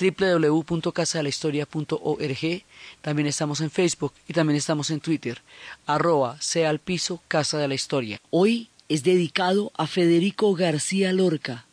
www.casadelahistoria.org 0.00 2.64
también 3.02 3.28
estamos 3.28 3.60
en 3.60 3.70
Facebook 3.70 4.14
y 4.26 4.32
también 4.32 4.56
estamos 4.56 4.90
en 4.90 5.00
Twitter 5.00 5.42
arroba 5.86 6.40
sea 6.40 6.70
al 6.70 6.78
piso 6.78 7.20
Casa 7.28 7.58
de 7.58 7.68
la 7.68 7.74
Historia. 7.74 8.18
Hoy 8.30 8.70
es 8.88 9.04
dedicado 9.04 9.70
a 9.76 9.86
Federico 9.86 10.54
García 10.54 11.12
Lorca 11.12 11.66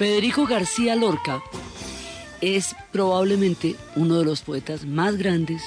Federico 0.00 0.46
García 0.46 0.96
Lorca 0.96 1.42
es 2.40 2.74
probablemente 2.90 3.76
uno 3.96 4.18
de 4.18 4.24
los 4.24 4.40
poetas 4.40 4.86
más 4.86 5.18
grandes 5.18 5.62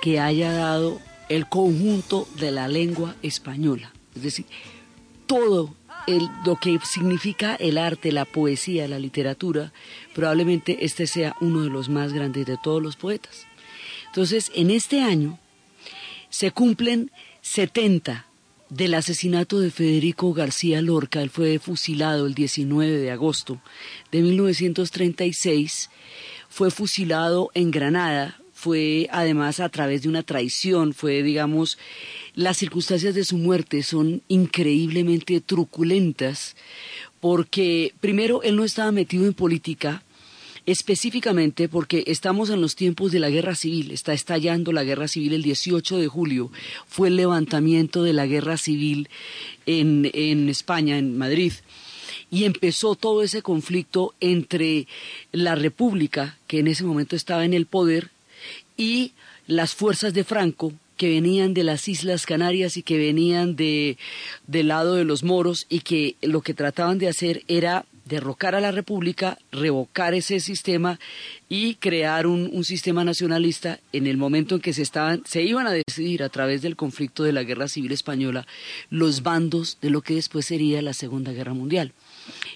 que 0.00 0.18
haya 0.20 0.54
dado 0.54 1.02
el 1.28 1.50
conjunto 1.50 2.26
de 2.40 2.50
la 2.50 2.66
lengua 2.66 3.14
española. 3.20 3.92
Es 4.16 4.22
decir, 4.22 4.46
todo 5.26 5.74
lo 6.46 6.56
que 6.56 6.78
significa 6.82 7.56
el 7.56 7.76
arte, 7.76 8.10
la 8.10 8.24
poesía, 8.24 8.88
la 8.88 8.98
literatura, 8.98 9.70
probablemente 10.14 10.86
este 10.86 11.06
sea 11.06 11.36
uno 11.42 11.60
de 11.60 11.68
los 11.68 11.90
más 11.90 12.14
grandes 12.14 12.46
de 12.46 12.56
todos 12.56 12.82
los 12.82 12.96
poetas. 12.96 13.46
Entonces, 14.06 14.50
en 14.54 14.70
este 14.70 15.02
año 15.02 15.38
se 16.30 16.52
cumplen 16.52 17.10
70 17.42 18.27
del 18.70 18.94
asesinato 18.94 19.60
de 19.60 19.70
Federico 19.70 20.32
García 20.32 20.82
Lorca. 20.82 21.22
Él 21.22 21.30
fue 21.30 21.58
fusilado 21.58 22.26
el 22.26 22.34
19 22.34 22.90
de 22.98 23.10
agosto 23.10 23.60
de 24.12 24.22
1936. 24.22 25.90
Fue 26.48 26.70
fusilado 26.70 27.50
en 27.54 27.70
Granada. 27.70 28.40
Fue 28.52 29.08
además 29.12 29.60
a 29.60 29.68
través 29.68 30.02
de 30.02 30.08
una 30.08 30.22
traición. 30.22 30.92
Fue, 30.92 31.22
digamos, 31.22 31.78
las 32.34 32.56
circunstancias 32.56 33.14
de 33.14 33.24
su 33.24 33.38
muerte 33.38 33.82
son 33.82 34.22
increíblemente 34.28 35.40
truculentas 35.40 36.56
porque 37.20 37.94
primero 38.00 38.42
él 38.42 38.56
no 38.56 38.64
estaba 38.64 38.92
metido 38.92 39.26
en 39.26 39.34
política 39.34 40.02
específicamente 40.68 41.66
porque 41.66 42.04
estamos 42.08 42.50
en 42.50 42.60
los 42.60 42.76
tiempos 42.76 43.10
de 43.10 43.20
la 43.20 43.30
guerra 43.30 43.54
civil, 43.54 43.90
está 43.90 44.12
estallando 44.12 44.70
la 44.70 44.84
guerra 44.84 45.08
civil 45.08 45.32
el 45.32 45.42
18 45.42 45.96
de 45.96 46.08
julio, 46.08 46.52
fue 46.86 47.08
el 47.08 47.16
levantamiento 47.16 48.02
de 48.02 48.12
la 48.12 48.26
guerra 48.26 48.58
civil 48.58 49.08
en, 49.64 50.10
en 50.12 50.50
España, 50.50 50.98
en 50.98 51.16
Madrid. 51.16 51.54
Y 52.30 52.44
empezó 52.44 52.96
todo 52.96 53.22
ese 53.22 53.40
conflicto 53.40 54.14
entre 54.20 54.86
la 55.32 55.54
República, 55.54 56.36
que 56.46 56.58
en 56.58 56.66
ese 56.66 56.84
momento 56.84 57.16
estaba 57.16 57.46
en 57.46 57.54
el 57.54 57.64
poder, 57.64 58.10
y 58.76 59.12
las 59.46 59.74
fuerzas 59.74 60.12
de 60.12 60.24
Franco, 60.24 60.74
que 60.98 61.08
venían 61.08 61.54
de 61.54 61.64
las 61.64 61.88
Islas 61.88 62.26
Canarias 62.26 62.76
y 62.76 62.82
que 62.82 62.98
venían 62.98 63.56
de, 63.56 63.96
del 64.46 64.68
lado 64.68 64.96
de 64.96 65.04
los 65.04 65.22
moros 65.22 65.64
y 65.70 65.80
que 65.80 66.16
lo 66.20 66.42
que 66.42 66.52
trataban 66.52 66.98
de 66.98 67.08
hacer 67.08 67.42
era 67.48 67.86
derrocar 68.08 68.54
a 68.54 68.60
la 68.60 68.72
República, 68.72 69.38
revocar 69.52 70.14
ese 70.14 70.40
sistema 70.40 70.98
y 71.48 71.74
crear 71.76 72.26
un, 72.26 72.64
sistema 72.64 73.04
nacionalista 73.04 73.78
en 73.92 74.06
el 74.06 74.16
momento 74.16 74.56
en 74.56 74.60
que 74.60 74.72
se, 74.72 74.82
estaban, 74.82 75.22
se 75.26 75.42
iban 75.42 75.66
a 75.66 75.72
decidir 75.72 76.22
a 76.22 76.28
través 76.28 76.62
del 76.62 76.76
conflicto 76.76 77.22
de 77.22 77.32
la 77.32 77.44
Guerra 77.44 77.68
Civil 77.68 77.92
Española 77.92 78.46
los 78.90 79.22
bandos 79.22 79.78
de 79.80 79.90
lo 79.90 80.02
que 80.02 80.14
después 80.14 80.46
sería 80.46 80.82
la 80.82 80.92
Segunda 80.92 81.32
Guerra 81.32 81.54
Mundial. 81.54 81.92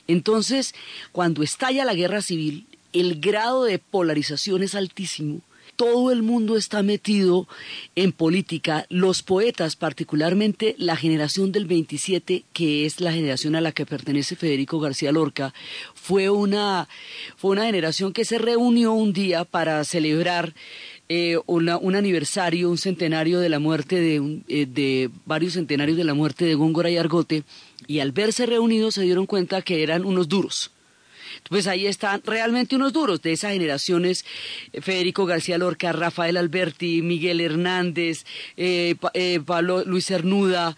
Entonces, 0.08 0.74
cuando 1.12 1.42
estalla 1.42 1.84
la 1.84 1.94
Guerra 1.94 2.22
Civil, 2.22 2.66
el 2.92 3.20
grado 3.20 3.64
de 3.64 3.78
polarización 3.78 4.62
es 4.62 4.74
altísimo 4.74 5.40
todo 5.82 6.12
el 6.12 6.22
mundo 6.22 6.56
está 6.56 6.84
metido 6.84 7.48
en 7.96 8.12
política, 8.12 8.86
los 8.88 9.24
poetas, 9.24 9.74
particularmente 9.74 10.76
la 10.78 10.94
generación 10.94 11.50
del 11.50 11.66
27, 11.66 12.44
que 12.52 12.86
es 12.86 13.00
la 13.00 13.12
generación 13.12 13.56
a 13.56 13.60
la 13.60 13.72
que 13.72 13.84
pertenece 13.84 14.36
Federico 14.36 14.78
García 14.78 15.10
Lorca, 15.10 15.52
fue 15.94 16.30
una, 16.30 16.88
fue 17.36 17.50
una 17.50 17.64
generación 17.64 18.12
que 18.12 18.24
se 18.24 18.38
reunió 18.38 18.92
un 18.92 19.12
día 19.12 19.44
para 19.44 19.82
celebrar 19.82 20.54
eh, 21.08 21.36
un 21.46 21.96
aniversario, 21.96 22.70
un 22.70 22.78
centenario 22.78 23.40
de 23.40 23.48
la 23.48 23.58
muerte 23.58 23.96
de, 23.96 24.42
eh, 24.46 24.66
de 24.66 25.10
varios 25.26 25.54
centenarios 25.54 25.96
de 25.96 26.04
la 26.04 26.14
muerte 26.14 26.44
de 26.44 26.54
Góngora 26.54 26.90
y 26.90 26.96
Argote, 26.96 27.42
y 27.88 27.98
al 27.98 28.12
verse 28.12 28.46
reunidos 28.46 28.94
se 28.94 29.02
dieron 29.02 29.26
cuenta 29.26 29.62
que 29.62 29.82
eran 29.82 30.04
unos 30.04 30.28
duros 30.28 30.70
pues 31.48 31.66
ahí 31.66 31.86
están 31.86 32.22
realmente 32.24 32.76
unos 32.76 32.92
duros 32.92 33.22
de 33.22 33.32
esas 33.32 33.52
generaciones, 33.52 34.24
eh, 34.72 34.80
Federico 34.80 35.26
García 35.26 35.58
Lorca, 35.58 35.92
Rafael 35.92 36.36
Alberti, 36.36 37.02
Miguel 37.02 37.40
Hernández, 37.40 38.24
eh, 38.56 38.94
eh, 39.14 39.40
Pablo 39.44 39.84
Luis 39.84 40.06
Cernuda, 40.06 40.76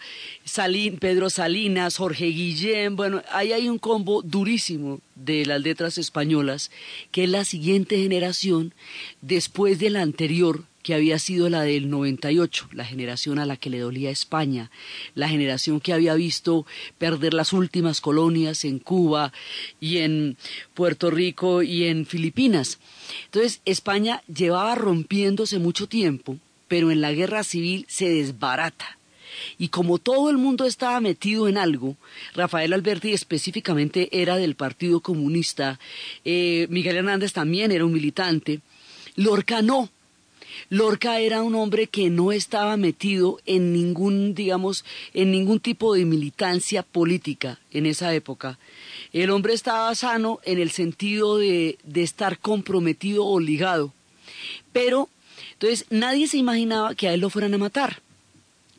Pedro 0.99 1.29
Salinas, 1.29 1.97
Jorge 1.97 2.25
Guillén, 2.25 2.95
bueno, 2.95 3.21
ahí 3.31 3.53
hay 3.53 3.69
un 3.69 3.79
combo 3.79 4.21
durísimo 4.21 4.99
de 5.15 5.45
las 5.45 5.61
letras 5.61 5.97
españolas, 5.97 6.71
que 7.11 7.23
es 7.23 7.29
la 7.29 7.45
siguiente 7.45 7.97
generación 7.97 8.73
después 9.21 9.79
de 9.79 9.89
la 9.89 10.01
anterior, 10.01 10.63
que 10.85 10.93
había 10.93 11.17
sido 11.17 11.49
la 11.49 11.63
del 11.63 11.89
98, 11.89 12.69
la 12.73 12.85
generación 12.85 13.39
a 13.39 13.47
la 13.47 13.57
que 13.57 13.71
le 13.71 13.79
dolía 13.79 14.11
España, 14.11 14.69
la 15.15 15.27
generación 15.27 15.79
que 15.79 15.93
había 15.93 16.13
visto 16.13 16.67
perder 16.99 17.33
las 17.33 17.53
últimas 17.53 18.01
colonias 18.01 18.63
en 18.65 18.77
Cuba 18.77 19.33
y 19.79 19.97
en 19.97 20.37
Puerto 20.75 21.09
Rico 21.09 21.63
y 21.63 21.85
en 21.85 22.05
Filipinas. 22.05 22.77
Entonces, 23.25 23.61
España 23.65 24.21
llevaba 24.27 24.75
rompiéndose 24.75 25.57
mucho 25.57 25.87
tiempo, 25.87 26.37
pero 26.67 26.91
en 26.91 27.01
la 27.01 27.13
guerra 27.13 27.43
civil 27.43 27.87
se 27.89 28.07
desbarata. 28.07 28.99
Y 29.57 29.69
como 29.69 29.97
todo 29.97 30.29
el 30.29 30.37
mundo 30.37 30.65
estaba 30.65 31.01
metido 31.01 31.47
en 31.47 31.57
algo, 31.57 31.97
Rafael 32.35 32.73
Alberti 32.73 33.11
específicamente 33.11 34.07
era 34.11 34.35
del 34.35 34.53
Partido 34.53 34.99
Comunista, 34.99 35.79
eh, 36.23 36.67
Miguel 36.69 36.97
Hernández 36.97 37.33
también 37.33 37.71
era 37.71 37.85
un 37.85 37.93
militante, 37.93 38.61
Lorca 39.15 39.63
no, 39.63 39.89
Lorca 40.69 41.19
era 41.19 41.43
un 41.43 41.55
hombre 41.55 41.87
que 41.87 42.09
no 42.09 42.31
estaba 42.31 42.75
metido 42.75 43.39
en 43.45 43.71
ningún, 43.71 44.33
digamos, 44.33 44.83
en 45.13 45.31
ningún 45.31 45.59
tipo 45.59 45.93
de 45.93 46.05
militancia 46.05 46.81
política 46.83 47.59
en 47.71 47.85
esa 47.85 48.13
época. 48.13 48.57
El 49.13 49.29
hombre 49.29 49.53
estaba 49.53 49.93
sano 49.95 50.39
en 50.43 50.59
el 50.59 50.71
sentido 50.71 51.37
de, 51.37 51.77
de 51.83 52.03
estar 52.03 52.39
comprometido 52.39 53.25
o 53.25 53.39
ligado. 53.39 53.93
Pero, 54.73 55.09
entonces, 55.53 55.85
nadie 55.89 56.27
se 56.27 56.37
imaginaba 56.37 56.95
que 56.95 57.07
a 57.07 57.13
él 57.13 57.21
lo 57.21 57.29
fueran 57.29 57.53
a 57.53 57.57
matar. 57.59 58.01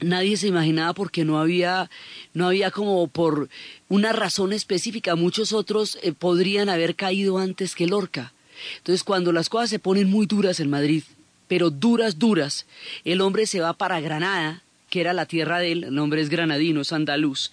nadie 0.01 0.37
se 0.37 0.49
imaginaba 0.49 0.93
porque 0.93 1.25
no 1.25 1.39
había, 1.39 1.89
no 2.35 2.49
había 2.49 2.71
como 2.71 3.07
por 3.09 3.49
una 3.89 4.13
razón 4.13 4.53
específica. 4.53 5.15
Muchos 5.15 5.53
otros 5.53 5.99
eh, 6.03 6.13
podrían 6.13 6.69
haber 6.69 6.97
caído 6.97 7.39
antes 7.39 7.75
que 7.75 7.87
Lorca. 7.87 8.33
Entonces, 8.79 9.05
cuando 9.05 9.33
las 9.33 9.49
cosas 9.49 9.71
se 9.71 9.79
ponen 9.79 10.11
muy 10.11 10.27
duras 10.27 10.61
en 10.61 10.71
Madrid, 10.71 11.03
pero 11.49 11.71
duras, 11.71 12.19
duras, 12.19 12.67
el 13.05 13.21
hombre 13.21 13.47
se 13.47 13.61
va 13.61 13.73
para 13.73 14.01
Granada, 14.01 14.63
que 14.91 15.01
era 15.01 15.13
la 15.13 15.27
tierra 15.27 15.59
de 15.59 15.73
él, 15.73 15.85
el 15.85 15.99
hombre 15.99 16.21
es 16.21 16.29
granadino, 16.29 16.81
es 16.81 16.93
andaluz, 16.93 17.51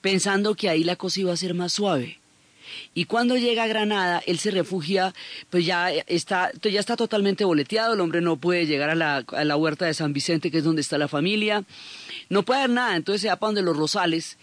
pensando 0.00 0.54
que 0.54 0.68
ahí 0.68 0.84
la 0.84 0.96
cosa 0.96 1.20
iba 1.20 1.32
a 1.32 1.36
ser 1.36 1.54
más 1.54 1.72
suave. 1.72 2.18
Y 2.94 3.06
cuando 3.06 3.36
llega 3.36 3.64
a 3.64 3.66
Granada, 3.66 4.22
él 4.26 4.38
se 4.38 4.50
refugia, 4.50 5.14
pues 5.50 5.64
ya 5.64 5.90
está, 5.90 6.52
ya 6.62 6.80
está 6.80 6.96
totalmente 6.96 7.44
boleteado, 7.44 7.94
el 7.94 8.00
hombre 8.00 8.20
no 8.20 8.36
puede 8.36 8.66
llegar 8.66 8.90
a 8.90 8.94
la, 8.94 9.16
a 9.16 9.44
la 9.44 9.56
huerta 9.56 9.86
de 9.86 9.94
San 9.94 10.12
Vicente, 10.12 10.50
que 10.50 10.58
es 10.58 10.64
donde 10.64 10.82
está 10.82 10.98
la 10.98 11.08
familia, 11.08 11.64
no 12.28 12.42
puede 12.42 12.60
haber 12.60 12.74
nada, 12.74 12.96
entonces 12.96 13.22
se 13.22 13.28
va 13.28 13.36
para 13.36 13.48
donde 13.48 13.62
los 13.62 13.76
Rosales, 13.76 14.36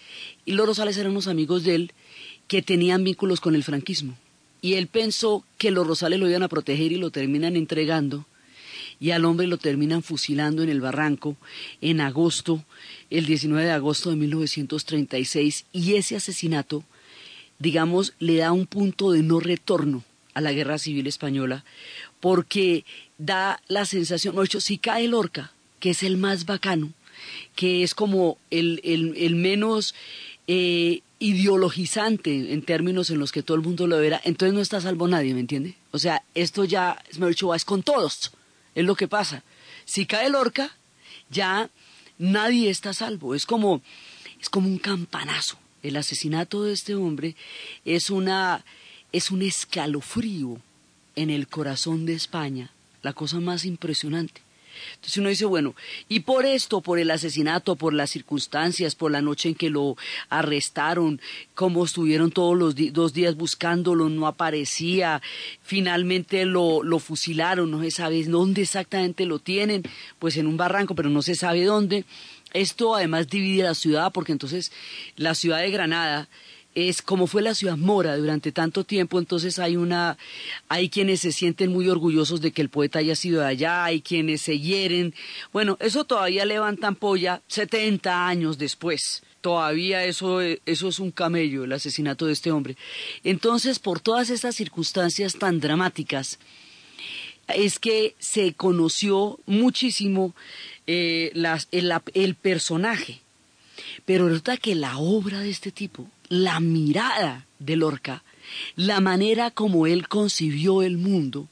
y 0.43 0.53
los 0.53 0.65
Rosales 0.65 0.97
eran 0.97 1.11
unos 1.11 1.27
amigos 1.27 1.63
de 1.63 1.75
él 1.75 1.93
que 2.47 2.61
tenían 2.61 3.03
vínculos 3.03 3.39
con 3.41 3.55
el 3.55 3.63
franquismo. 3.63 4.17
Y 4.61 4.73
él 4.73 4.87
pensó 4.87 5.43
que 5.57 5.69
los 5.69 5.85
Rosales 5.85 6.19
lo 6.19 6.27
iban 6.27 6.43
a 6.43 6.47
proteger 6.47 6.91
y 6.91 6.97
lo 6.97 7.11
terminan 7.11 7.55
entregando, 7.55 8.25
y 9.05 9.11
al 9.11 9.25
hombre 9.25 9.47
lo 9.47 9.57
terminan 9.57 10.01
fusilando 10.01 10.63
en 10.63 10.69
el 10.69 10.81
barranco 10.81 11.37
en 11.81 12.01
agosto, 12.01 12.63
el 13.09 13.25
19 13.25 13.65
de 13.65 13.71
agosto 13.71 14.09
de 14.09 14.15
1936, 14.15 15.65
y 15.71 15.95
ese 15.95 16.15
asesinato 16.15 16.83
digamos, 17.59 18.13
le 18.19 18.37
da 18.37 18.51
un 18.51 18.65
punto 18.65 19.11
de 19.11 19.23
no 19.23 19.39
retorno 19.39 20.03
a 20.33 20.41
la 20.41 20.51
guerra 20.51 20.77
civil 20.77 21.07
española, 21.07 21.63
porque 22.19 22.83
da 23.17 23.61
la 23.67 23.85
sensación, 23.85 24.35
hecho, 24.43 24.59
si 24.59 24.77
cae 24.77 25.07
Lorca, 25.07 25.53
que 25.79 25.91
es 25.91 26.03
el 26.03 26.17
más 26.17 26.45
bacano, 26.45 26.91
que 27.55 27.83
es 27.83 27.95
como 27.95 28.37
el, 28.51 28.81
el, 28.83 29.35
menos 29.35 29.95
eh, 30.47 31.01
ideologizante 31.19 32.53
en 32.53 32.61
términos 32.61 33.09
en 33.09 33.19
los 33.19 33.31
que 33.31 33.43
todo 33.43 33.55
el 33.55 33.63
mundo 33.63 33.87
lo 33.87 33.97
verá, 33.97 34.19
entonces 34.25 34.53
no 34.53 34.61
está 34.61 34.81
salvo 34.81 35.07
nadie, 35.07 35.33
¿me 35.33 35.39
entiende? 35.39 35.75
O 35.91 35.99
sea, 35.99 36.23
esto 36.33 36.65
ya, 36.65 37.01
me 37.17 37.27
dicho, 37.29 37.55
es 37.55 37.63
con 37.63 37.83
todos, 37.83 38.33
es 38.75 38.85
lo 38.85 38.95
que 38.95 39.07
pasa. 39.07 39.43
Si 39.85 40.05
cae 40.05 40.29
Lorca, 40.29 40.75
ya 41.29 41.69
nadie 42.17 42.69
está 42.69 42.93
salvo, 42.93 43.33
es 43.33 43.45
como, 43.45 43.81
es 44.39 44.49
como 44.49 44.67
un 44.67 44.77
campanazo 44.77 45.57
el 45.87 45.97
asesinato 45.97 46.63
de 46.63 46.73
este 46.73 46.95
hombre 46.95 47.35
es 47.85 48.09
una 48.09 48.65
es 49.11 49.31
un 49.31 49.43
escalofrío 49.43 50.59
en 51.15 51.29
el 51.29 51.47
corazón 51.47 52.05
de 52.05 52.13
España, 52.13 52.71
la 53.01 53.13
cosa 53.13 53.39
más 53.39 53.63
impresionante. 53.63 54.41
Entonces 54.95 55.17
uno 55.17 55.29
dice, 55.29 55.45
bueno, 55.45 55.75
y 56.09 56.21
por 56.21 56.45
esto, 56.45 56.81
por 56.81 56.99
el 56.99 57.11
asesinato, 57.11 57.75
por 57.75 57.93
las 57.93 58.09
circunstancias, 58.09 58.95
por 58.95 59.11
la 59.11 59.21
noche 59.21 59.49
en 59.49 59.55
que 59.55 59.69
lo 59.69 59.97
arrestaron, 60.29 61.21
cómo 61.53 61.85
estuvieron 61.85 62.31
todos 62.31 62.57
los 62.57 62.75
dos 62.93 63.13
días 63.13 63.35
buscándolo, 63.35 64.09
no 64.09 64.27
aparecía, 64.27 65.21
finalmente 65.63 66.45
lo, 66.45 66.83
lo 66.83 66.99
fusilaron, 66.99 67.71
no 67.71 67.81
se 67.81 67.91
sabe 67.91 68.23
dónde 68.23 68.61
exactamente 68.61 69.25
lo 69.25 69.39
tienen, 69.39 69.83
pues 70.19 70.37
en 70.37 70.47
un 70.47 70.57
barranco, 70.57 70.95
pero 70.95 71.09
no 71.09 71.21
se 71.21 71.35
sabe 71.35 71.63
dónde. 71.63 72.05
Esto 72.53 72.95
además 72.95 73.29
divide 73.29 73.63
la 73.63 73.75
ciudad 73.75 74.13
porque 74.13 74.31
entonces 74.31 74.71
la 75.17 75.35
ciudad 75.35 75.59
de 75.59 75.71
Granada 75.71 76.29
es 76.75 77.01
como 77.01 77.25
fue 77.25 77.41
la 77.41 77.55
ciudad 77.55 77.77
mora 77.77 78.17
durante 78.17 78.51
tanto 78.51 78.83
tiempo, 78.83 79.17
entonces 79.17 79.59
hay 79.59 79.77
una, 79.77 80.17
hay 80.67 80.89
quienes 80.89 81.21
se 81.21 81.31
sienten 81.31 81.71
muy 81.71 81.89
orgullosos 81.89 82.41
de 82.41 82.51
que 82.51 82.61
el 82.61 82.69
poeta 82.69 82.99
haya 82.99 83.15
sido 83.15 83.41
de 83.41 83.47
allá, 83.47 83.85
hay 83.85 84.01
quienes 84.01 84.41
se 84.41 84.59
hieren. 84.59 85.15
Bueno, 85.53 85.77
eso 85.79 86.03
todavía 86.03 86.45
levantan 86.45 86.95
polla 86.95 87.41
70 87.47 88.27
años 88.27 88.57
después. 88.57 89.23
Todavía 89.41 90.03
eso, 90.03 90.41
eso 90.41 90.87
es 90.87 90.99
un 90.99 91.11
camello, 91.11 91.63
el 91.63 91.73
asesinato 91.73 92.25
de 92.25 92.33
este 92.33 92.51
hombre. 92.51 92.75
Entonces, 93.23 93.79
por 93.79 93.99
todas 93.99 94.29
estas 94.29 94.55
circunstancias 94.55 95.35
tan 95.35 95.59
dramáticas, 95.59 96.39
es 97.47 97.79
que 97.79 98.15
se 98.19 98.53
conoció 98.53 99.39
muchísimo 99.45 100.33
eh, 100.87 101.31
el, 101.71 102.35
personaje. 102.35 103.21
Pero 104.05 104.27
resulta 104.27 104.57
que 104.57 104.75
la 104.75 104.97
obra 104.97 105.39
de 105.39 105.49
este 105.49 105.71
tipo, 105.71 106.07
la 106.29 106.59
mirada 106.59 107.45
de 107.59 107.75
Lorca, 107.75 108.23
la 108.75 108.99
manera 108.99 109.51
como 109.51 109.87
él 109.87 110.07
concibió 110.07 110.81
el 110.81 110.97
mundo, 110.97 111.47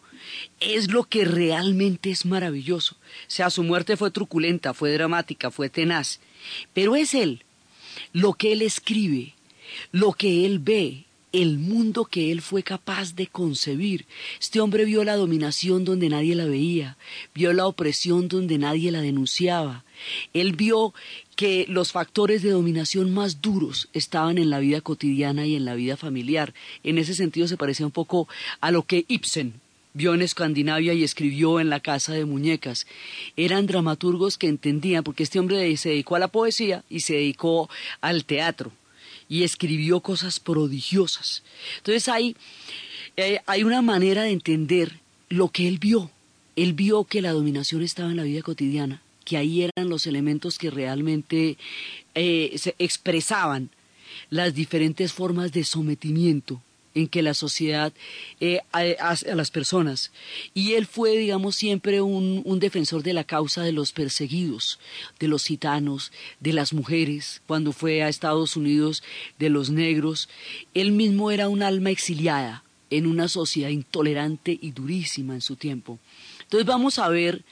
es 0.59 0.91
lo 0.91 1.03
que 1.03 1.25
realmente 1.25 2.09
es 2.11 2.25
maravilloso. 2.25 2.95
O 2.95 2.99
sea, 3.27 3.49
su 3.49 3.63
muerte 3.63 3.97
fue 3.97 4.11
truculenta, 4.11 4.73
fue 4.73 4.93
dramática, 4.93 5.51
fue 5.51 5.69
tenaz, 5.69 6.19
pero 6.73 6.95
es 6.95 7.13
él, 7.13 7.43
lo 8.11 8.33
que 8.33 8.53
él 8.53 8.61
escribe, 8.61 9.33
lo 9.91 10.13
que 10.13 10.45
él 10.45 10.59
ve, 10.59 11.05
el 11.33 11.57
mundo 11.57 12.05
que 12.05 12.31
él 12.31 12.41
fue 12.41 12.61
capaz 12.61 13.15
de 13.15 13.25
concebir. 13.25 14.05
Este 14.39 14.61
hombre 14.61 14.85
vio 14.85 15.03
la 15.03 15.15
dominación 15.15 15.83
donde 15.83 16.07
nadie 16.07 16.35
la 16.35 16.45
veía, 16.45 16.95
vio 17.33 17.51
la 17.53 17.65
opresión 17.65 18.27
donde 18.27 18.59
nadie 18.59 18.91
la 18.91 19.01
denunciaba. 19.01 19.83
Él 20.33 20.53
vio 20.53 20.93
que 21.35 21.65
los 21.67 21.91
factores 21.91 22.43
de 22.43 22.51
dominación 22.51 23.11
más 23.11 23.41
duros 23.41 23.89
estaban 23.93 24.37
en 24.37 24.51
la 24.51 24.59
vida 24.59 24.81
cotidiana 24.81 25.47
y 25.47 25.55
en 25.55 25.65
la 25.65 25.73
vida 25.73 25.97
familiar. 25.97 26.53
En 26.83 26.99
ese 26.99 27.15
sentido 27.15 27.47
se 27.47 27.57
parecía 27.57 27.87
un 27.87 27.91
poco 27.91 28.27
a 28.61 28.69
lo 28.69 28.83
que 28.83 29.05
Ibsen 29.07 29.55
vio 29.95 30.13
en 30.13 30.21
Escandinavia 30.21 30.93
y 30.93 31.03
escribió 31.03 31.59
en 31.59 31.71
la 31.71 31.79
Casa 31.79 32.13
de 32.13 32.25
Muñecas. 32.25 32.85
Eran 33.37 33.65
dramaturgos 33.65 34.37
que 34.37 34.47
entendían, 34.47 35.03
porque 35.03 35.23
este 35.23 35.39
hombre 35.39 35.75
se 35.77 35.89
dedicó 35.89 36.15
a 36.15 36.19
la 36.19 36.27
poesía 36.27 36.83
y 36.89 36.99
se 36.99 37.13
dedicó 37.13 37.69
al 38.01 38.25
teatro 38.25 38.71
y 39.29 39.43
escribió 39.43 39.99
cosas 40.01 40.39
prodigiosas. 40.39 41.43
Entonces 41.77 42.07
hay, 42.07 42.35
eh, 43.17 43.39
hay 43.45 43.63
una 43.63 43.81
manera 43.81 44.23
de 44.23 44.31
entender 44.31 44.99
lo 45.29 45.49
que 45.49 45.67
él 45.67 45.79
vio. 45.79 46.11
Él 46.55 46.73
vio 46.73 47.03
que 47.05 47.21
la 47.21 47.31
dominación 47.31 47.81
estaba 47.81 48.11
en 48.11 48.17
la 48.17 48.23
vida 48.23 48.41
cotidiana, 48.41 49.01
que 49.25 49.37
ahí 49.37 49.63
eran 49.63 49.89
los 49.89 50.05
elementos 50.05 50.57
que 50.57 50.69
realmente 50.69 51.57
eh, 52.13 52.55
expresaban 52.77 53.69
las 54.29 54.53
diferentes 54.53 55.13
formas 55.13 55.51
de 55.51 55.63
sometimiento 55.63 56.61
en 56.95 57.07
que 57.07 57.21
la 57.21 57.33
sociedad 57.33 57.93
eh, 58.39 58.59
a 58.71 59.35
las 59.35 59.51
personas. 59.51 60.11
Y 60.53 60.73
él 60.73 60.85
fue, 60.85 61.17
digamos, 61.17 61.55
siempre 61.55 62.01
un, 62.01 62.41
un, 62.45 62.59
defensor 62.59 63.03
de 63.03 63.13
la 63.13 63.23
causa 63.23 63.63
de 63.63 63.71
los 63.71 63.91
perseguidos, 63.91 64.79
de 65.19 65.27
los 65.27 65.45
gitanos, 65.45 66.11
de 66.39 66.53
las 66.53 66.73
mujeres, 66.73 67.41
cuando 67.47 67.71
fue 67.71 68.03
a 68.03 68.09
Estados 68.09 68.55
Unidos, 68.55 69.03
de 69.39 69.49
los 69.49 69.69
negros. 69.69 70.29
Él 70.73 70.91
mismo 70.91 71.31
era 71.31 71.49
un 71.49 71.63
alma 71.63 71.89
exiliada 71.89 72.63
en 72.89 73.07
una 73.07 73.27
sociedad 73.27 73.69
intolerante 73.69 74.57
y 74.61 74.71
durísima 74.71 75.33
en 75.33 75.41
su 75.41 75.55
tiempo. 75.55 75.99
Entonces 76.43 76.67
vamos 76.67 76.99
a 76.99 77.09
ver 77.09 77.43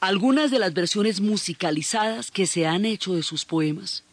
algunas 0.00 0.50
de 0.50 0.58
las 0.58 0.74
versiones 0.74 1.20
musicalizadas 1.20 2.30
que 2.30 2.46
se 2.46 2.66
han 2.66 2.84
hecho 2.84 3.14
de 3.14 3.22
sus 3.22 3.46
poemas. 3.46 4.04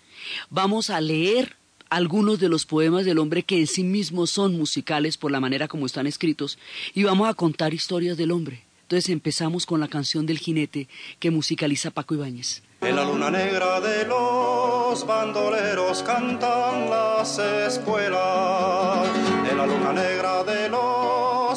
Vamos 0.50 0.90
a 0.90 1.02
leer 1.02 1.58
algunos 1.94 2.40
de 2.40 2.50
los 2.50 2.66
poemas 2.66 3.06
del 3.06 3.20
hombre 3.20 3.44
que 3.44 3.60
en 3.60 3.68
sí 3.68 3.84
mismos 3.84 4.32
son 4.32 4.58
musicales 4.58 5.16
por 5.18 5.32
la 5.32 5.40
manera 5.40 5.68
como 5.68 5.86
están 5.86 6.08
escritos 6.08 6.58
y 6.96 7.04
vamos 7.04 7.30
a 7.30 7.36
contar 7.36 7.74
historias 7.74 8.18
del 8.18 8.32
hombre. 8.32 8.64
Entonces 8.84 9.10
empezamos 9.10 9.66
con 9.66 9.80
la 9.80 9.88
canción 9.88 10.26
del 10.26 10.40
jinete 10.40 10.88
que 11.20 11.32
musicaliza 11.32 11.92
Paco 11.92 12.16
Ibáñez. 12.16 12.64
En 12.82 12.96
la 12.96 13.06
luna 13.06 13.30
negra 13.30 13.80
de 13.80 14.06
los 14.06 15.06
bandoleros 15.06 16.04
cantan 16.04 16.90
las 16.90 17.40
escuelas. 17.40 19.08
En 19.50 19.58
la 19.58 19.66
luna 19.66 19.94
negra 19.94 20.44
de 20.44 20.70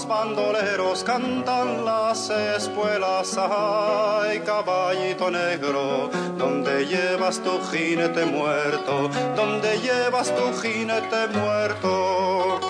bandoleros 0.06 1.02
cantan 1.04 1.84
las 1.84 2.30
espuelas. 2.30 3.36
Ay, 3.38 4.40
caballito 4.40 5.30
negro, 5.30 6.10
donde 6.36 6.86
llevas 6.86 7.40
tu 7.40 7.60
jinete 7.70 8.25
muerto? 8.26 9.10
donde 9.34 9.78
llevas 9.80 10.34
tu 10.34 10.60
jinete 10.60 11.26
muerto? 11.28 12.60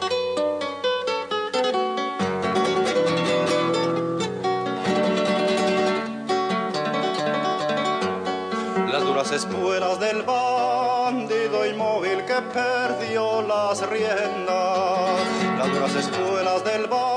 Las 8.90 9.04
duras 9.04 9.30
espuelas 9.32 10.00
del 10.00 10.22
bandido 10.22 11.66
inmóvil 11.66 12.24
que 12.24 12.40
perdió 12.54 13.42
las 13.42 13.86
riendas. 13.88 15.20
Las 15.58 15.72
duras 15.72 15.94
espuelas 15.96 16.64
del 16.64 16.86
bandido 16.86 17.15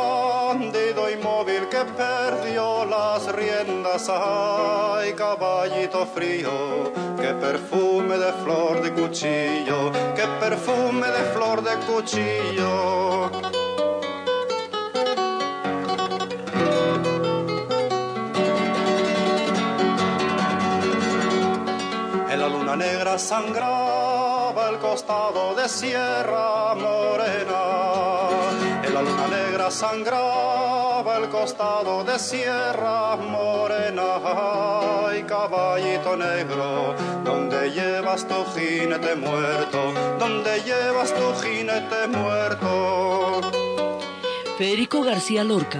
perdió 1.89 2.85
las 2.85 3.31
riendas. 3.33 4.09
Ay, 4.09 5.13
caballito 5.13 6.05
frío, 6.05 6.91
qué 7.19 7.33
perfume 7.33 8.17
de 8.17 8.31
flor 8.43 8.81
de 8.81 8.93
cuchillo, 8.93 9.91
qué 10.15 10.25
perfume 10.39 11.07
de 11.07 11.23
flor 11.33 11.63
de 11.63 11.75
cuchillo. 11.85 13.59
negra 22.79 23.19
sangraba 23.19 24.69
el 24.69 24.77
costado 24.77 25.53
de 25.53 25.67
Sierra 25.67 26.73
Morena. 26.75 27.61
En 28.83 28.93
la 28.93 29.01
luna 29.01 29.27
negra 29.27 29.69
sangraba 29.69 30.78
el 30.99 31.29
costado 31.29 32.03
de 32.03 32.19
Sierra 32.19 33.15
Morena. 33.15 34.19
Ay, 35.07 35.23
caballito 35.23 36.17
negro, 36.17 36.93
donde 37.23 37.71
llevas 37.71 38.27
tu 38.27 38.43
jinete 38.53 39.15
muerto? 39.15 39.93
donde 40.19 40.61
llevas 40.61 41.13
tu 41.15 41.33
jinete 41.41 42.07
muerto? 42.09 43.41
Federico 44.57 45.01
García 45.01 45.45
Lorca 45.45 45.79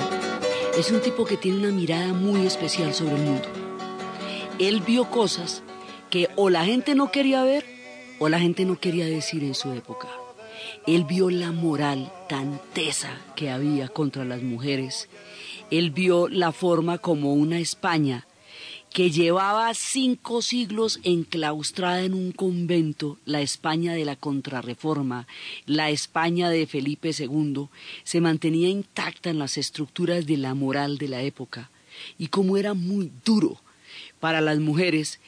es 0.78 0.90
un 0.90 1.02
tipo 1.02 1.26
que 1.26 1.36
tiene 1.36 1.68
una 1.68 1.72
mirada 1.76 2.14
muy 2.14 2.46
especial 2.46 2.94
sobre 2.94 3.16
el 3.16 3.22
mundo. 3.22 3.50
Él 4.58 4.80
vio 4.80 5.10
cosas 5.10 5.64
que 6.10 6.30
o 6.38 6.50
la 6.50 6.64
gente 6.64 6.96
no 6.96 7.12
quería 7.12 7.44
ver 7.44 7.66
o 8.20 8.30
la 8.30 8.40
gente 8.40 8.64
no 8.64 8.80
quería 8.80 9.06
decir 9.06 9.44
en 9.44 9.54
su 9.54 9.74
época. 9.74 10.08
Él 10.88 11.04
vio 11.04 11.30
la 11.30 11.52
moral 11.52 12.12
tan 12.28 12.60
tesa 12.74 13.18
que 13.36 13.50
había 13.50 13.88
contra 13.90 14.26
las 14.26 14.42
mujeres. 14.42 15.10
Él 15.72 15.92
vio 15.92 16.28
la 16.28 16.52
forma 16.52 16.98
como 16.98 17.34
una 17.34 17.60
España 17.60 18.26
que 18.92 19.12
llevaba 19.12 19.72
cinco 19.76 20.42
siglos 20.42 21.00
enclaustrada 21.04 22.02
en 22.02 22.14
un 22.14 22.32
convento, 22.32 23.20
la 23.26 23.42
España 23.42 23.94
de 23.94 24.04
la 24.04 24.16
Contrarreforma, 24.16 25.28
la 25.68 25.92
España 25.92 26.50
de 26.50 26.66
Felipe 26.66 27.12
II, 27.18 27.68
se 28.04 28.22
mantenía 28.22 28.68
intacta 28.68 29.30
en 29.30 29.38
las 29.38 29.58
estructuras 29.58 30.26
de 30.26 30.38
la 30.38 30.56
moral 30.56 30.98
de 30.98 31.08
la 31.08 31.22
época, 31.22 31.70
y 32.18 32.28
como 32.28 32.58
era 32.58 32.74
muy 32.74 33.12
duro 33.24 33.62
para 34.20 34.42
las 34.42 34.60
mujeres 34.60 35.20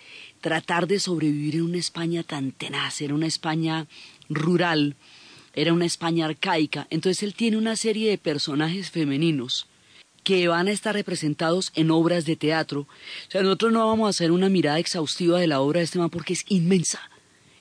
tratar 0.41 0.87
de 0.87 0.99
sobrevivir 0.99 1.55
en 1.55 1.63
una 1.63 1.77
España 1.77 2.23
tan 2.23 2.51
tenaz, 2.51 3.01
era 3.01 3.13
una 3.13 3.27
España 3.27 3.87
rural, 4.27 4.95
era 5.53 5.73
una 5.73 5.85
España 5.85 6.25
arcaica, 6.25 6.87
entonces 6.89 7.23
él 7.23 7.33
tiene 7.33 7.57
una 7.57 7.75
serie 7.75 8.09
de 8.09 8.17
personajes 8.17 8.89
femeninos 8.89 9.67
que 10.23 10.47
van 10.47 10.67
a 10.67 10.71
estar 10.71 10.93
representados 10.93 11.71
en 11.75 11.91
obras 11.91 12.25
de 12.25 12.35
teatro. 12.35 12.81
O 12.81 13.31
sea, 13.31 13.41
nosotros 13.41 13.71
no 13.71 13.87
vamos 13.87 14.07
a 14.07 14.09
hacer 14.09 14.31
una 14.31 14.49
mirada 14.49 14.79
exhaustiva 14.79 15.39
de 15.39 15.47
la 15.47 15.61
obra 15.61 15.79
de 15.79 15.85
este 15.85 15.99
man 15.99 16.09
porque 16.09 16.33
es 16.33 16.45
inmensa. 16.47 16.99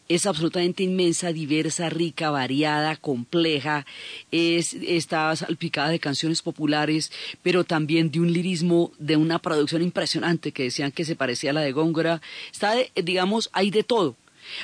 Es 0.09 0.27
absolutamente 0.27 0.83
inmensa, 0.83 1.33
diversa, 1.33 1.89
rica, 1.89 2.31
variada, 2.31 2.97
compleja, 2.97 3.87
es, 4.33 4.75
está 4.75 5.35
salpicada 5.37 5.91
de 5.91 6.01
canciones 6.01 6.43
populares, 6.43 7.13
pero 7.43 7.63
también 7.63 8.11
de 8.11 8.19
un 8.19 8.33
lirismo, 8.33 8.91
de 8.99 9.17
una 9.17 9.39
producción 9.39 9.83
impresionante 9.83 10.51
que 10.51 10.65
decían 10.65 10.91
que 10.91 11.05
se 11.05 11.15
parecía 11.15 11.51
a 11.51 11.55
la 11.55 11.61
de 11.61 11.71
Góngora. 11.71 12.21
Está, 12.51 12.75
digamos, 12.97 13.51
hay 13.53 13.71
de 13.71 13.85
todo. 13.85 14.17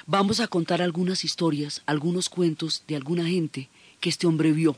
Vamos 0.06 0.40
a 0.40 0.48
contar 0.48 0.82
algunas 0.82 1.24
historias, 1.24 1.82
algunos 1.86 2.28
cuentos 2.28 2.82
de 2.86 2.96
alguna 2.96 3.26
gente 3.26 3.68
que 4.00 4.08
este 4.08 4.26
hombre 4.26 4.52
vio 4.52 4.76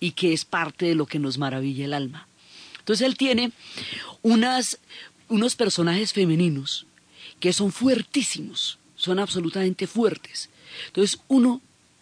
y 0.00 0.12
que 0.12 0.32
es 0.32 0.44
parte 0.44 0.86
de 0.86 0.94
lo 0.94 1.06
que 1.06 1.18
nos 1.18 1.38
maravilla 1.38 1.84
el 1.84 1.94
alma. 1.94 2.26
Entonces 2.78 3.06
él 3.06 3.16
tiene 3.16 3.52
unas, 4.22 4.78
unos 5.28 5.54
personajes 5.54 6.12
femeninos 6.12 6.86
que 7.40 7.52
son 7.52 7.72
fuertísimos, 7.72 8.78
son 8.96 9.18
absolutamente 9.18 9.86
fuertes. 9.86 10.48
Entonces 10.86 11.20
uno 11.28 11.60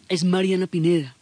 es 0.09 0.25
Mariana 0.25 0.67
Pineda. 0.67 1.17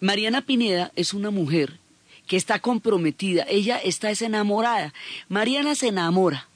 Mariana 0.00 0.42
Pineda 0.42 0.92
es 0.96 1.14
una 1.14 1.30
mujer 1.30 1.78
que 2.26 2.36
está 2.36 2.58
comprometida, 2.58 3.44
ella 3.48 3.78
está 3.78 4.10
enamorada. 4.10 4.94
Mariana 5.28 5.74
se 5.74 5.88
enamora 5.88 6.48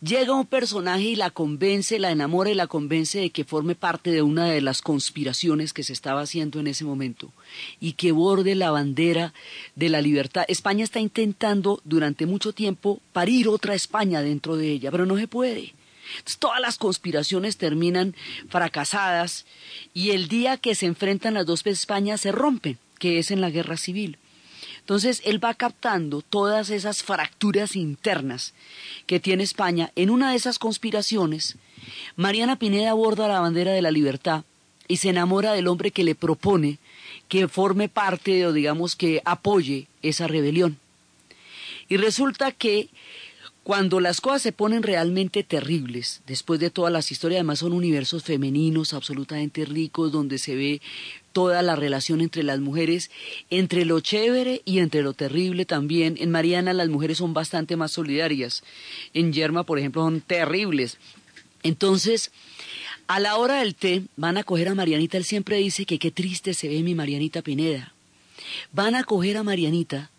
Llega 0.00 0.34
un 0.34 0.46
personaje 0.46 1.04
y 1.04 1.16
la 1.16 1.30
convence, 1.30 1.98
la 1.98 2.10
enamora 2.10 2.50
y 2.50 2.54
la 2.54 2.66
convence 2.66 3.20
de 3.20 3.30
que 3.30 3.44
forme 3.44 3.74
parte 3.74 4.10
de 4.10 4.22
una 4.22 4.46
de 4.46 4.60
las 4.60 4.82
conspiraciones 4.82 5.72
que 5.72 5.82
se 5.82 5.92
estaba 5.92 6.20
haciendo 6.20 6.60
en 6.60 6.66
ese 6.66 6.84
momento 6.84 7.32
y 7.80 7.92
que 7.92 8.12
borde 8.12 8.54
la 8.54 8.70
bandera 8.70 9.32
de 9.74 9.88
la 9.88 10.00
libertad. 10.00 10.44
España 10.48 10.84
está 10.84 11.00
intentando 11.00 11.80
durante 11.84 12.26
mucho 12.26 12.52
tiempo 12.52 13.00
parir 13.12 13.48
otra 13.48 13.74
España 13.74 14.20
dentro 14.22 14.56
de 14.56 14.70
ella, 14.70 14.90
pero 14.90 15.06
no 15.06 15.16
se 15.16 15.28
puede. 15.28 15.74
todas 16.38 16.60
las 16.60 16.78
conspiraciones 16.78 17.56
terminan 17.56 18.14
fracasadas 18.48 19.46
y 19.94 20.10
el 20.10 20.28
día 20.28 20.58
que 20.58 20.74
se 20.74 20.86
enfrentan 20.86 21.34
las 21.34 21.46
dos 21.46 21.66
Españas 21.66 22.20
se 22.20 22.30
rompen, 22.30 22.78
que 22.98 23.18
es 23.18 23.30
en 23.30 23.40
la 23.40 23.50
guerra 23.50 23.76
civil. 23.76 24.18
Entonces 24.84 25.22
él 25.24 25.42
va 25.42 25.54
captando 25.54 26.20
todas 26.20 26.68
esas 26.68 27.02
fracturas 27.02 27.74
internas 27.74 28.52
que 29.06 29.18
tiene 29.18 29.42
España. 29.42 29.90
En 29.96 30.10
una 30.10 30.30
de 30.30 30.36
esas 30.36 30.58
conspiraciones, 30.58 31.56
Mariana 32.16 32.58
Pineda 32.58 32.90
aborda 32.90 33.26
la 33.26 33.40
bandera 33.40 33.72
de 33.72 33.80
la 33.80 33.90
libertad 33.90 34.44
y 34.86 34.98
se 34.98 35.08
enamora 35.08 35.54
del 35.54 35.68
hombre 35.68 35.90
que 35.90 36.04
le 36.04 36.14
propone 36.14 36.78
que 37.28 37.48
forme 37.48 37.88
parte 37.88 38.46
o 38.46 38.52
digamos 38.52 38.94
que 38.94 39.22
apoye 39.24 39.86
esa 40.02 40.26
rebelión. 40.26 40.76
Y 41.88 41.96
resulta 41.96 42.52
que 42.52 42.90
cuando 43.62 44.00
las 44.00 44.20
cosas 44.20 44.42
se 44.42 44.52
ponen 44.52 44.82
realmente 44.82 45.42
terribles, 45.42 46.20
después 46.26 46.60
de 46.60 46.68
todas 46.68 46.92
las 46.92 47.10
historias, 47.10 47.38
además 47.38 47.60
son 47.60 47.72
universos 47.72 48.22
femeninos 48.22 48.92
absolutamente 48.92 49.64
ricos, 49.64 50.12
donde 50.12 50.36
se 50.36 50.54
ve 50.54 50.82
toda 51.34 51.60
la 51.60 51.76
relación 51.76 52.22
entre 52.22 52.42
las 52.42 52.60
mujeres, 52.60 53.10
entre 53.50 53.84
lo 53.84 54.00
chévere 54.00 54.62
y 54.64 54.78
entre 54.78 55.02
lo 55.02 55.12
terrible 55.12 55.66
también. 55.66 56.16
En 56.18 56.30
Mariana 56.30 56.72
las 56.72 56.88
mujeres 56.88 57.18
son 57.18 57.34
bastante 57.34 57.76
más 57.76 57.90
solidarias. 57.92 58.62
En 59.12 59.34
Yerma, 59.34 59.64
por 59.64 59.78
ejemplo, 59.78 60.02
son 60.02 60.22
terribles. 60.22 60.96
Entonces, 61.62 62.30
a 63.06 63.20
la 63.20 63.36
hora 63.36 63.56
del 63.56 63.74
té, 63.74 64.04
van 64.16 64.38
a 64.38 64.44
coger 64.44 64.68
a 64.68 64.74
Marianita. 64.74 65.18
Él 65.18 65.24
siempre 65.24 65.58
dice 65.58 65.84
que 65.84 65.98
qué 65.98 66.10
triste 66.10 66.54
se 66.54 66.68
ve 66.68 66.82
mi 66.82 66.94
Marianita 66.94 67.42
Pineda. 67.42 67.92
Van 68.72 68.94
a 68.94 69.04
coger 69.04 69.36
a 69.36 69.42
Marianita 69.42 70.10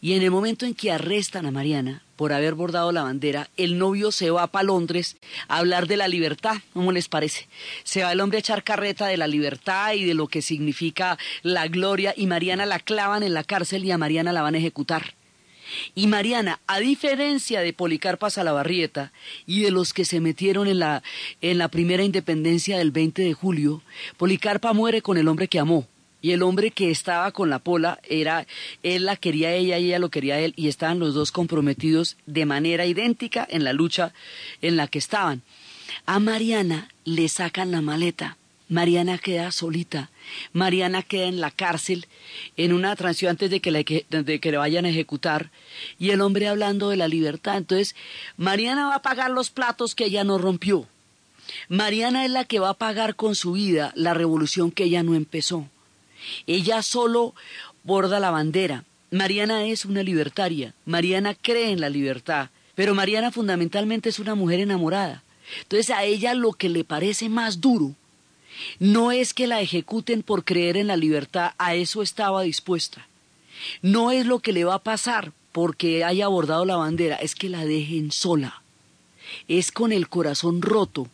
y 0.00 0.14
en 0.14 0.22
el 0.22 0.30
momento 0.30 0.66
en 0.66 0.74
que 0.74 0.92
arrestan 0.92 1.46
a 1.46 1.50
Mariana 1.50 2.02
por 2.16 2.32
haber 2.32 2.54
bordado 2.54 2.92
la 2.92 3.02
bandera, 3.02 3.50
el 3.56 3.78
novio 3.78 4.12
se 4.12 4.30
va 4.30 4.46
para 4.46 4.64
Londres 4.64 5.16
a 5.48 5.58
hablar 5.58 5.86
de 5.86 5.96
la 5.96 6.08
libertad, 6.08 6.56
¿cómo 6.72 6.92
les 6.92 7.08
parece? 7.08 7.48
Se 7.82 8.02
va 8.02 8.12
el 8.12 8.20
hombre 8.20 8.38
a 8.38 8.40
echar 8.40 8.62
carreta 8.62 9.06
de 9.06 9.16
la 9.16 9.26
libertad 9.26 9.94
y 9.94 10.04
de 10.04 10.14
lo 10.14 10.28
que 10.28 10.42
significa 10.42 11.18
la 11.42 11.66
gloria 11.68 12.14
y 12.16 12.26
Mariana 12.26 12.66
la 12.66 12.78
clavan 12.78 13.22
en 13.22 13.34
la 13.34 13.44
cárcel 13.44 13.84
y 13.84 13.90
a 13.90 13.98
Mariana 13.98 14.32
la 14.32 14.42
van 14.42 14.54
a 14.54 14.58
ejecutar. 14.58 15.14
Y 15.94 16.06
Mariana, 16.06 16.60
a 16.66 16.78
diferencia 16.78 17.60
de 17.60 17.72
Policarpa 17.72 18.30
Salabarrieta 18.30 19.12
y 19.46 19.62
de 19.62 19.70
los 19.70 19.92
que 19.92 20.04
se 20.04 20.20
metieron 20.20 20.68
en 20.68 20.78
la, 20.78 21.02
en 21.40 21.58
la 21.58 21.68
primera 21.68 22.04
independencia 22.04 22.78
del 22.78 22.90
20 22.90 23.22
de 23.22 23.32
julio, 23.32 23.82
Policarpa 24.16 24.72
muere 24.72 25.02
con 25.02 25.16
el 25.16 25.26
hombre 25.26 25.48
que 25.48 25.58
amó, 25.58 25.88
y 26.24 26.32
el 26.32 26.42
hombre 26.42 26.70
que 26.70 26.90
estaba 26.90 27.30
con 27.32 27.50
la 27.50 27.58
pola 27.58 28.00
era, 28.08 28.46
él 28.82 29.04
la 29.04 29.16
quería 29.16 29.52
ella 29.52 29.78
y 29.78 29.88
ella 29.88 29.98
lo 29.98 30.08
quería 30.08 30.40
él 30.40 30.54
y 30.56 30.68
estaban 30.68 30.98
los 30.98 31.12
dos 31.12 31.30
comprometidos 31.30 32.16
de 32.24 32.46
manera 32.46 32.86
idéntica 32.86 33.46
en 33.50 33.62
la 33.62 33.74
lucha 33.74 34.14
en 34.62 34.78
la 34.78 34.88
que 34.88 34.98
estaban. 34.98 35.42
A 36.06 36.20
Mariana 36.20 36.88
le 37.04 37.28
sacan 37.28 37.72
la 37.72 37.82
maleta. 37.82 38.38
Mariana 38.70 39.18
queda 39.18 39.52
solita. 39.52 40.08
Mariana 40.54 41.02
queda 41.02 41.26
en 41.26 41.42
la 41.42 41.50
cárcel 41.50 42.06
en 42.56 42.72
una 42.72 42.96
transición 42.96 43.32
antes 43.32 43.50
de 43.50 43.60
que, 43.60 43.70
le, 43.70 43.84
de 43.84 44.40
que 44.40 44.50
le 44.50 44.56
vayan 44.56 44.86
a 44.86 44.88
ejecutar 44.88 45.50
y 45.98 46.08
el 46.08 46.22
hombre 46.22 46.48
hablando 46.48 46.88
de 46.88 46.96
la 46.96 47.06
libertad. 47.06 47.58
Entonces, 47.58 47.94
Mariana 48.38 48.88
va 48.88 48.94
a 48.94 49.02
pagar 49.02 49.30
los 49.30 49.50
platos 49.50 49.94
que 49.94 50.06
ella 50.06 50.24
no 50.24 50.38
rompió. 50.38 50.88
Mariana 51.68 52.24
es 52.24 52.30
la 52.30 52.46
que 52.46 52.60
va 52.60 52.70
a 52.70 52.78
pagar 52.78 53.14
con 53.14 53.34
su 53.34 53.52
vida 53.52 53.92
la 53.94 54.14
revolución 54.14 54.70
que 54.70 54.84
ella 54.84 55.02
no 55.02 55.14
empezó. 55.14 55.68
Ella 56.46 56.82
solo 56.82 57.34
borda 57.82 58.20
la 58.20 58.30
bandera. 58.30 58.84
Mariana 59.10 59.66
es 59.66 59.84
una 59.84 60.02
libertaria. 60.02 60.74
Mariana 60.84 61.34
cree 61.34 61.70
en 61.70 61.80
la 61.80 61.88
libertad. 61.88 62.50
Pero 62.74 62.94
Mariana 62.94 63.30
fundamentalmente 63.30 64.08
es 64.08 64.18
una 64.18 64.34
mujer 64.34 64.60
enamorada. 64.60 65.22
Entonces 65.62 65.90
a 65.90 66.04
ella 66.04 66.34
lo 66.34 66.52
que 66.52 66.68
le 66.68 66.84
parece 66.84 67.28
más 67.28 67.60
duro 67.60 67.94
no 68.78 69.12
es 69.12 69.34
que 69.34 69.46
la 69.46 69.60
ejecuten 69.60 70.22
por 70.22 70.44
creer 70.44 70.76
en 70.76 70.86
la 70.86 70.96
libertad, 70.96 71.52
a 71.58 71.74
eso 71.74 72.02
estaba 72.02 72.42
dispuesta. 72.42 73.06
No 73.82 74.10
es 74.10 74.26
lo 74.26 74.40
que 74.40 74.52
le 74.52 74.64
va 74.64 74.74
a 74.74 74.82
pasar 74.82 75.32
porque 75.52 76.04
haya 76.04 76.26
abordado 76.26 76.64
la 76.64 76.76
bandera, 76.76 77.16
es 77.16 77.34
que 77.34 77.48
la 77.48 77.64
dejen 77.64 78.10
sola. 78.10 78.62
Es 79.48 79.70
con 79.70 79.92
el 79.92 80.08
corazón 80.08 80.62
roto 80.62 81.08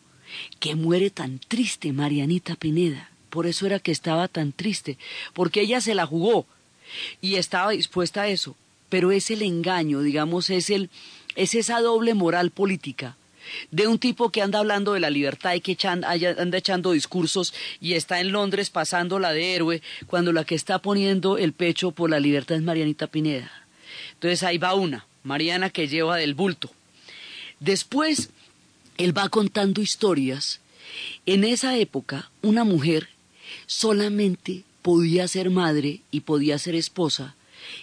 que 0.59 0.75
muere 0.75 1.11
tan 1.11 1.38
triste 1.38 1.93
Marianita 1.93 2.57
Pineda. 2.57 3.10
Por 3.30 3.46
eso 3.46 3.66
era 3.66 3.78
que 3.78 3.92
estaba 3.92 4.28
tan 4.28 4.52
triste, 4.52 4.99
porque 5.32 5.62
ella 5.62 5.80
se 5.80 5.94
la 5.94 6.06
jugó 6.06 6.46
y 7.20 7.37
estaba 7.37 7.70
dispuesta 7.70 8.22
a 8.22 8.28
eso. 8.28 8.56
Pero 8.88 9.12
es 9.12 9.30
el 9.30 9.42
engaño, 9.42 10.00
digamos, 10.00 10.50
es, 10.50 10.68
el, 10.68 10.90
es 11.37 11.54
esa 11.54 11.80
doble 11.80 12.14
moral 12.14 12.50
política 12.50 13.16
de 13.70 13.87
un 13.87 13.99
tipo 13.99 14.30
que 14.30 14.42
anda 14.42 14.58
hablando 14.58 14.92
de 14.92 15.00
la 15.00 15.10
libertad 15.10 15.54
y 15.54 15.60
que 15.60 15.76
anda 15.87 16.58
echando 16.58 16.92
discursos 16.92 17.54
y 17.80 17.94
está 17.94 18.20
en 18.20 18.32
Londres 18.32 18.70
pasándola 18.70 19.32
de 19.32 19.54
héroe, 19.54 19.82
cuando 20.06 20.32
la 20.32 20.44
que 20.44 20.54
está 20.54 20.78
poniendo 20.80 21.38
el 21.38 21.52
pecho 21.52 21.92
por 21.92 22.10
la 22.10 22.20
libertad 22.20 22.56
es 22.56 22.62
Marianita 22.62 23.06
Pineda. 23.06 23.50
Entonces 24.14 24.42
ahí 24.42 24.58
va 24.58 24.75
una, 24.75 25.06
Mariana 25.22 25.70
que 25.70 25.88
lleva 25.88 26.16
del 26.16 26.34
bulto. 26.34 26.70
Después, 27.58 28.30
él 28.99 29.16
va 29.16 29.28
contando 29.28 29.80
historias 29.80 30.60
en 31.26 31.44
esa 31.44 31.76
época 31.76 32.30
una 32.42 32.64
mujer 32.64 33.08
solamente 33.66 34.64
podía 34.83 35.28
ser 35.28 35.50
madre 35.50 36.00
y 36.11 36.21
podía 36.21 36.59
ser 36.59 36.75
esposa 36.75 37.35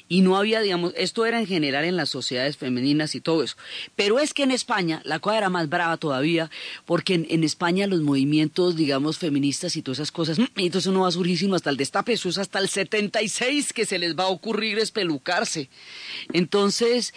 y 0.09 0.21
no 0.21 0.37
había, 0.37 0.61
digamos, 0.61 0.93
esto 0.95 1.25
era 1.25 1.39
en 1.39 1.47
general 1.47 1.85
en 1.85 1.95
las 1.95 2.09
sociedades 2.09 2.57
femeninas 2.57 3.15
y 3.15 3.21
todo 3.21 3.43
eso. 3.43 3.55
Pero 3.95 4.19
es 4.19 4.33
que 4.33 4.43
en 4.43 4.51
España 4.51 5.01
la 5.03 5.19
cosa 5.19 5.37
era 5.37 5.49
más 5.49 5.69
brava 5.69 5.97
todavía, 5.97 6.49
porque 6.85 7.25
en, 7.27 7.43
España 7.43 7.87
los 7.87 8.01
movimientos, 8.01 8.75
digamos, 8.75 9.17
feministas 9.17 9.75
y 9.75 9.81
todas 9.81 9.99
esas 9.99 10.11
cosas, 10.11 10.39
y 10.39 10.47
entonces 10.65 10.91
no 10.91 11.01
va 11.01 11.09
a 11.09 11.11
surgir 11.11 11.37
sino 11.37 11.55
hasta 11.55 11.69
el 11.69 11.77
destape, 11.77 12.13
eso 12.13 12.29
es 12.29 12.37
hasta 12.37 12.59
el 12.59 12.69
76 12.69 13.73
que 13.73 13.85
se 13.85 13.99
les 13.99 14.15
va 14.15 14.25
a 14.25 14.29
ocurrir 14.29 14.79
espelucarse. 14.79 15.69
Entonces, 16.33 17.13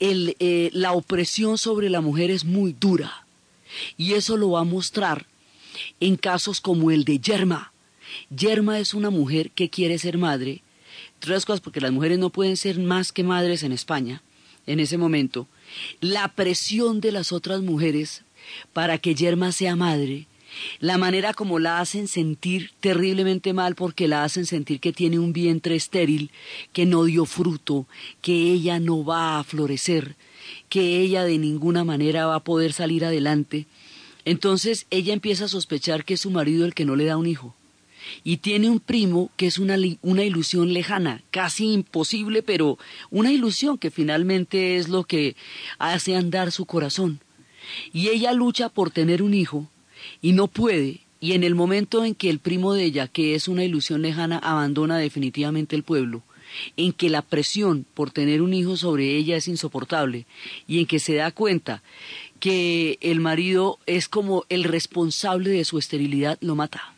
eh, 0.00 0.70
la 0.72 0.92
opresión 0.92 1.58
sobre 1.58 1.90
la 1.90 2.00
mujer 2.00 2.30
es 2.30 2.44
muy 2.44 2.74
dura, 2.78 3.26
y 3.96 4.14
eso 4.14 4.36
lo 4.36 4.50
va 4.50 4.60
a 4.60 4.64
mostrar 4.64 5.26
en 6.00 6.16
casos 6.16 6.60
como 6.60 6.90
el 6.90 7.04
de 7.04 7.18
Yerma. 7.18 7.71
Yerma 8.30 8.78
es 8.78 8.94
una 8.94 9.10
mujer 9.10 9.50
que 9.50 9.70
quiere 9.70 9.98
ser 9.98 10.18
madre, 10.18 10.62
otras 11.18 11.46
cosas 11.46 11.60
porque 11.60 11.80
las 11.80 11.92
mujeres 11.92 12.18
no 12.18 12.30
pueden 12.30 12.56
ser 12.56 12.78
más 12.78 13.12
que 13.12 13.22
madres 13.22 13.62
en 13.62 13.72
España 13.72 14.22
en 14.66 14.80
ese 14.80 14.98
momento, 14.98 15.48
la 16.00 16.28
presión 16.28 17.00
de 17.00 17.12
las 17.12 17.32
otras 17.32 17.62
mujeres 17.62 18.22
para 18.72 18.98
que 18.98 19.14
Yerma 19.14 19.52
sea 19.52 19.76
madre, 19.76 20.26
la 20.80 20.98
manera 20.98 21.32
como 21.32 21.58
la 21.58 21.80
hacen 21.80 22.08
sentir 22.08 22.70
terriblemente 22.80 23.52
mal 23.52 23.74
porque 23.74 24.06
la 24.06 24.22
hacen 24.24 24.46
sentir 24.46 24.80
que 24.80 24.92
tiene 24.92 25.18
un 25.18 25.32
vientre 25.32 25.74
estéril, 25.74 26.30
que 26.72 26.86
no 26.86 27.04
dio 27.04 27.24
fruto, 27.24 27.86
que 28.20 28.52
ella 28.52 28.78
no 28.78 29.04
va 29.04 29.38
a 29.38 29.44
florecer, 29.44 30.16
que 30.68 31.00
ella 31.00 31.24
de 31.24 31.38
ninguna 31.38 31.84
manera 31.84 32.26
va 32.26 32.36
a 32.36 32.44
poder 32.44 32.72
salir 32.72 33.04
adelante. 33.04 33.66
Entonces 34.24 34.86
ella 34.90 35.14
empieza 35.14 35.46
a 35.46 35.48
sospechar 35.48 36.04
que 36.04 36.14
es 36.14 36.20
su 36.20 36.30
marido 36.30 36.66
el 36.66 36.74
que 36.74 36.84
no 36.84 36.96
le 36.96 37.06
da 37.06 37.16
un 37.16 37.26
hijo 37.26 37.56
y 38.24 38.38
tiene 38.38 38.70
un 38.70 38.80
primo 38.80 39.30
que 39.36 39.46
es 39.46 39.58
una, 39.58 39.76
una 40.02 40.24
ilusión 40.24 40.72
lejana, 40.72 41.22
casi 41.30 41.72
imposible, 41.72 42.42
pero 42.42 42.78
una 43.10 43.32
ilusión 43.32 43.78
que 43.78 43.90
finalmente 43.90 44.76
es 44.76 44.88
lo 44.88 45.04
que 45.04 45.36
hace 45.78 46.16
andar 46.16 46.52
su 46.52 46.66
corazón. 46.66 47.20
Y 47.92 48.08
ella 48.08 48.32
lucha 48.32 48.68
por 48.68 48.90
tener 48.90 49.22
un 49.22 49.34
hijo 49.34 49.68
y 50.20 50.32
no 50.32 50.48
puede, 50.48 51.00
y 51.20 51.32
en 51.32 51.44
el 51.44 51.54
momento 51.54 52.04
en 52.04 52.14
que 52.14 52.30
el 52.30 52.38
primo 52.38 52.74
de 52.74 52.84
ella, 52.84 53.08
que 53.08 53.34
es 53.34 53.48
una 53.48 53.64
ilusión 53.64 54.02
lejana, 54.02 54.38
abandona 54.38 54.98
definitivamente 54.98 55.76
el 55.76 55.84
pueblo, 55.84 56.22
en 56.76 56.92
que 56.92 57.08
la 57.08 57.22
presión 57.22 57.86
por 57.94 58.10
tener 58.10 58.42
un 58.42 58.52
hijo 58.52 58.76
sobre 58.76 59.16
ella 59.16 59.36
es 59.36 59.48
insoportable, 59.48 60.26
y 60.66 60.80
en 60.80 60.86
que 60.86 60.98
se 60.98 61.14
da 61.14 61.30
cuenta 61.30 61.82
que 62.40 62.98
el 63.00 63.20
marido 63.20 63.78
es 63.86 64.08
como 64.08 64.44
el 64.48 64.64
responsable 64.64 65.50
de 65.50 65.64
su 65.64 65.78
esterilidad, 65.78 66.38
lo 66.40 66.56
mata. 66.56 66.91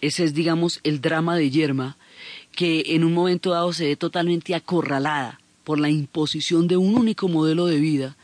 Ese 0.00 0.24
es, 0.24 0.34
digamos, 0.34 0.80
el 0.82 1.00
drama 1.00 1.36
de 1.36 1.50
Yerma, 1.50 1.96
que 2.52 2.94
en 2.94 3.04
un 3.04 3.12
momento 3.12 3.50
dado 3.50 3.72
se 3.72 3.86
ve 3.86 3.96
totalmente 3.96 4.54
acorralada 4.54 5.40
por 5.64 5.78
la 5.78 5.90
imposición 5.90 6.68
de 6.68 6.76
un 6.76 6.94
único 6.96 7.28
modelo 7.28 7.66
de 7.66 7.78
vida 7.78 8.16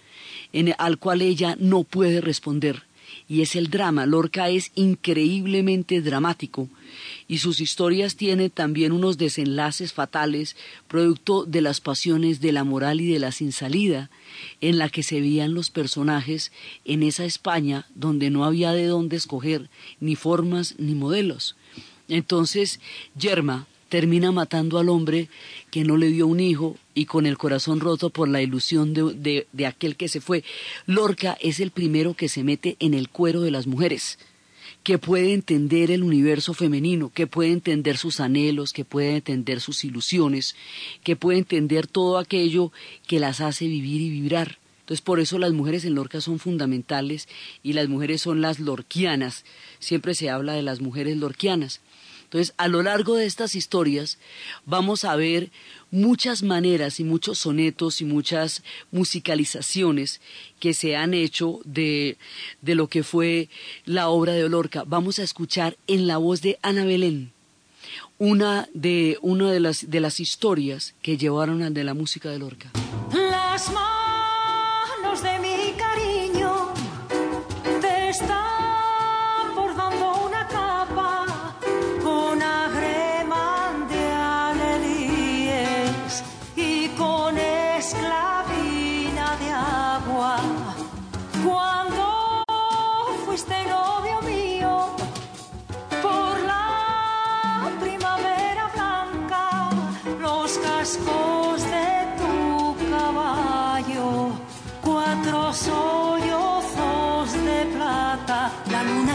al 0.79 0.99
cual 0.99 1.23
ella 1.23 1.57
no 1.59 1.85
puede 1.85 2.21
responder. 2.21 2.86
Y 3.29 3.43
es 3.43 3.57
el 3.57 3.71
drama. 3.71 4.07
Lorca 4.07 4.49
es 4.51 4.71
increíblemente 4.75 6.01
dramático 6.01 6.69
y 7.29 7.39
sus 7.39 7.61
historias 7.61 8.17
tienen 8.17 8.51
también 8.51 8.93
unos 8.93 9.19
desenlaces 9.19 9.93
fatales, 9.93 10.57
producto 10.87 11.45
de 11.45 11.61
las 11.61 11.81
pasiones 11.81 12.41
de 12.41 12.53
la 12.53 12.65
moral 12.65 13.01
y 13.01 13.13
de 13.13 13.19
la 13.19 13.33
sin 13.33 13.53
salida, 13.53 14.11
en 14.61 14.79
la 14.79 14.89
que 14.89 15.03
se 15.03 15.21
veían 15.21 15.55
los 15.55 15.71
personajes 15.71 16.53
en 16.85 17.03
esa 17.03 17.25
España 17.25 17.87
donde 17.95 18.31
no 18.31 18.45
había 18.45 18.73
de 18.73 18.87
dónde 18.87 19.17
escoger 19.17 19.71
ni 19.99 20.15
formas 20.15 20.77
ni 20.79 20.95
modelos. 20.95 21.57
Entonces, 22.09 22.81
Yerma 23.19 23.67
termina 23.89 24.33
matando 24.33 24.79
al 24.79 24.89
hombre 24.89 25.29
que 25.71 25.85
no 25.85 25.97
le 25.97 26.09
dio 26.09 26.27
un 26.27 26.41
hijo 26.41 26.77
y 26.95 27.07
con 27.07 27.27
el 27.27 27.39
corazón 27.39 27.81
roto 27.81 28.11
por 28.11 28.29
la 28.29 28.43
ilusión 28.43 28.95
de, 28.95 29.47
de, 29.53 29.67
aquel 29.67 29.97
que 29.97 30.09
se 30.09 30.21
fue. 30.21 30.45
Lorca 30.87 31.37
es 31.41 31.61
el 31.61 31.71
primero 31.71 32.15
que 32.15 32.29
se 32.29 32.45
mete 32.45 32.77
en 32.81 32.95
el 32.95 33.09
cuero 33.09 33.43
de 33.43 33.51
las 33.51 33.67
mujeres 33.67 34.19
que 34.83 34.99
puede 34.99 35.33
entender 35.33 35.91
el 35.91 36.05
universo 36.05 36.55
femenino, 36.55 37.11
que 37.13 37.27
puede 37.27 37.51
entender 37.51 37.99
sus 37.99 38.21
anhelos, 38.21 38.73
que 38.73 38.85
puede 38.85 39.17
entender 39.17 39.61
sus 39.61 39.85
ilusiones, 39.85 40.55
que 41.03 41.17
puede 41.17 41.39
entender 41.39 41.89
todo 41.89 42.19
aquello 42.19 42.71
que 43.09 43.19
las 43.19 43.41
hace 43.41 43.67
vivir 43.67 44.01
y 44.01 44.11
vibrar. 44.11 44.59
Entonces 44.87 45.03
por 45.03 45.19
eso 45.19 45.39
las 45.39 45.53
mujeres 45.53 45.85
en 45.85 45.97
Lorca 45.97 46.21
son 46.21 46.39
fundamentales 46.39 47.27
y 47.65 47.73
las 47.73 47.89
mujeres 47.89 48.23
son 48.23 48.41
las 48.41 48.61
lorquianas. 48.61 49.45
Siempre 49.81 50.15
se 50.15 50.31
habla 50.31 50.53
de 50.53 50.63
las 50.63 50.81
mujeres 50.81 51.17
lorquianas. 51.17 51.81
Entonces, 52.27 52.55
a 52.57 52.67
lo 52.67 52.83
largo 52.83 53.15
de 53.15 53.25
estas 53.25 53.55
historias 53.55 54.19
vamos 54.65 55.05
a 55.05 55.15
ver 55.15 55.51
muchas 55.93 56.43
maneras 56.43 56.99
y 56.99 57.05
muchos 57.05 57.39
sonetos 57.39 58.01
y 58.01 58.05
muchas 58.05 58.65
musicalizaciones 58.91 60.21
que 60.59 60.75
se 60.75 60.97
han 60.97 61.15
hecho 61.15 61.61
de, 61.65 62.19
de 62.63 62.75
lo 62.75 62.89
que 62.89 63.05
fue 63.05 63.49
la 63.85 64.09
obra 64.09 64.33
de 64.33 64.45
Olorca. 64.45 64.83
Vamos 64.85 65.21
a 65.21 65.23
escuchar 65.23 65.77
en 65.87 66.09
la 66.09 66.17
voz 66.17 66.43
de 66.43 66.59
Ana 66.63 66.85
Belén 66.85 67.33
una 68.19 68.69
de, 68.75 69.19
una 69.23 69.51
de, 69.51 69.61
las, 69.61 69.89
de 69.91 70.01
las 70.01 70.21
historias 70.21 70.95
que 71.03 71.17
llevaron 71.17 71.63
a 71.63 71.71
de 71.71 71.85
la 71.85 71.95
música 71.95 72.31
de 72.31 72.39
Lorca. 72.39 72.71
Las 73.13 73.71
manos 73.73 75.23
de 75.23 75.39
mi 75.39 75.46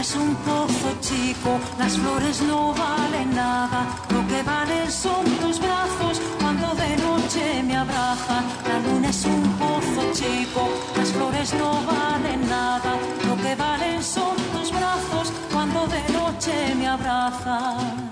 es 0.02 0.16
un 0.16 0.34
pozo 0.34 0.88
chico, 1.00 1.60
las 1.78 1.96
flores 1.96 2.42
no 2.42 2.74
valen 2.74 3.32
nada, 3.36 3.86
lo 4.10 4.26
que 4.26 4.42
valen 4.42 4.90
son 4.90 5.24
tus 5.40 5.60
brazos 5.60 6.20
cuando 6.40 6.74
de 6.74 6.96
noche 6.96 7.62
me 7.62 7.76
abraza. 7.76 8.42
La 8.68 8.80
luna 8.80 9.10
es 9.10 9.24
un 9.24 9.42
pozo 9.60 10.02
chico, 10.12 10.68
las 10.96 11.12
flores 11.12 11.54
no 11.54 11.70
valen 11.84 12.48
nada, 12.48 12.96
lo 13.28 13.36
que 13.42 13.54
valen 13.54 14.02
son 14.02 14.34
tus 14.52 14.72
brazos 14.72 15.32
cuando 15.52 15.86
de 15.86 16.02
noche 16.12 16.74
me 16.74 16.88
abrazan. 16.88 18.11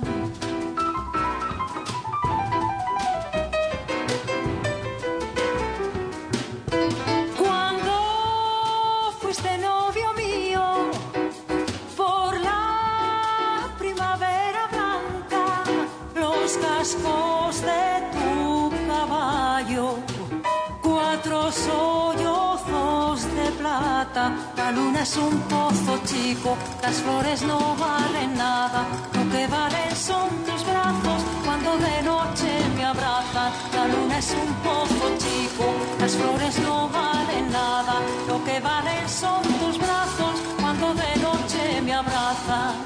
La 24.70 24.76
luna 24.76 25.02
es 25.02 25.16
un 25.16 25.37
pozo 25.48 26.00
chico, 26.04 26.56
las 26.80 27.02
flores 27.02 27.42
no 27.42 27.74
valen 27.74 28.35
nada. 28.35 28.87
Lo 29.14 29.28
que 29.33 29.44
valen 29.48 29.96
son 29.96 30.28
tus 30.46 30.64
brazos 30.64 31.24
cuando 31.44 31.76
de 31.76 32.02
noche 32.04 32.46
me 32.76 32.85
abrazan. 32.85 33.52
La 33.74 33.88
luna 33.88 34.18
es 34.18 34.30
un 34.30 34.54
pozo 34.62 35.11
chico, 35.18 35.74
las 35.98 36.14
flores 36.14 36.61
no 36.61 36.88
valen 36.88 37.50
nada. 37.50 37.94
Lo 38.28 38.44
que 38.44 38.61
valen 38.61 39.09
son 39.09 39.42
tus 39.42 39.76
brazos 39.76 40.40
cuando 40.61 40.94
de 40.94 41.16
noche 41.20 41.83
me 41.83 41.92
abrazan. 41.92 42.76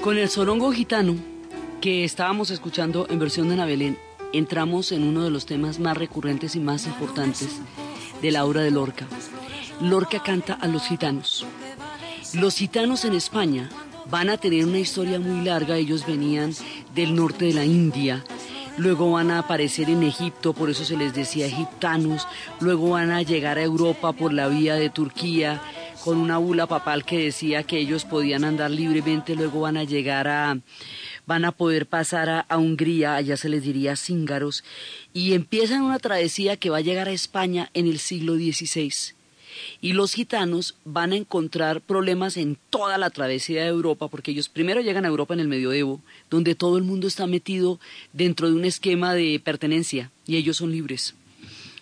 Con 0.00 0.16
el 0.16 0.28
sorongo 0.28 0.70
gitano 0.70 1.16
que 1.80 2.04
estábamos 2.04 2.50
escuchando 2.50 3.08
en 3.10 3.18
versión 3.18 3.48
de 3.48 3.54
Ana 3.54 3.66
Belén, 3.66 3.98
entramos 4.32 4.92
en 4.92 5.02
uno 5.02 5.24
de 5.24 5.30
los 5.30 5.44
temas 5.44 5.80
más 5.80 5.96
recurrentes 5.96 6.54
y 6.54 6.60
más 6.60 6.86
importantes 6.86 7.60
de 8.22 8.30
la 8.30 8.44
obra 8.44 8.60
de 8.60 8.70
Lorca. 8.70 9.08
Lorca 9.80 10.22
canta 10.22 10.54
a 10.54 10.66
los 10.66 10.86
gitanos. 10.86 11.46
Los 12.34 12.56
gitanos 12.56 13.04
en 13.06 13.14
España 13.14 13.70
van 14.10 14.28
a 14.28 14.36
tener 14.36 14.66
una 14.66 14.78
historia 14.78 15.18
muy 15.18 15.44
larga, 15.44 15.76
ellos 15.76 16.06
venían 16.06 16.52
del 16.94 17.14
norte 17.14 17.46
de 17.46 17.54
la 17.54 17.64
India, 17.64 18.22
luego 18.76 19.12
van 19.12 19.30
a 19.30 19.38
aparecer 19.38 19.88
en 19.88 20.02
Egipto, 20.02 20.52
por 20.52 20.68
eso 20.68 20.84
se 20.84 20.96
les 20.96 21.14
decía 21.14 21.46
egiptanos, 21.46 22.28
luego 22.60 22.90
van 22.90 23.10
a 23.10 23.22
llegar 23.22 23.58
a 23.58 23.62
Europa 23.62 24.12
por 24.12 24.32
la 24.32 24.48
vía 24.48 24.74
de 24.74 24.90
Turquía, 24.90 25.62
con 26.04 26.18
una 26.18 26.38
bula 26.38 26.66
papal 26.66 27.04
que 27.04 27.24
decía 27.24 27.62
que 27.62 27.78
ellos 27.78 28.04
podían 28.04 28.44
andar 28.44 28.70
libremente, 28.70 29.34
luego 29.34 29.60
van 29.60 29.76
a 29.76 29.84
llegar 29.84 30.28
a, 30.28 30.58
van 31.26 31.44
a 31.44 31.52
poder 31.52 31.86
pasar 31.86 32.28
a, 32.48 32.58
Hungría, 32.58 33.14
allá 33.14 33.36
se 33.36 33.48
les 33.48 33.62
diría 33.62 33.96
cíngaros, 33.96 34.62
y 35.12 35.32
empiezan 35.32 35.82
una 35.82 35.98
travesía 35.98 36.56
que 36.56 36.70
va 36.70 36.78
a 36.78 36.82
llegar 36.82 37.08
a 37.08 37.12
España 37.12 37.70
en 37.72 37.86
el 37.86 37.98
siglo 37.98 38.34
XVI. 38.34 39.19
Y 39.80 39.92
los 39.92 40.12
gitanos 40.14 40.76
van 40.84 41.12
a 41.12 41.16
encontrar 41.16 41.80
problemas 41.80 42.36
en 42.36 42.56
toda 42.70 42.98
la 42.98 43.10
travesía 43.10 43.62
de 43.62 43.68
Europa, 43.68 44.08
porque 44.08 44.30
ellos 44.30 44.48
primero 44.48 44.80
llegan 44.80 45.04
a 45.04 45.08
Europa 45.08 45.34
en 45.34 45.40
el 45.40 45.48
medioevo, 45.48 46.00
donde 46.30 46.54
todo 46.54 46.78
el 46.78 46.84
mundo 46.84 47.06
está 47.06 47.26
metido 47.26 47.80
dentro 48.12 48.48
de 48.48 48.54
un 48.54 48.64
esquema 48.64 49.14
de 49.14 49.40
pertenencia, 49.42 50.10
y 50.26 50.36
ellos 50.36 50.58
son 50.58 50.72
libres. 50.72 51.14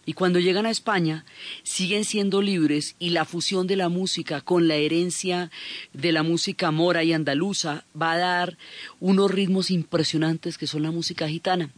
Y 0.09 0.15
cuando 0.15 0.41
llegan 0.41 0.65
a 0.65 0.71
España, 0.71 1.27
siguen 1.65 2.07
siendo 2.07 2.41
libres 2.41 2.97
y 2.99 3.11
la 3.11 3.27
fusión 3.27 3.67
de 3.67 3.77
la 3.77 3.91
música 3.91 4.41
con 4.41 4.67
la 4.67 4.77
herencia 4.77 5.51
de 5.93 6.13
la 6.13 6.23
música 6.23 6.71
mora 6.71 7.05
y 7.05 7.13
andaluza 7.13 7.85
va 7.95 8.13
a 8.13 8.17
dar 8.17 8.59
unos 9.01 9.31
ritmos 9.31 9.71
impresionantes 9.71 10.57
que 10.57 10.67
son 10.67 10.83
la 10.83 10.93
música 10.93 11.29
gitana. 11.29 11.69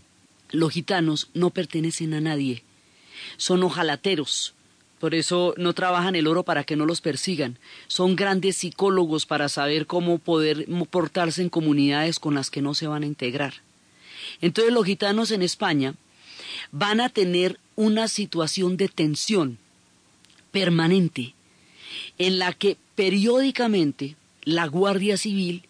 Los 0.53 0.71
gitanos 0.71 1.29
no 1.35 1.51
pertenecen 1.51 2.15
a 2.15 2.21
nadie, 2.21 2.63
son 3.37 3.65
ojalateros, 3.65 4.55
por 5.01 5.15
eso 5.15 5.55
no 5.57 5.73
trabajan 5.73 6.15
el 6.15 6.27
oro 6.27 6.43
para 6.45 6.63
que 6.63 6.77
no 6.77 6.85
los 6.85 7.01
persigan. 7.01 7.59
Son 7.89 8.17
grandes 8.17 8.59
psicólogos 8.59 9.25
para 9.25 9.49
saber 9.49 9.87
cómo 9.87 10.19
poder 10.19 10.67
portarse 10.91 11.41
en 11.41 11.49
comunidades 11.49 12.19
con 12.19 12.35
las 12.35 12.51
que 12.51 12.61
no 12.61 12.75
se 12.75 12.87
van 12.87 13.03
a 13.03 13.07
integrar. 13.07 13.55
Entonces 14.43 14.75
los 14.75 14.85
gitanos 14.85 15.31
en 15.31 15.41
España 15.41 15.95
van 16.71 17.01
a 17.01 17.09
tener 17.09 17.59
una 17.77 18.09
situación 18.09 18.77
de 18.77 18.89
tensión 18.89 19.57
permanente 20.53 21.35
en 22.19 22.39
la 22.39 22.53
que 22.53 22.77
periódicamente 22.95 24.17
la 24.43 24.67
Guardia 24.67 25.17
Civil 25.17 25.65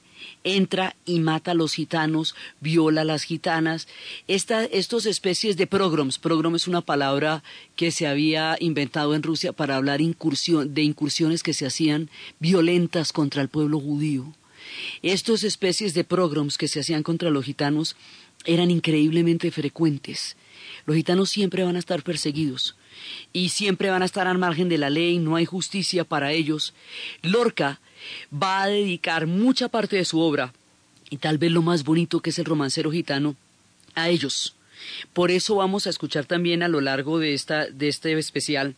entra 0.44 0.96
y 1.04 1.20
mata 1.20 1.52
a 1.52 1.54
los 1.54 1.74
gitanos, 1.74 2.34
viola 2.60 3.02
a 3.02 3.04
las 3.04 3.22
gitanas. 3.24 3.88
Esta, 4.28 4.64
estos 4.64 5.06
especies 5.06 5.56
de 5.56 5.66
pogroms, 5.66 6.18
pogrom 6.18 6.54
es 6.56 6.68
una 6.68 6.80
palabra 6.80 7.42
que 7.76 7.90
se 7.90 8.06
había 8.06 8.56
inventado 8.60 9.14
en 9.14 9.22
Rusia 9.22 9.52
para 9.52 9.76
hablar 9.76 10.00
de 10.00 10.82
incursiones 10.82 11.42
que 11.42 11.54
se 11.54 11.66
hacían 11.66 12.10
violentas 12.38 13.12
contra 13.12 13.42
el 13.42 13.48
pueblo 13.48 13.80
judío. 13.80 14.32
Estas 15.02 15.42
especies 15.42 15.94
de 15.94 16.04
pogroms 16.04 16.58
que 16.58 16.68
se 16.68 16.80
hacían 16.80 17.02
contra 17.02 17.30
los 17.30 17.44
gitanos 17.44 17.96
eran 18.44 18.70
increíblemente 18.70 19.50
frecuentes. 19.50 20.36
Los 20.86 20.96
gitanos 20.96 21.30
siempre 21.30 21.64
van 21.64 21.76
a 21.76 21.80
estar 21.80 22.02
perseguidos 22.02 22.76
y 23.32 23.50
siempre 23.50 23.90
van 23.90 24.02
a 24.02 24.06
estar 24.06 24.26
al 24.26 24.38
margen 24.38 24.68
de 24.68 24.78
la 24.78 24.90
ley, 24.90 25.18
no 25.18 25.36
hay 25.36 25.44
justicia 25.44 26.04
para 26.04 26.32
ellos. 26.32 26.74
Lorca 27.22 27.80
va 28.32 28.62
a 28.62 28.68
dedicar 28.68 29.26
mucha 29.26 29.68
parte 29.68 29.96
de 29.96 30.04
su 30.04 30.20
obra, 30.20 30.52
y 31.10 31.16
tal 31.18 31.38
vez 31.38 31.50
lo 31.50 31.62
más 31.62 31.84
bonito 31.84 32.20
que 32.20 32.30
es 32.30 32.38
el 32.38 32.44
romancero 32.44 32.90
gitano, 32.90 33.36
a 33.94 34.08
ellos. 34.08 34.54
Por 35.12 35.30
eso 35.30 35.56
vamos 35.56 35.86
a 35.86 35.90
escuchar 35.90 36.24
también 36.24 36.62
a 36.62 36.68
lo 36.68 36.80
largo 36.80 37.18
de, 37.18 37.34
esta, 37.34 37.66
de 37.66 37.88
este 37.88 38.18
especial 38.18 38.76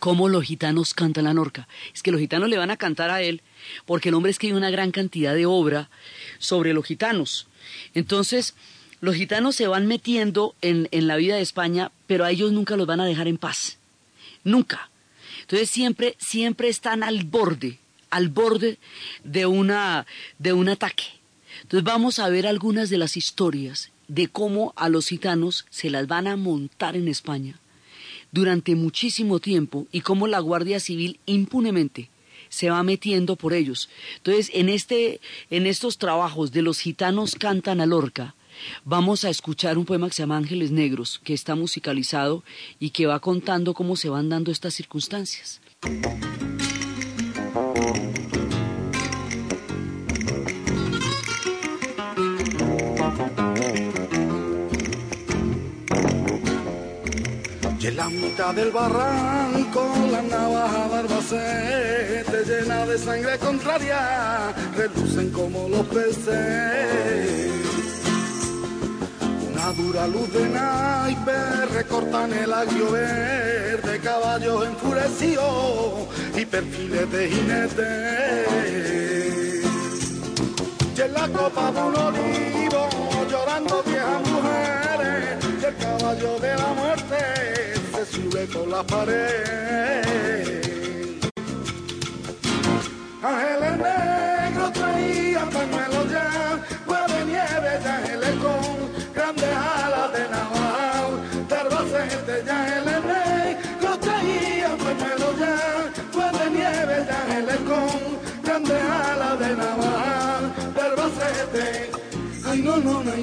cómo 0.00 0.28
los 0.28 0.44
gitanos 0.44 0.94
cantan 0.94 1.24
la 1.24 1.34
Lorca. 1.34 1.68
Es 1.94 2.02
que 2.02 2.10
los 2.10 2.20
gitanos 2.20 2.48
le 2.48 2.56
van 2.56 2.70
a 2.70 2.76
cantar 2.76 3.10
a 3.10 3.22
él 3.22 3.42
porque 3.86 4.08
el 4.08 4.16
hombre 4.16 4.32
escribe 4.32 4.56
una 4.56 4.70
gran 4.70 4.90
cantidad 4.90 5.34
de 5.34 5.46
obra 5.46 5.90
sobre 6.38 6.72
los 6.72 6.86
gitanos. 6.86 7.46
Entonces, 7.94 8.54
los 9.00 9.14
gitanos 9.14 9.56
se 9.56 9.66
van 9.66 9.86
metiendo 9.86 10.54
en, 10.60 10.88
en 10.90 11.06
la 11.06 11.16
vida 11.16 11.36
de 11.36 11.42
España, 11.42 11.90
pero 12.06 12.24
a 12.24 12.30
ellos 12.30 12.52
nunca 12.52 12.76
los 12.76 12.86
van 12.86 13.00
a 13.00 13.06
dejar 13.06 13.28
en 13.28 13.38
paz. 13.38 13.78
Nunca. 14.44 14.90
Entonces 15.42 15.70
siempre, 15.70 16.16
siempre 16.18 16.68
están 16.68 17.02
al 17.02 17.24
borde, 17.24 17.78
al 18.10 18.28
borde 18.28 18.78
de, 19.24 19.46
una, 19.46 20.06
de 20.38 20.52
un 20.52 20.68
ataque. 20.68 21.04
Entonces 21.62 21.84
vamos 21.84 22.18
a 22.18 22.28
ver 22.28 22.46
algunas 22.46 22.90
de 22.90 22.98
las 22.98 23.16
historias 23.16 23.90
de 24.08 24.28
cómo 24.28 24.72
a 24.76 24.88
los 24.88 25.08
gitanos 25.08 25.66
se 25.70 25.90
las 25.90 26.06
van 26.06 26.26
a 26.26 26.36
montar 26.36 26.96
en 26.96 27.08
España 27.08 27.58
durante 28.32 28.74
muchísimo 28.74 29.40
tiempo 29.40 29.86
y 29.92 30.02
cómo 30.02 30.26
la 30.26 30.40
Guardia 30.40 30.80
Civil 30.80 31.18
impunemente 31.26 32.10
se 32.48 32.70
va 32.70 32.82
metiendo 32.82 33.36
por 33.36 33.52
ellos. 33.52 33.88
Entonces, 34.16 34.50
en, 34.54 34.68
este, 34.68 35.20
en 35.50 35.66
estos 35.66 35.98
trabajos 35.98 36.52
de 36.52 36.62
los 36.62 36.80
gitanos 36.80 37.34
cantan 37.34 37.80
a 37.80 37.86
Vamos 38.84 39.24
a 39.24 39.30
escuchar 39.30 39.78
un 39.78 39.84
poema 39.84 40.08
que 40.08 40.14
se 40.14 40.22
llama 40.22 40.36
Ángeles 40.36 40.70
Negros, 40.70 41.20
que 41.24 41.34
está 41.34 41.54
musicalizado 41.54 42.42
y 42.78 42.90
que 42.90 43.06
va 43.06 43.20
contando 43.20 43.74
cómo 43.74 43.96
se 43.96 44.08
van 44.08 44.28
dando 44.28 44.50
estas 44.50 44.74
circunstancias. 44.74 45.60
Y 57.82 57.86
en 57.86 57.96
la 57.96 58.10
mitad 58.10 58.54
del 58.54 58.70
barranco 58.72 59.90
la 60.12 60.20
navaja 60.20 60.86
barbacete 60.88 62.44
llena 62.46 62.84
de 62.84 62.98
sangre 62.98 63.38
contraria 63.38 64.52
relucen 64.76 65.30
como 65.30 65.66
los 65.68 65.86
peces 65.86 67.79
dura 69.72 70.06
luz 70.06 70.32
de 70.32 70.48
naipe 70.48 71.66
recortan 71.72 72.32
el 72.32 72.52
agrio 72.52 72.90
verde, 72.90 74.00
caballos 74.00 74.66
enfurecidos 74.66 76.08
y 76.36 76.44
perfiles 76.44 77.10
de 77.12 77.28
jinetes. 77.28 78.50
Y 80.96 81.00
en 81.00 81.12
la 81.12 81.28
copa 81.28 81.72
de 81.72 81.82
un 81.82 81.96
olivo 81.96 82.88
llorando 83.30 83.82
viejas 83.84 84.22
mujeres, 84.28 85.38
y 85.60 85.64
el 85.64 85.76
caballo 85.76 86.38
de 86.40 86.56
la 86.56 86.68
muerte 86.74 87.74
se 87.94 88.04
sube 88.06 88.46
por 88.46 88.68
la 88.68 88.82
pared. 88.82 90.04
Ángeles 93.22 93.78
negros 93.78 94.72
traían 94.72 95.50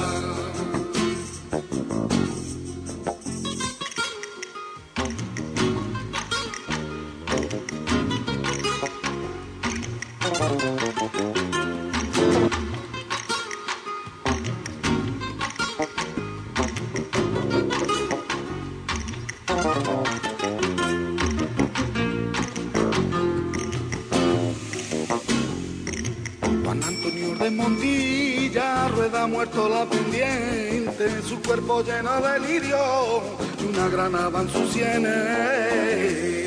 Montilla 27.61 28.88
rueda 28.88 29.27
muerto 29.27 29.68
la 29.68 29.85
pendiente, 29.85 31.23
su 31.23 31.40
cuerpo 31.42 31.83
lleno 31.83 32.20
de 32.20 32.40
lirio 32.40 33.23
y 33.61 33.64
una 33.66 33.88
granada 33.88 34.40
en 34.40 34.49
sus 34.51 34.73
sienes 34.73 36.40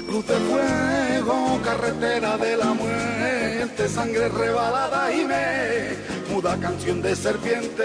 cruz 0.00 0.26
de 0.26 0.34
fuego, 0.34 1.60
carretera 1.62 2.36
de 2.36 2.56
la 2.56 2.72
muerte, 2.74 3.88
sangre 3.88 4.28
rebalada 4.28 5.12
y 5.12 5.24
me 5.24 6.32
muda 6.32 6.56
canción 6.58 7.02
de 7.02 7.14
serpiente. 7.14 7.84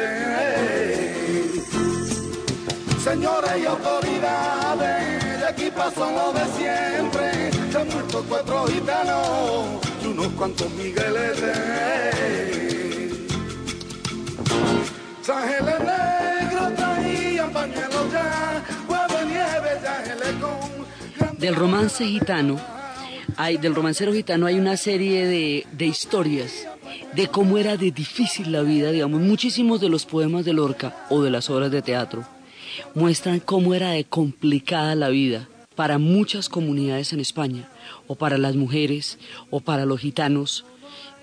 Señores 3.03 3.51
y 3.61 3.65
autoridades, 3.65 5.39
de 5.39 5.47
aquí 5.47 5.71
pasó 5.71 6.11
lo 6.11 6.33
de 6.33 6.45
siempre, 6.57 7.71
se 7.71 7.77
han 7.77 7.87
muerto 7.87 8.25
cuatro 8.27 8.65
gitanos 8.67 9.79
cuantos 10.25 10.67
del 21.37 21.55
romance 21.55 22.05
gitano 22.05 22.59
hay, 23.35 23.57
del 23.57 23.75
romancero 23.75 24.11
gitano 24.11 24.47
hay 24.47 24.55
una 24.55 24.75
serie 24.75 25.27
de, 25.27 25.67
de 25.71 25.85
historias 25.85 26.67
de 27.13 27.27
cómo 27.27 27.59
era 27.59 27.77
de 27.77 27.91
difícil 27.91 28.51
la 28.51 28.63
vida, 28.63 28.91
digamos, 28.91 29.21
muchísimos 29.21 29.79
de 29.79 29.89
los 29.89 30.05
poemas 30.05 30.45
de 30.45 30.53
Lorca 30.53 31.05
o 31.09 31.21
de 31.21 31.29
las 31.29 31.49
obras 31.49 31.69
de 31.69 31.83
teatro 31.83 32.25
muestran 32.95 33.39
cómo 33.39 33.75
era 33.75 33.91
de 33.91 34.03
complicada 34.05 34.95
la 34.95 35.09
vida 35.09 35.47
para 35.75 35.99
muchas 35.99 36.49
comunidades 36.49 37.13
en 37.13 37.19
España, 37.19 37.69
o 38.07 38.15
para 38.15 38.37
las 38.37 38.55
mujeres, 38.55 39.19
o 39.49 39.59
para 39.59 39.85
los 39.85 39.99
gitanos, 39.99 40.65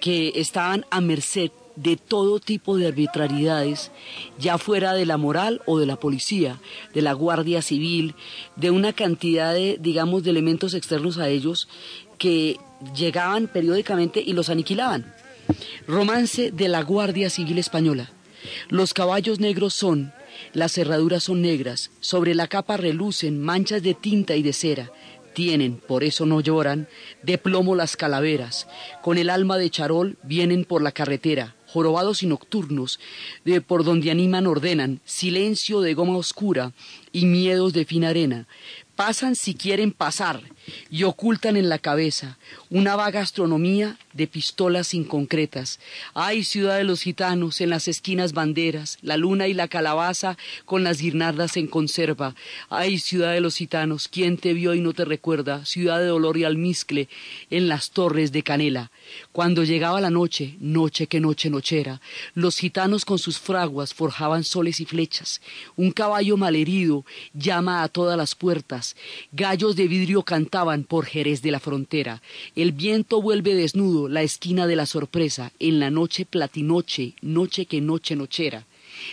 que 0.01 0.33
estaban 0.37 0.85
a 0.91 1.01
merced 1.01 1.51
de 1.77 1.97
todo 1.97 2.39
tipo 2.39 2.77
de 2.77 2.87
arbitrariedades, 2.87 3.91
ya 4.39 4.59
fuera 4.59 4.95
de 4.95 5.07
la 5.07 5.17
moral 5.17 5.61
o 5.67 5.79
de 5.79 5.87
la 5.87 5.97
policía, 5.97 6.61
de 6.93 7.03
la 7.03 7.13
Guardia 7.13 7.63
Civil, 7.63 8.15
de 8.57 8.71
una 8.71 8.93
cantidad 8.93 9.53
de, 9.55 9.79
digamos, 9.81 10.23
de 10.23 10.31
elementos 10.31 10.75
externos 10.75 11.19
a 11.19 11.29
ellos 11.29 11.69
que 12.19 12.59
llegaban 12.95 13.49
periódicamente 13.49 14.23
y 14.25 14.33
los 14.35 14.49
aniquilaban. 14.51 15.13
Romance 15.87 16.51
de 16.51 16.69
la 16.69 16.83
Guardia 16.83 17.29
Civil 17.29 17.59
Española. 17.59 18.11
Los 18.69 18.95
caballos 18.95 19.41
negros 19.41 19.75
son, 19.75 20.13
las 20.53 20.73
cerraduras 20.73 21.25
son 21.25 21.43
negras, 21.43 21.91
sobre 22.01 22.35
la 22.35 22.47
capa 22.47 22.77
relucen 22.77 23.41
manchas 23.41 23.83
de 23.83 23.95
tinta 23.95 24.37
y 24.37 24.43
de 24.43 24.53
cera. 24.53 24.91
Tienen, 25.35 25.79
por 25.79 26.05
eso 26.05 26.27
no 26.27 26.41
lloran, 26.41 26.89
de 27.23 27.39
plomo 27.39 27.75
las 27.75 27.97
calaveras. 27.97 28.69
Con 29.03 29.19
el 29.19 29.29
alma 29.29 29.59
de 29.59 29.69
charol 29.69 30.17
vienen 30.23 30.65
por 30.65 30.81
la 30.81 30.93
carretera, 30.93 31.57
jorobados 31.67 32.23
y 32.23 32.27
nocturnos, 32.27 33.01
de 33.45 33.61
por 33.61 33.83
donde 33.85 34.13
animan 34.13 34.47
ordenan, 34.47 35.01
silencio 35.05 35.81
de 35.81 35.95
goma 35.95 36.17
oscura 36.17 36.73
y 37.13 37.27
miedos 37.27 37.73
de 37.73 37.85
fina 37.85 38.11
arena. 38.11 38.47
Pasan 38.95 39.35
si 39.35 39.55
quieren 39.55 39.91
pasar 39.91 40.41
y 40.91 41.05
ocultan 41.05 41.57
en 41.57 41.69
la 41.69 41.79
cabeza 41.79 42.39
una 42.71 42.97
vaga 42.97 43.21
astronomía 43.21 43.99
de 44.13 44.27
pistolas 44.27 44.95
inconcretas. 44.95 45.81
Ay, 46.15 46.45
ciudad 46.45 46.77
de 46.77 46.85
los 46.85 47.03
gitanos, 47.03 47.61
en 47.61 47.71
las 47.71 47.89
esquinas 47.89 48.33
banderas, 48.33 48.99
la 49.03 49.17
luna 49.17 49.49
y 49.49 49.55
la 49.55 49.69
calabaza 49.69 50.37
con 50.65 50.85
las 50.85 51.01
guirnaldas 51.01 51.57
en 51.57 51.67
conserva. 51.67 52.35
Ay, 52.71 52.99
ciudad 52.99 53.33
de 53.33 53.41
los 53.41 53.57
gitanos, 53.57 54.09
¿quién 54.09 54.37
te 54.39 54.53
vio 54.53 54.75
y 54.75 54.81
no 54.81 54.93
te 54.93 55.05
recuerda? 55.05 55.65
Ciudad 55.65 55.99
de 55.99 56.07
dolor 56.07 56.37
y 56.37 56.45
almizcle, 56.45 57.09
en 57.51 57.69
las 57.69 57.91
torres 57.91 58.33
de 58.33 58.43
canela. 58.43 58.91
Cuando 59.33 59.65
llegaba 59.65 60.01
la 60.01 60.11
noche, 60.11 60.57
noche 60.61 61.07
que 61.07 61.21
noche 61.21 61.51
nochera, 61.51 62.01
los 62.35 62.57
gitanos 62.57 63.05
con 63.05 63.19
sus 63.19 63.39
fraguas 63.39 63.95
forjaban 63.95 64.45
soles 64.45 64.81
y 64.81 64.85
flechas. 64.85 65.41
Un 65.77 65.91
caballo 65.91 66.37
malherido 66.37 67.05
llama 67.33 67.83
a 67.83 67.89
todas 67.89 68.17
las 68.17 68.35
puertas. 68.35 68.97
Gallos 69.33 69.77
de 69.77 69.89
vidrio 69.89 70.23
por 70.87 71.07
Jerez 71.07 71.43
de 71.43 71.51
la 71.51 71.59
frontera. 71.59 72.23
El 72.55 72.71
viento 72.71 73.21
vuelve 73.21 73.57
desnudo 73.57 74.09
la 74.09 74.23
esquina 74.23 74.69
de 74.69 74.77
la 74.77 74.87
sorpresa 74.87 75.51
en 75.59 75.81
la 75.81 75.91
noche 75.91 76.25
platinoche, 76.25 77.15
noche 77.23 77.67
que 77.67 77.81
noche 77.81 78.15
nochera. 78.15 78.65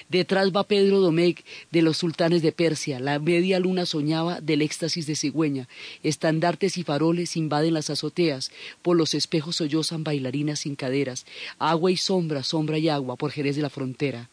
Detrás 0.08 0.52
va 0.52 0.68
Pedro 0.68 1.00
Domecq 1.00 1.44
de 1.72 1.82
los 1.82 1.98
sultanes 1.98 2.44
de 2.44 2.52
Persia. 2.52 3.00
La 3.00 3.18
media 3.18 3.60
luna 3.60 3.88
soñaba 3.88 4.40
del 4.40 4.62
éxtasis 4.62 5.08
de 5.08 5.16
cigüeña. 5.16 5.68
Estandartes 6.04 6.78
y 6.78 6.84
faroles 6.84 7.36
invaden 7.36 7.74
las 7.74 7.90
azoteas. 7.90 8.52
Por 8.84 8.96
los 8.96 9.16
espejos 9.16 9.56
sollozan 9.56 10.04
bailarinas 10.04 10.60
sin 10.60 10.76
caderas. 10.76 11.26
Agua 11.58 11.90
y 11.90 11.98
sombra, 11.98 12.44
sombra 12.44 12.78
y 12.78 12.88
agua 12.88 13.16
por 13.16 13.32
Jerez 13.32 13.56
de 13.56 13.64
la 13.64 13.72
frontera. 13.72 14.30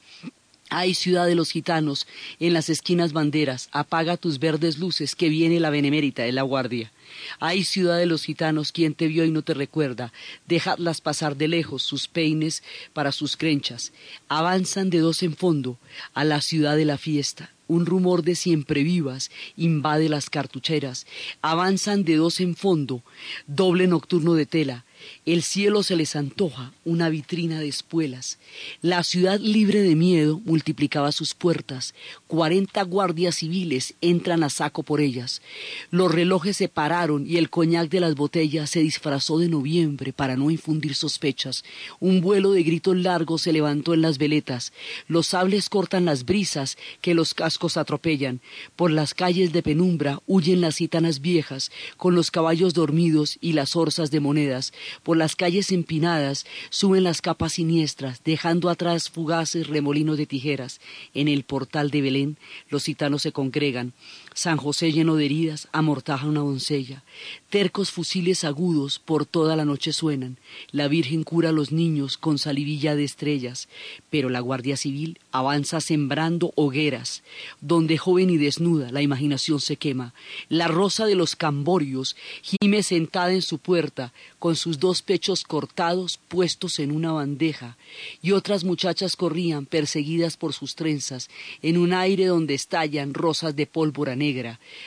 Ay, 0.71 0.93
ciudad 0.93 1.27
de 1.27 1.35
los 1.35 1.51
gitanos, 1.51 2.07
en 2.41 2.53
las 2.53 2.69
esquinas 2.69 3.15
banderas, 3.15 3.71
apaga 3.73 4.19
tus 4.19 4.39
verdes 4.39 4.79
luces, 4.79 5.15
que 5.15 5.31
viene 5.31 5.61
la 5.61 5.71
benemérita 5.71 6.25
de 6.25 6.33
la 6.33 6.43
guardia. 6.43 6.93
Ay, 7.41 7.65
ciudad 7.65 7.97
de 7.97 8.05
los 8.05 8.25
gitanos, 8.25 8.71
quien 8.71 8.95
te 8.95 9.07
vio 9.07 9.25
y 9.25 9.31
no 9.31 9.41
te 9.41 9.55
recuerda, 9.55 10.13
dejadlas 10.47 11.01
pasar 11.01 11.37
de 11.37 11.49
lejos 11.49 11.83
sus 11.83 12.07
peines 12.07 12.63
para 12.93 13.13
sus 13.13 13.39
crenchas. 13.39 13.93
Avanzan 14.29 14.91
de 14.91 14.99
dos 14.99 15.23
en 15.23 15.35
fondo 15.35 15.79
a 16.13 16.25
la 16.25 16.43
ciudad 16.43 16.77
de 16.77 16.85
la 16.85 16.99
fiesta. 16.99 17.51
Un 17.67 17.87
rumor 17.87 18.23
de 18.23 18.35
siempre 18.35 18.83
vivas 18.83 19.31
invade 19.57 20.09
las 20.09 20.29
cartucheras. 20.29 21.07
Avanzan 21.41 22.05
de 22.05 22.17
dos 22.17 22.41
en 22.41 22.57
fondo, 22.57 23.03
doble 23.47 23.87
nocturno 23.87 24.35
de 24.35 24.47
tela. 24.47 24.85
El 25.27 25.43
cielo 25.43 25.83
se 25.83 25.97
les 25.97 26.17
antoja 26.17 26.73
una 26.85 27.09
vitrina 27.09 27.61
de 27.61 27.69
espuelas. 27.69 28.39
La 28.81 29.03
ciudad 29.05 29.39
libre 29.41 29.83
de 29.83 29.95
miedo 29.95 30.41
multiplicaba 30.45 31.13
sus 31.13 31.35
puertas. 31.35 31.95
Cuarenta 32.27 32.83
guardias 32.83 33.37
civiles 33.37 33.95
entran 34.01 34.43
a 34.43 34.51
saco 34.51 34.83
por 34.83 35.01
ellas. 35.01 35.43
Los 35.91 36.13
relojes 36.13 36.57
se 36.57 36.69
pararon 36.69 37.27
y 37.27 37.37
el 37.37 37.51
coñac 37.51 37.91
de 37.91 38.01
las 38.01 38.15
botellas 38.15 38.71
se 38.71 38.81
disfrazó 38.81 39.39
de 39.39 39.49
noviembre 39.49 40.13
para 40.13 40.37
no 40.37 40.51
infundir 40.51 40.95
sospechas. 40.95 41.65
Un 42.01 42.21
vuelo 42.21 42.53
de 42.53 42.63
gritos 42.63 42.97
largos 42.97 43.43
se 43.43 43.53
levantó 43.53 43.95
en 43.95 44.03
las 44.03 44.19
veletas. 44.19 44.73
Los 45.07 45.29
sables 45.29 45.69
cortan 45.69 46.05
las 46.05 46.25
brisas 46.25 46.79
que 47.01 47.15
los 47.15 47.35
cascos 47.35 47.77
atropellan. 47.77 48.41
Por 48.77 48.91
las 48.91 49.15
calles 49.15 49.53
de 49.53 49.63
penumbra 49.63 50.21
huyen 50.27 50.61
las 50.61 50.77
gitanas 50.77 51.21
viejas 51.21 51.71
con 51.97 52.15
los 52.15 52.31
caballos 52.31 52.75
dormidos 52.75 53.39
y 53.41 53.53
las 53.53 53.77
orzas 53.77 54.11
de 54.11 54.21
monedas. 54.21 54.73
Por 55.03 55.17
las 55.17 55.37
calles 55.37 55.73
empinadas 55.73 56.47
suben 56.71 57.05
las 57.05 57.21
capas 57.23 57.55
siniestras, 57.55 58.23
dejando 58.25 58.71
atrás 58.71 59.11
fugaces 59.11 59.67
remolinos 59.67 60.19
de 60.19 60.27
tijeras. 60.27 60.81
En 61.15 61.29
el 61.29 61.45
portal 61.45 61.91
de 61.91 62.03
Belén 62.03 62.39
los 62.69 62.85
gitanos 62.85 63.23
se 63.23 63.33
congregan. 63.33 63.93
San 64.39 64.57
José 64.57 64.93
lleno 64.93 65.17
de 65.17 65.25
heridas 65.25 65.67
amortaja 65.73 66.29
una 66.29 66.39
doncella. 66.39 67.03
Tercos 67.51 67.91
fusiles 67.91 68.45
agudos 68.45 69.01
por 69.01 69.27
toda 69.27 69.57
la 69.57 69.65
noche 69.65 69.93
suenan. 69.93 70.37
La 70.71 70.87
Virgen 70.87 71.25
cura 71.25 71.49
a 71.49 71.53
los 71.53 71.73
niños 71.73 72.17
con 72.17 72.39
salivilla 72.39 72.95
de 72.95 73.03
estrellas. 73.03 73.69
Pero 74.11 74.29
la 74.29 74.39
Guardia 74.39 74.77
Civil 74.77 75.19
avanza 75.33 75.81
sembrando 75.81 76.53
hogueras, 76.55 77.25
donde 77.61 77.99
joven 77.99 78.31
y 78.31 78.37
desnuda 78.37 78.93
la 78.93 79.03
imaginación 79.03 79.61
se 79.61 79.75
quema. 79.75 80.15
La 80.49 80.69
rosa 80.69 81.07
de 81.07 81.17
los 81.17 81.35
camborios 81.35 82.15
gime 82.43 82.85
sentada 82.85 83.33
en 83.33 83.43
su 83.43 83.59
puerta, 83.59 84.13
con 84.39 84.55
sus 84.55 84.79
dos 84.79 85.03
pechos 85.03 85.43
cortados 85.43 86.21
puestos 86.29 86.79
en 86.79 86.93
una 86.93 87.11
bandeja, 87.11 87.77
y 88.23 88.31
otras 88.31 88.63
muchachas 88.63 89.17
corrían 89.17 89.67
perseguidas 89.67 90.37
por 90.37 90.53
sus 90.53 90.77
trenzas, 90.77 91.29
en 91.61 91.77
un 91.77 91.93
aire 91.93 92.27
donde 92.27 92.55
estallan 92.55 93.15
rosas 93.15 93.57
de 93.57 93.67
pólvora 93.67 94.15
negra 94.15 94.28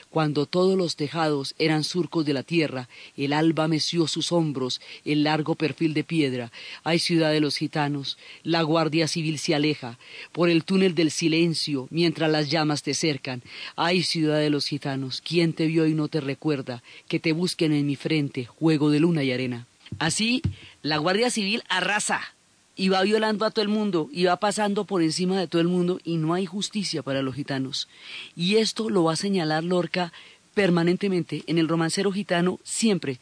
cuando 0.09 0.45
todos 0.45 0.77
los 0.77 0.95
tejados 0.95 1.55
eran 1.57 1.83
surcos 1.83 2.25
de 2.25 2.33
la 2.33 2.43
tierra, 2.43 2.89
el 3.17 3.33
alba 3.33 3.67
meció 3.67 4.07
sus 4.07 4.31
hombros, 4.31 4.81
el 5.05 5.23
largo 5.23 5.55
perfil 5.55 5.93
de 5.93 6.03
piedra. 6.03 6.51
Hay 6.83 6.99
ciudad 6.99 7.31
de 7.31 7.39
los 7.39 7.57
gitanos, 7.57 8.17
la 8.43 8.61
guardia 8.61 9.07
civil 9.07 9.39
se 9.39 9.55
aleja, 9.55 9.97
por 10.31 10.49
el 10.49 10.63
túnel 10.63 10.95
del 10.95 11.11
silencio, 11.11 11.87
mientras 11.89 12.29
las 12.29 12.49
llamas 12.49 12.83
te 12.83 12.93
cercan. 12.93 13.41
Hay 13.75 14.03
ciudad 14.03 14.39
de 14.39 14.49
los 14.49 14.67
gitanos, 14.67 15.21
¿quién 15.21 15.53
te 15.53 15.65
vio 15.65 15.87
y 15.87 15.93
no 15.93 16.07
te 16.07 16.21
recuerda? 16.21 16.83
Que 17.07 17.19
te 17.19 17.33
busquen 17.33 17.73
en 17.73 17.87
mi 17.87 17.95
frente, 17.95 18.45
juego 18.45 18.89
de 18.89 18.99
luna 18.99 19.23
y 19.23 19.31
arena. 19.31 19.67
Así, 19.99 20.41
la 20.81 20.97
Guardia 20.97 21.29
Civil 21.29 21.63
arrasa 21.67 22.21
y 22.75 22.89
va 22.89 23.01
violando 23.03 23.45
a 23.45 23.51
todo 23.51 23.63
el 23.63 23.69
mundo 23.69 24.09
y 24.11 24.25
va 24.25 24.37
pasando 24.37 24.85
por 24.85 25.01
encima 25.01 25.39
de 25.39 25.47
todo 25.47 25.61
el 25.61 25.67
mundo 25.67 25.99
y 26.03 26.17
no 26.17 26.33
hay 26.33 26.45
justicia 26.45 27.03
para 27.03 27.21
los 27.21 27.35
gitanos. 27.35 27.87
Y 28.35 28.57
esto 28.57 28.89
lo 28.89 29.03
va 29.03 29.13
a 29.13 29.17
señalar 29.17 29.63
Lorca 29.63 30.13
permanentemente. 30.53 31.43
En 31.47 31.57
el 31.57 31.67
romancero 31.67 32.11
gitano 32.11 32.59
siempre 32.63 33.19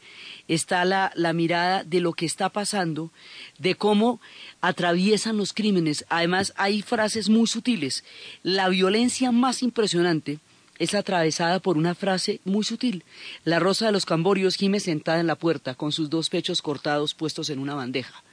está 0.48 0.84
la, 0.84 1.12
la, 1.14 1.32
mirada 1.32 1.84
de 1.84 2.00
lo 2.00 2.12
que 2.12 2.26
está 2.26 2.48
pasando, 2.48 3.10
de 3.58 3.74
cómo 3.74 4.20
atraviesan 4.60 5.36
los 5.36 5.52
crímenes. 5.52 6.04
Además 6.08 6.52
hay 6.56 6.82
frases 6.82 7.28
muy 7.28 7.46
sutiles. 7.46 8.04
La 8.42 8.68
violencia 8.68 9.32
más 9.32 9.62
impresionante 9.62 10.38
es 10.78 10.94
atravesada 10.94 11.60
por 11.60 11.76
una 11.76 11.94
frase 11.94 12.40
muy 12.44 12.64
sutil. 12.64 13.04
La 13.44 13.58
rosa 13.58 13.86
de 13.86 13.92
los 13.92 14.06
camborios 14.06 14.56
gime 14.56 14.80
sentada 14.80 15.20
en 15.20 15.26
la 15.26 15.36
puerta, 15.36 15.74
con 15.74 15.92
sus 15.92 16.08
dos 16.08 16.30
pechos 16.30 16.62
cortados 16.62 17.14
puestos 17.14 17.50
en 17.50 17.58
una 17.58 17.74
bandeja 17.74 18.24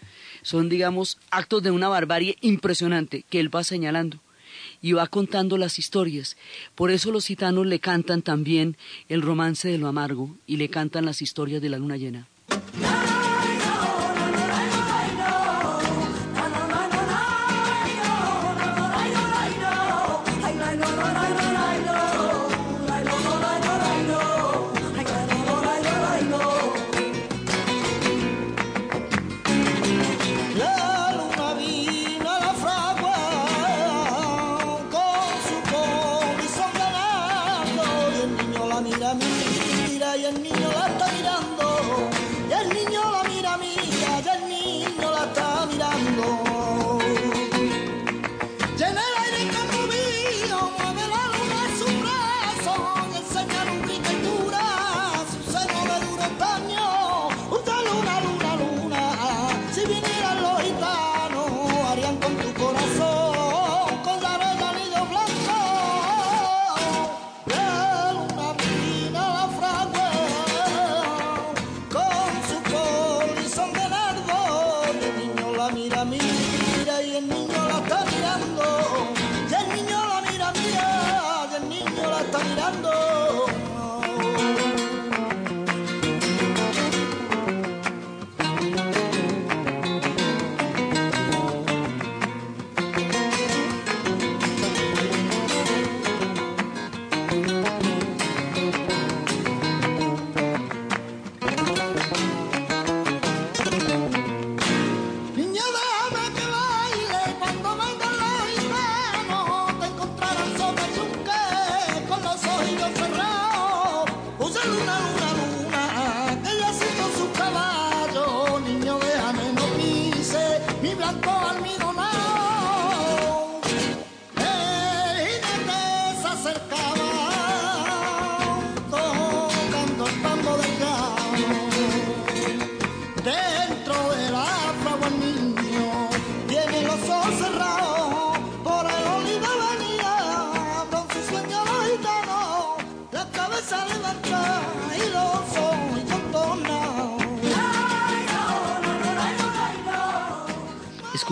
son, 0.47 0.69
digamos, 0.69 1.17
actos 1.29 1.61
de 1.61 1.71
una 1.71 1.89
barbarie 1.89 2.37
impresionante 2.39 3.25
que 3.29 3.41
él 3.41 3.53
va 3.53 3.65
señalando 3.65 4.21
y 4.81 4.93
va 4.93 5.05
contando 5.07 5.57
las 5.57 5.77
historias. 5.77 6.37
Por 6.73 6.89
eso 6.89 7.11
los 7.11 7.25
gitanos 7.25 7.65
le 7.65 7.81
cantan 7.81 8.21
también 8.21 8.77
el 9.09 9.21
romance 9.21 9.67
de 9.67 9.77
lo 9.77 9.89
amargo 9.89 10.37
y 10.47 10.55
le 10.55 10.69
cantan 10.69 11.03
las 11.03 11.21
historias 11.21 11.61
de 11.61 11.67
la 11.67 11.79
luna 11.79 11.97
llena. 11.97 12.29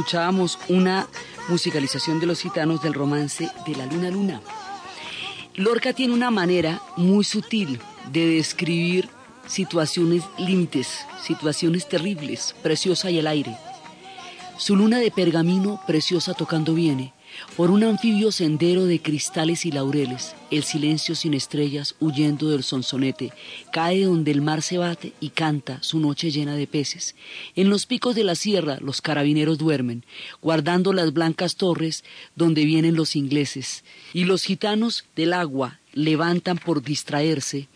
Escuchábamos 0.06 0.60
una 0.70 1.08
musicalización 1.50 2.20
de 2.20 2.28
los 2.28 2.39
gitanos 2.39 2.80
del 2.84 2.94
romance 2.94 3.50
de 3.65 3.76
la 3.76 3.88
luna 3.88 4.12
luna. 4.12 4.41
Lorca 5.56 5.94
tiene 5.94 6.13
una 6.13 6.30
manera 6.30 6.80
muy 6.96 7.24
sutil 7.24 7.80
de 8.12 8.28
describir 8.28 9.10
situaciones 9.48 10.22
límites, 10.38 11.08
situaciones 11.24 11.89
terribles, 11.89 12.54
preciosa 12.62 13.10
y 13.10 13.18
el 13.18 13.26
aire. 13.26 13.58
Su 14.58 14.76
luna 14.76 15.00
de 15.00 15.10
pergamino 15.10 15.82
preciosa 15.88 16.36
tocando 16.36 16.76
viene, 16.76 17.14
por 17.56 17.72
un 17.72 17.84
anfibio 17.84 18.32
sendero 18.32 18.86
de 18.86 19.02
cristales 19.02 19.66
y 19.66 19.72
laureles, 19.72 20.36
el 20.52 20.64
silencio 20.64 21.16
sin 21.16 21.34
estrellas 21.34 21.96
huyendo 22.00 22.50
del 22.50 22.64
sonsonete, 22.64 23.32
cae 23.72 24.04
donde 24.04 24.32
el 24.32 24.42
mar 24.42 24.62
se 24.62 24.78
bate 24.78 25.14
y 25.20 25.30
canta 25.30 25.82
su 25.82 26.00
noche 26.00 26.32
llena 26.32 26.56
de 26.56 26.68
peces. 26.68 27.16
En 27.56 27.70
los 27.70 27.86
picos 27.86 28.16
de 28.16 28.24
la 28.24 28.36
sierra 28.36 28.78
los 28.82 29.02
carabineros 29.02 29.58
duermen, 29.58 30.04
guardando 30.42 30.92
las 30.92 31.14
blancas 31.14 31.56
torres 31.56 32.04
donde 32.36 32.66
vienen 32.66 32.96
los 32.96 33.16
ingleses, 33.16 33.84
y 34.14 34.26
los 34.26 34.44
gitanos 34.44 35.06
del 35.16 35.34
agua 35.34 35.80
levantan 35.94 36.58
por 36.58 36.84
distraerse 36.84 37.70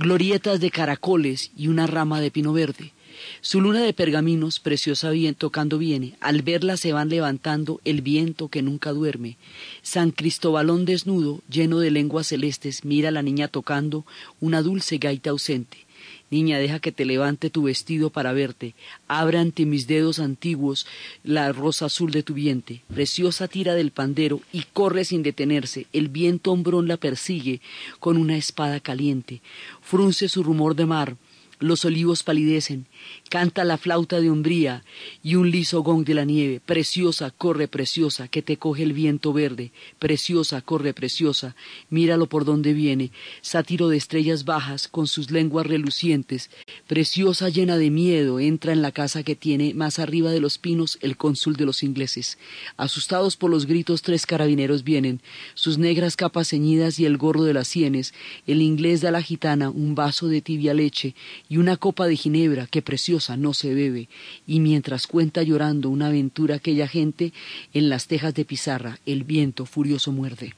glorietas 0.00 0.60
de 0.60 0.70
caracoles 0.70 1.52
y 1.56 1.68
una 1.68 1.86
rama 1.86 2.20
de 2.20 2.30
pino 2.30 2.52
verde. 2.54 2.92
Su 3.40 3.60
luna 3.60 3.82
de 3.82 3.92
pergaminos, 3.92 4.60
preciosa 4.60 5.10
bien 5.10 5.34
tocando 5.34 5.78
viene, 5.78 6.14
al 6.20 6.42
verla 6.42 6.76
se 6.76 6.92
van 6.92 7.08
levantando 7.08 7.80
el 7.84 8.02
viento 8.02 8.48
que 8.48 8.62
nunca 8.62 8.92
duerme. 8.92 9.36
San 9.82 10.10
Cristóbalón 10.10 10.84
desnudo, 10.84 11.42
lleno 11.50 11.78
de 11.80 11.90
lenguas 11.90 12.28
celestes, 12.28 12.84
mira 12.84 13.08
a 13.08 13.12
la 13.12 13.22
niña 13.22 13.48
tocando 13.48 14.04
una 14.40 14.62
dulce 14.62 14.98
gaita 14.98 15.30
ausente. 15.30 15.86
Niña, 16.30 16.58
deja 16.58 16.78
que 16.78 16.92
te 16.92 17.04
levante 17.04 17.50
tu 17.50 17.64
vestido 17.64 18.10
para 18.10 18.32
verte. 18.32 18.74
Abra 19.08 19.40
ante 19.40 19.66
mis 19.66 19.88
dedos 19.88 20.20
antiguos 20.20 20.86
la 21.24 21.52
rosa 21.52 21.86
azul 21.86 22.12
de 22.12 22.22
tu 22.22 22.34
vientre. 22.34 22.82
Preciosa 22.92 23.48
tira 23.48 23.74
del 23.74 23.90
pandero 23.90 24.40
y 24.52 24.62
corre 24.72 25.04
sin 25.04 25.24
detenerse. 25.24 25.86
El 25.92 26.08
viento 26.08 26.52
hombrón 26.52 26.86
la 26.86 26.98
persigue 26.98 27.60
con 27.98 28.16
una 28.16 28.36
espada 28.36 28.78
caliente. 28.78 29.42
Frunce 29.82 30.28
su 30.28 30.44
rumor 30.44 30.76
de 30.76 30.86
mar 30.86 31.16
los 31.60 31.84
olivos 31.84 32.22
palidecen, 32.22 32.86
canta 33.28 33.64
la 33.64 33.78
flauta 33.78 34.20
de 34.20 34.30
umbría 34.30 34.84
y 35.22 35.36
un 35.36 35.50
liso 35.50 35.82
gong 35.82 36.04
de 36.04 36.14
la 36.14 36.24
nieve. 36.24 36.60
Preciosa, 36.64 37.30
corre, 37.30 37.68
preciosa, 37.68 38.28
que 38.28 38.42
te 38.42 38.56
coge 38.56 38.82
el 38.82 38.92
viento 38.92 39.32
verde. 39.32 39.72
Preciosa, 39.98 40.60
corre, 40.62 40.94
preciosa, 40.94 41.54
míralo 41.90 42.26
por 42.26 42.44
donde 42.44 42.72
viene. 42.72 43.10
Sátiro 43.40 43.88
de 43.88 43.96
estrellas 43.96 44.44
bajas 44.44 44.88
con 44.88 45.06
sus 45.06 45.30
lenguas 45.30 45.66
relucientes. 45.66 46.50
Preciosa, 46.86 47.48
llena 47.48 47.76
de 47.76 47.90
miedo, 47.90 48.40
entra 48.40 48.72
en 48.72 48.82
la 48.82 48.92
casa 48.92 49.22
que 49.22 49.36
tiene 49.36 49.74
más 49.74 49.98
arriba 49.98 50.30
de 50.30 50.40
los 50.40 50.58
pinos 50.58 50.98
el 51.00 51.16
cónsul 51.16 51.56
de 51.56 51.66
los 51.66 51.82
ingleses. 51.82 52.38
Asustados 52.76 53.36
por 53.36 53.50
los 53.50 53.66
gritos, 53.66 54.02
tres 54.02 54.26
carabineros 54.26 54.84
vienen, 54.84 55.20
sus 55.54 55.78
negras 55.78 56.16
capas 56.16 56.48
ceñidas 56.48 56.98
y 56.98 57.04
el 57.04 57.16
gorro 57.16 57.44
de 57.44 57.54
las 57.54 57.68
sienes. 57.68 58.14
El 58.46 58.62
inglés 58.62 59.00
da 59.00 59.10
a 59.10 59.12
la 59.12 59.22
gitana 59.22 59.70
un 59.70 59.94
vaso 59.94 60.28
de 60.28 60.40
tibia 60.40 60.74
leche 60.74 61.14
y 61.48 61.58
una 61.58 61.76
copa 61.76 62.06
de 62.06 62.16
ginebra 62.16 62.66
que 62.66 62.82
preciosa 62.90 63.36
no 63.36 63.54
se 63.54 63.72
bebe, 63.72 64.08
y 64.48 64.58
mientras 64.58 65.06
cuenta 65.06 65.44
llorando 65.44 65.90
una 65.90 66.08
aventura 66.08 66.56
aquella 66.56 66.88
gente, 66.88 67.32
en 67.72 67.88
las 67.88 68.08
tejas 68.08 68.34
de 68.34 68.44
pizarra 68.44 68.98
el 69.06 69.22
viento 69.22 69.64
furioso 69.64 70.10
muerde. 70.10 70.56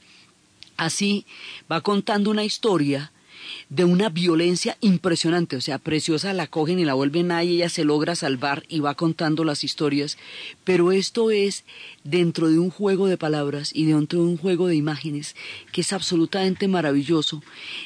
Así 0.79 1.27
va 1.71 1.83
contando 1.83 2.31
una 2.31 2.43
historia 2.43 3.13
de 3.69 3.85
una 3.85 4.09
violencia 4.09 4.77
impresionante. 4.81 5.57
O 5.57 5.61
sea, 5.61 5.79
Preciosa 5.79 6.33
la 6.33 6.47
cogen 6.47 6.79
y 6.79 6.85
la 6.85 6.95
vuelven 6.95 7.33
a 7.33 7.43
y 7.45 7.55
ella 7.55 7.69
se 7.69 7.85
logra 7.85 8.15
salvar 8.15 8.65
y 8.69 8.81
va 8.81 8.95
contando 8.95 9.45
las 9.45 9.65
historias. 9.65 10.19
Pero 10.65 10.93
esto 10.93 11.31
es 11.31 11.65
dentro 12.05 12.49
de 12.49 12.59
un 12.59 12.71
juego 12.71 13.07
de 13.07 13.17
palabras 13.17 13.71
y 13.75 13.87
dentro 13.87 14.21
de 14.21 14.27
un 14.27 14.37
juego 14.37 14.67
de 14.67 14.77
imágenes 14.77 15.35
que 15.73 15.81
es 15.81 15.93
absolutamente 15.93 16.69
maravilloso 16.69 17.43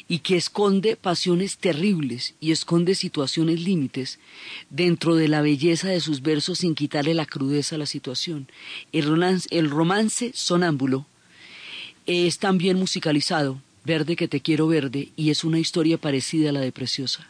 y 0.09 0.21
que 0.21 0.37
esconde 0.37 0.97
pasiones 0.97 1.59
terribles 1.59 2.35
y 2.41 2.53
esconde 2.53 2.95
situaciones 2.95 3.61
límites 3.61 4.19
dentro 4.71 5.15
de 5.15 5.29
la 5.29 5.43
belleza 5.43 5.89
de 5.89 6.01
sus 6.01 6.23
versos 6.23 6.59
sin 6.59 6.75
quitarle 6.75 7.15
la 7.15 7.27
crudeza 7.27 7.77
a 7.77 7.79
la 7.79 7.87
situación. 7.87 8.49
El 8.93 9.07
romance, 9.07 9.49
el 9.51 9.71
romance 9.71 10.33
sonámbulo 10.35 11.07
es 12.07 12.39
también 12.39 12.79
musicalizado 12.79 13.61
Verde 13.87 14.17
que 14.17 14.27
te 14.27 14.41
quiero 14.41 14.67
verde 14.67 15.13
y 15.15 15.31
es 15.31 15.45
una 15.45 15.61
historia 15.61 15.97
parecida 15.97 16.51
a 16.51 16.53
la 16.53 16.59
de 16.59 16.73
Preciosa. 16.73 17.29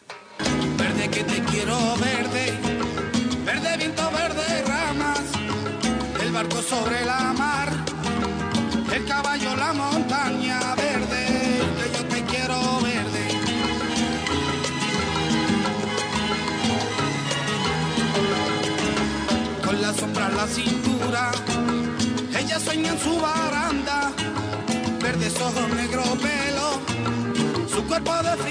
Verde 0.75 1.07
que 1.07 1.23
te 1.23 1.39
quiero 1.51 1.77
verde, 1.97 2.51
verde 3.45 3.77
viento, 3.77 4.09
verde 4.09 4.63
ramas, 4.65 5.21
el 6.19 6.31
barco 6.31 6.59
sobre 6.63 7.05
la 7.05 7.31
mar, 7.37 7.71
el 8.91 9.05
caballo, 9.05 9.55
la 9.55 9.71
montaña 9.71 10.73
verde, 10.73 11.27
que 11.77 11.95
yo 11.95 12.05
te 12.05 12.23
quiero 12.23 12.59
verde. 12.81 13.27
Con 19.63 19.79
la 19.79 19.93
sombra 19.93 20.27
en 20.27 20.37
la 20.37 20.47
cintura, 20.47 21.31
ella 22.35 22.59
sueña 22.59 22.93
en 22.93 22.99
su 22.99 23.15
baranda 23.19 24.06
su 27.97 28.03
cuerpo 28.03 28.46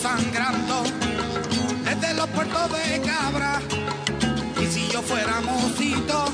sangrando 0.00 0.82
desde 1.84 2.14
los 2.14 2.26
puertos 2.28 2.72
de 2.72 3.00
Cabra. 3.02 3.60
Y 4.60 4.66
si 4.66 4.88
yo 4.88 5.02
fuera 5.02 5.40
mocito, 5.40 6.24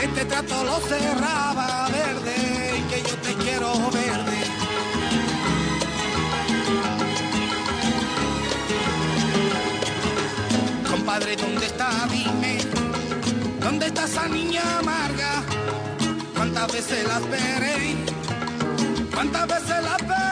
este 0.00 0.24
trato 0.24 0.64
lo 0.64 0.78
cerraba 0.80 1.88
verde, 1.88 2.78
y 2.78 2.82
que 2.90 3.02
yo 3.02 3.16
te 3.16 3.34
quiero 3.34 3.72
verde. 3.90 4.40
Compadre, 10.88 11.36
¿dónde 11.36 11.66
está? 11.66 11.90
Dime, 12.10 12.58
¿dónde 13.60 13.86
está 13.86 14.04
esa 14.04 14.28
niña 14.28 14.62
amarga? 14.78 15.42
¿Cuántas 16.36 16.72
veces 16.72 17.06
las 17.08 17.28
veré? 17.28 17.96
¿Cuántas 19.12 19.46
veces 19.48 19.82
las 19.82 20.08
veré? 20.08 20.29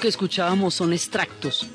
Que 0.00 0.08
escuchábamos 0.08 0.74
son 0.74 0.92
extractos 0.92 1.68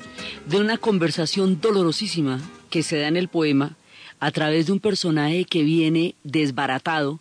de 0.46 0.58
una 0.58 0.76
conversación 0.76 1.58
dolorosísima 1.60 2.38
que 2.68 2.82
se 2.82 2.98
da 2.98 3.08
en 3.08 3.16
el 3.16 3.28
poema 3.28 3.76
a 4.20 4.30
través 4.30 4.66
de 4.66 4.72
un 4.72 4.78
personaje 4.78 5.46
que 5.46 5.62
viene 5.62 6.14
desbaratado 6.22 7.18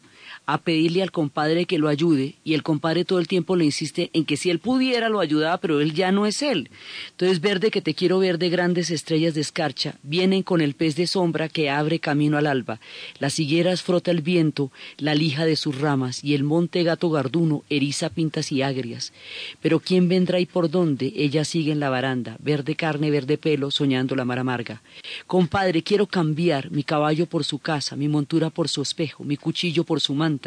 a 0.53 0.57
pedirle 0.57 1.03
al 1.03 1.11
compadre 1.11 1.65
que 1.65 1.77
lo 1.77 1.89
ayude 1.89 2.35
y 2.43 2.55
el 2.55 2.63
compadre 2.63 3.05
todo 3.05 3.19
el 3.19 3.27
tiempo 3.27 3.55
le 3.55 3.65
insiste 3.65 4.09
en 4.13 4.25
que 4.25 4.35
si 4.35 4.49
él 4.49 4.57
pudiera 4.57 5.07
lo 5.09 5.19
ayudaba, 5.19 5.59
pero 5.59 5.79
él 5.79 5.93
ya 5.93 6.11
no 6.11 6.25
es 6.25 6.41
él. 6.41 6.71
Entonces, 7.11 7.39
verde 7.39 7.69
que 7.69 7.81
te 7.81 7.93
quiero 7.93 8.17
ver 8.17 8.39
de 8.39 8.49
grandes 8.49 8.89
estrellas 8.89 9.35
de 9.35 9.41
escarcha, 9.41 9.95
vienen 10.01 10.41
con 10.41 10.61
el 10.61 10.73
pez 10.73 10.95
de 10.95 11.05
sombra 11.05 11.49
que 11.49 11.69
abre 11.69 11.99
camino 11.99 12.37
al 12.37 12.47
alba. 12.47 12.79
Las 13.19 13.39
higueras 13.39 13.83
frota 13.83 14.09
el 14.09 14.21
viento, 14.21 14.71
la 14.97 15.13
lija 15.13 15.45
de 15.45 15.55
sus 15.55 15.79
ramas, 15.79 16.23
y 16.23 16.33
el 16.33 16.43
monte 16.43 16.83
gato 16.83 17.11
garduno 17.11 17.63
eriza 17.69 18.09
pintas 18.09 18.51
y 18.51 18.63
agrias. 18.63 19.13
Pero 19.61 19.79
¿quién 19.79 20.09
vendrá 20.09 20.39
y 20.39 20.47
por 20.47 20.71
dónde? 20.71 21.13
Ella 21.15 21.45
sigue 21.45 21.71
en 21.71 21.79
la 21.79 21.89
baranda, 21.89 22.37
verde 22.39 22.75
carne, 22.75 23.11
verde 23.11 23.37
pelo, 23.37 23.69
soñando 23.69 24.15
la 24.15 24.25
mar 24.25 24.39
amarga. 24.39 24.81
Compadre, 25.27 25.83
quiero 25.83 26.07
cambiar 26.07 26.71
mi 26.71 26.83
caballo 26.83 27.27
por 27.27 27.43
su 27.43 27.59
casa, 27.59 27.95
mi 27.95 28.07
montura 28.07 28.49
por 28.49 28.67
su 28.67 28.81
espejo, 28.81 29.23
mi 29.23 29.37
cuchillo 29.37 29.83
por 29.83 30.01
su 30.01 30.15
manta. 30.15 30.38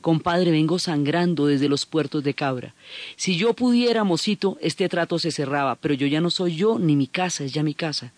Compadre, 0.00 0.50
vengo 0.50 0.78
sangrando 0.78 1.46
desde 1.46 1.68
los 1.68 1.86
puertos 1.86 2.22
de 2.24 2.34
Cabra. 2.34 2.74
Si 3.16 3.36
yo 3.36 3.54
pudiera, 3.54 4.04
mocito, 4.04 4.58
este 4.60 4.88
trato 4.88 5.18
se 5.18 5.30
cerraba, 5.30 5.76
pero 5.76 5.94
yo 5.94 6.06
ya 6.06 6.20
no 6.20 6.30
soy 6.30 6.56
yo, 6.56 6.78
ni 6.78 6.96
mi 6.96 7.06
casa 7.06 7.44
es 7.44 7.52
ya 7.52 7.62
mi 7.62 7.74
casa. 7.74 8.12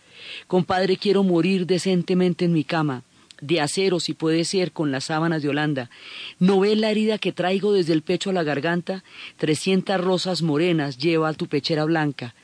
Compadre, 0.47 0.97
quiero 0.97 1.23
morir 1.23 1.67
decentemente 1.67 2.45
en 2.45 2.53
mi 2.53 2.65
cama, 2.65 3.03
de 3.41 3.61
acero 3.61 4.01
si 4.01 4.15
puede 4.15 4.45
ser, 4.45 4.73
con 4.73 4.91
las 4.91 5.05
sábanas 5.05 5.43
de 5.43 5.49
Holanda. 5.49 5.91
¿No 6.39 6.61
ves 6.61 6.77
la 6.77 6.91
herida 6.91 7.19
que 7.19 7.33
traigo 7.33 7.73
desde 7.73 7.93
el 7.93 8.03
pecho 8.03 8.31
a 8.31 8.33
la 8.33 8.43
garganta? 8.43 9.05
Trescientas 9.37 10.01
rosas 10.01 10.43
morenas 10.43 10.99
lleva 10.99 11.29
a 11.29 11.35
tu 11.35 11.47
pechera 11.47 11.85
blanca. 11.85 12.35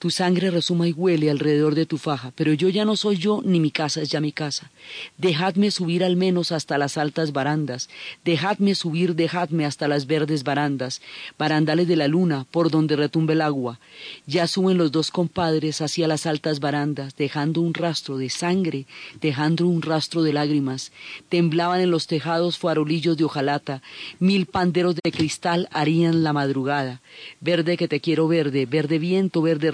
Tu 0.00 0.08
sangre 0.08 0.50
resuma 0.50 0.88
y 0.88 0.92
huele 0.92 1.30
alrededor 1.30 1.74
de 1.74 1.84
tu 1.84 1.98
faja, 1.98 2.32
pero 2.34 2.54
yo 2.54 2.70
ya 2.70 2.86
no 2.86 2.96
soy 2.96 3.18
yo, 3.18 3.42
ni 3.44 3.60
mi 3.60 3.70
casa 3.70 4.00
es 4.00 4.08
ya 4.08 4.18
mi 4.18 4.32
casa. 4.32 4.70
Dejadme 5.18 5.70
subir 5.70 6.02
al 6.04 6.16
menos 6.16 6.52
hasta 6.52 6.78
las 6.78 6.96
altas 6.96 7.34
barandas, 7.34 7.90
dejadme 8.24 8.74
subir, 8.74 9.14
dejadme 9.14 9.66
hasta 9.66 9.88
las 9.88 10.06
verdes 10.06 10.42
barandas, 10.42 11.02
barandales 11.38 11.86
de 11.86 11.96
la 11.96 12.08
luna, 12.08 12.46
por 12.50 12.70
donde 12.70 12.96
retumbe 12.96 13.34
el 13.34 13.42
agua. 13.42 13.78
Ya 14.26 14.46
suben 14.46 14.78
los 14.78 14.90
dos 14.90 15.10
compadres 15.10 15.82
hacia 15.82 16.08
las 16.08 16.24
altas 16.24 16.60
barandas, 16.60 17.14
dejando 17.14 17.60
un 17.60 17.74
rastro 17.74 18.16
de 18.16 18.30
sangre, 18.30 18.86
dejando 19.20 19.66
un 19.66 19.82
rastro 19.82 20.22
de 20.22 20.32
lágrimas. 20.32 20.92
Temblaban 21.28 21.82
en 21.82 21.90
los 21.90 22.06
tejados 22.06 22.56
farolillos 22.56 23.18
de 23.18 23.24
hojalata, 23.24 23.82
mil 24.18 24.46
panderos 24.46 24.94
de 24.94 25.12
cristal 25.12 25.68
harían 25.72 26.22
la 26.22 26.32
madrugada. 26.32 27.02
Verde 27.42 27.76
que 27.76 27.86
te 27.86 28.00
quiero 28.00 28.28
verde, 28.28 28.64
verde 28.64 28.98
viento, 28.98 29.42
verde 29.42 29.70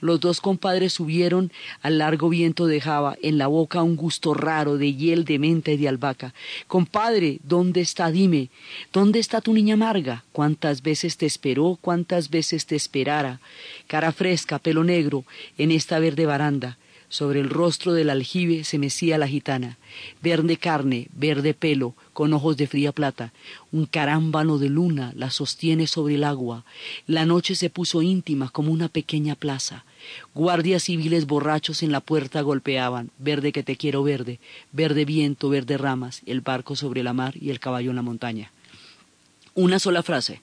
los 0.00 0.20
dos 0.20 0.40
compadres 0.40 0.92
subieron 0.92 1.52
al 1.82 1.98
largo 1.98 2.28
viento 2.28 2.66
de 2.66 2.80
Java, 2.80 3.16
en 3.22 3.38
la 3.38 3.46
boca 3.46 3.82
un 3.82 3.96
gusto 3.96 4.34
raro 4.34 4.76
de 4.76 4.94
hiel 4.94 5.24
de 5.24 5.38
menta 5.38 5.70
y 5.70 5.76
de 5.76 5.88
albahaca. 5.88 6.34
Compadre, 6.66 7.38
¿dónde 7.42 7.80
está? 7.80 8.10
Dime, 8.10 8.50
¿dónde 8.92 9.18
está 9.18 9.40
tu 9.40 9.54
niña 9.54 9.74
amarga? 9.74 10.24
¿Cuántas 10.32 10.82
veces 10.82 11.16
te 11.16 11.26
esperó? 11.26 11.78
¿Cuántas 11.80 12.30
veces 12.30 12.66
te 12.66 12.76
esperara? 12.76 13.40
Cara 13.86 14.12
fresca, 14.12 14.58
pelo 14.58 14.84
negro, 14.84 15.24
en 15.56 15.70
esta 15.70 15.98
verde 15.98 16.26
baranda. 16.26 16.76
Sobre 17.10 17.40
el 17.40 17.50
rostro 17.50 17.92
del 17.92 18.08
aljibe 18.08 18.62
se 18.62 18.78
mecía 18.78 19.18
la 19.18 19.26
gitana, 19.26 19.78
verde 20.22 20.56
carne, 20.58 21.08
verde 21.12 21.54
pelo, 21.54 21.96
con 22.12 22.32
ojos 22.32 22.56
de 22.56 22.68
fría 22.68 22.92
plata. 22.92 23.32
Un 23.72 23.86
carámbano 23.86 24.58
de 24.58 24.68
luna 24.68 25.12
la 25.16 25.32
sostiene 25.32 25.88
sobre 25.88 26.14
el 26.14 26.22
agua. 26.22 26.64
La 27.08 27.26
noche 27.26 27.56
se 27.56 27.68
puso 27.68 28.00
íntima 28.00 28.48
como 28.50 28.70
una 28.70 28.88
pequeña 28.88 29.34
plaza. 29.34 29.84
Guardias 30.36 30.84
civiles 30.84 31.26
borrachos 31.26 31.82
en 31.82 31.90
la 31.90 32.00
puerta 32.00 32.42
golpeaban, 32.42 33.10
verde 33.18 33.50
que 33.50 33.64
te 33.64 33.74
quiero 33.74 34.04
verde, 34.04 34.38
verde 34.70 35.04
viento, 35.04 35.48
verde 35.48 35.78
ramas, 35.78 36.22
el 36.26 36.42
barco 36.42 36.76
sobre 36.76 37.02
la 37.02 37.12
mar 37.12 37.34
y 37.36 37.50
el 37.50 37.58
caballo 37.58 37.90
en 37.90 37.96
la 37.96 38.02
montaña. 38.02 38.52
Una 39.54 39.80
sola 39.80 40.04
frase 40.04 40.40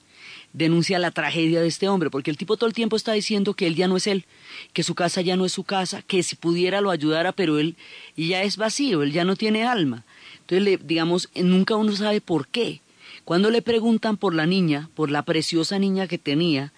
denuncia 0.57 0.97
la 0.97 1.11
tragedia 1.11 1.61
de 1.61 1.67
este 1.67 1.87
hombre, 1.87 2.09
porque 2.09 2.31
el 2.31 2.37
tipo 2.37 2.57
todo 2.57 2.67
el 2.67 2.73
tiempo 2.73 2.95
está 2.95 3.13
diciendo 3.13 3.53
que 3.53 3.67
él 3.67 3.75
ya 3.75 3.87
no 3.87 3.95
es 3.95 4.07
él, 4.07 4.25
que 4.73 4.83
su 4.83 4.95
casa 4.95 5.21
ya 5.21 5.35
no 5.35 5.45
es 5.45 5.51
su 5.51 5.63
casa, 5.63 6.01
que 6.01 6.23
si 6.23 6.35
pudiera 6.35 6.81
lo 6.81 6.89
ayudara, 6.89 7.31
pero 7.31 7.59
él 7.59 7.75
ya 8.15 8.41
es 8.41 8.57
vacío, 8.57 9.03
él 9.03 9.11
ya 9.11 9.23
no 9.23 9.35
tiene 9.35 9.63
alma. 9.63 10.03
Entonces, 10.41 10.63
le, 10.63 10.77
digamos, 10.77 11.29
nunca 11.35 11.75
uno 11.75 11.95
sabe 11.95 12.21
por 12.21 12.47
qué. 12.47 12.81
Cuando 13.23 13.51
le 13.51 13.61
preguntan 13.61 14.17
por 14.17 14.33
la 14.33 14.45
niña, 14.45 14.89
por 14.95 15.11
la 15.11 15.23
preciosa 15.23 15.77
niña 15.77 16.07
que 16.07 16.17
tenía, 16.17 16.73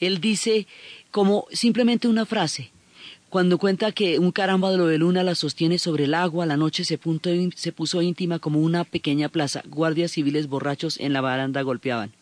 él 0.00 0.20
dice 0.20 0.66
como 1.10 1.46
simplemente 1.52 2.08
una 2.08 2.26
frase. 2.26 2.70
Cuando 3.28 3.58
cuenta 3.58 3.92
que 3.92 4.18
un 4.18 4.32
carámbano 4.32 4.86
de 4.86 4.98
luna 4.98 5.22
la 5.22 5.36
sostiene 5.36 5.78
sobre 5.78 6.04
el 6.04 6.14
agua, 6.14 6.46
la 6.46 6.56
noche 6.56 6.84
se, 6.84 6.98
punto, 6.98 7.30
se 7.54 7.70
puso 7.70 8.02
íntima 8.02 8.40
como 8.40 8.58
una 8.58 8.82
pequeña 8.82 9.28
plaza. 9.28 9.62
Guardias 9.68 10.10
civiles 10.10 10.48
borrachos 10.48 10.98
en 10.98 11.12
la 11.12 11.20
baranda 11.20 11.62
golpeaban. 11.62 12.12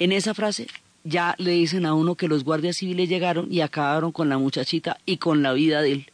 En 0.00 0.12
esa 0.12 0.32
frase 0.32 0.66
ya 1.04 1.34
le 1.38 1.52
dicen 1.52 1.84
a 1.84 1.92
uno 1.94 2.14
que 2.14 2.26
los 2.26 2.42
guardias 2.42 2.78
civiles 2.78 3.08
llegaron 3.08 3.52
y 3.52 3.60
acabaron 3.60 4.12
con 4.12 4.30
la 4.30 4.38
muchachita 4.38 4.98
y 5.04 5.18
con 5.18 5.42
la 5.42 5.52
vida 5.52 5.82
de 5.82 5.92
él. 5.92 6.06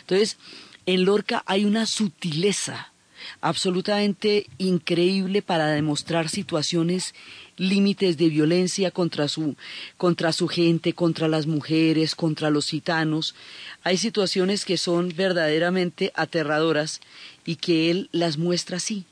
Entonces, 0.00 0.36
en 0.84 1.04
Lorca 1.04 1.42
hay 1.46 1.64
una 1.64 1.86
sutileza 1.86 2.92
absolutamente 3.40 4.46
increíble 4.58 5.40
para 5.40 5.68
demostrar 5.68 6.28
situaciones 6.28 7.14
límites 7.56 8.18
de 8.18 8.28
violencia 8.28 8.90
contra 8.90 9.28
su, 9.28 9.56
contra 9.96 10.32
su 10.32 10.46
gente, 10.46 10.92
contra 10.92 11.26
las 11.26 11.46
mujeres, 11.46 12.14
contra 12.14 12.50
los 12.50 12.68
gitanos. 12.68 13.34
Hay 13.82 13.96
situaciones 13.96 14.66
que 14.66 14.76
son 14.76 15.12
verdaderamente 15.16 16.12
aterradoras 16.14 17.00
y 17.46 17.56
que 17.56 17.90
él 17.90 18.10
las 18.12 18.36
muestra 18.36 18.76
así. 18.76 19.06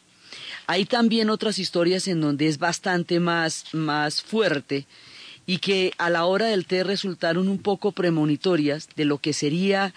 Hay 0.71 0.85
también 0.85 1.31
otras 1.31 1.59
historias 1.59 2.07
en 2.07 2.21
donde 2.21 2.47
es 2.47 2.59
bastante 2.59 3.19
más, 3.19 3.65
más 3.73 4.23
fuerte 4.23 4.87
y 5.45 5.59
que 5.59 5.93
a 5.99 6.11
la 6.11 6.27
hora 6.27 6.47
del 6.47 6.65
té 6.65 6.85
resultaron 6.85 7.49
un 7.49 7.59
poco 7.59 7.91
premonitorias 7.91 8.89
de 8.95 9.05
lo 9.05 9.19
que 9.19 9.33
sería 9.33 9.93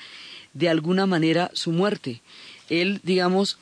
de 0.54 0.70
alguna 0.70 1.06
manera 1.06 1.52
su 1.54 1.72
muerte. 1.72 2.24
Él, 2.72 3.02
digamos, 3.04 3.60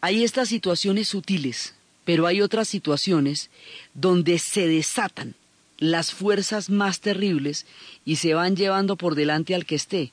hay 0.00 0.24
estas 0.24 0.48
situaciones 0.48 1.06
sutiles, 1.06 1.76
pero 2.04 2.26
hay 2.26 2.42
otras 2.42 2.66
situaciones 2.66 3.48
donde 3.94 4.40
se 4.40 4.66
desatan 4.66 5.36
las 5.78 6.10
fuerzas 6.10 6.68
más 6.68 6.98
terribles 6.98 7.64
y 8.04 8.16
se 8.16 8.34
van 8.34 8.56
llevando 8.56 8.96
por 8.96 9.14
delante 9.14 9.54
al 9.54 9.66
que 9.66 9.76
esté. 9.76 10.10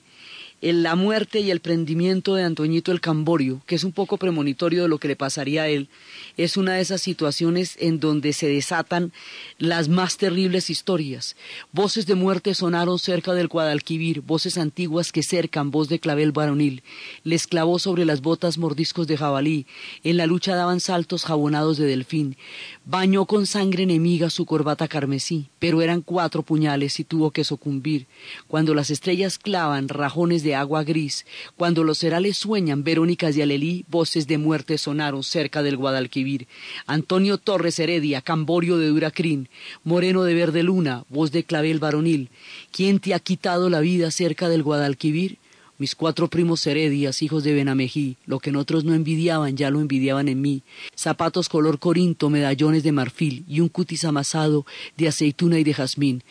La 0.62 0.95
muerte 0.95 1.39
y 1.39 1.51
el 1.51 1.60
prendimiento 1.60 2.34
de 2.34 2.43
Antoñito 2.43 2.91
el 2.91 2.99
Camborio, 2.99 3.62
que 3.68 3.76
es 3.76 3.84
un 3.84 3.91
poco 3.91 4.18
premonitorio 4.18 4.84
de 4.84 4.88
lo 4.89 4.97
que 4.97 5.08
le 5.08 5.16
pasaría 5.16 5.64
a 5.64 5.68
él, 5.68 5.88
es 6.36 6.58
una 6.58 6.74
de 6.74 6.82
esas 6.82 6.99
situaciones 7.01 7.76
en 7.80 7.99
donde 7.99 8.34
se 8.34 8.47
desatan 8.47 9.12
las 9.60 9.88
más 9.88 10.18
terribles 10.18 10.72
historias. 10.72 11.36
Voces 11.72 12.08
de 12.08 12.16
muerte 12.16 12.55
sonaron 12.55 12.97
cerca 12.97 13.34
del 13.34 13.49
Guadalquivir, 13.49 14.22
voces 14.22 14.58
antiguas 14.58 15.12
que 15.12 15.22
cercan 15.22 15.70
voz 15.70 15.89
de 15.89 15.99
clavel 15.99 16.32
varonil. 16.32 16.82
Les 17.24 17.45
clavó 17.45 17.78
sobre 17.78 18.05
las 18.05 18.22
botas 18.22 18.58
mordiscos 18.58 19.05
de 19.05 19.18
jabalí, 19.18 19.68
en 20.03 20.18
la 20.18 20.26
lucha 20.26 20.55
daban 20.55 20.80
saltos 20.80 21.24
jabonados 21.24 21.78
de 21.78 21.86
delfín. 21.86 22.36
Bañó 22.84 23.26
con 23.26 23.45
sangre 23.45 23.84
enemiga 23.84 24.32
su 24.32 24.45
corbata 24.45 24.88
carmesí, 24.88 25.49
pero 25.60 25.84
eran 25.84 26.01
cuatro 26.01 26.41
puñales 26.41 26.99
y 26.99 27.03
tuvo 27.03 27.30
que 27.30 27.43
sucumbir. 27.43 28.08
Cuando 28.47 28.74
las 28.74 28.89
estrellas 28.89 29.38
clavan 29.38 29.88
rajones 29.88 30.41
de 30.43 30.46
agua 30.55 30.83
gris, 30.83 31.25
cuando 31.55 31.83
los 31.83 31.99
cerales 31.99 32.37
sueñan 32.37 32.83
Verónicas 32.83 33.35
y 33.35 33.41
Alelí, 33.41 33.85
voces 33.89 34.27
de 34.27 34.37
muerte 34.37 34.77
sonaron 34.77 35.23
cerca 35.23 35.63
del 35.63 35.77
Guadalquivir. 35.77 36.47
Antonio 36.85 37.37
Torres 37.37 37.79
Heredia, 37.79 38.21
Camborio 38.21 38.77
de 38.77 38.87
Duracrín, 38.87 39.49
Moreno 39.83 40.23
de 40.23 40.33
Verde 40.33 40.63
Luna, 40.63 41.05
voz 41.09 41.31
de 41.31 41.43
clavel 41.43 41.79
varonil. 41.79 42.29
¿Quién 42.71 42.99
te 42.99 43.13
ha 43.13 43.19
quitado 43.19 43.69
la 43.69 43.79
vida 43.79 44.11
cerca 44.11 44.49
del 44.49 44.63
Guadalquivir? 44.63 45.37
Mis 45.79 45.93
cuatro 45.93 46.27
primos 46.27 46.65
Heredias, 46.65 47.21
hijos 47.21 47.43
de 47.43 47.53
Benamejí, 47.53 48.15
lo 48.25 48.39
que 48.39 48.49
en 48.49 48.55
otros 48.55 48.83
no 48.83 48.95
envidiaban, 48.95 49.55
ya 49.55 49.69
lo 49.69 49.79
envidiaban 49.79 50.27
en 50.27 50.41
mí. 50.41 50.63
Zapatos 50.95 51.49
color 51.49 51.77
corinto, 51.77 52.31
medallones 52.31 52.81
de 52.81 52.91
marfil 52.91 53.45
y 53.47 53.59
un 53.59 53.69
cutis 53.69 54.03
amasado 54.03 54.65
de 54.97 55.07
aceituna 55.07 55.59
y 55.59 55.63
de 55.63 55.75
jazmín. 55.75 56.23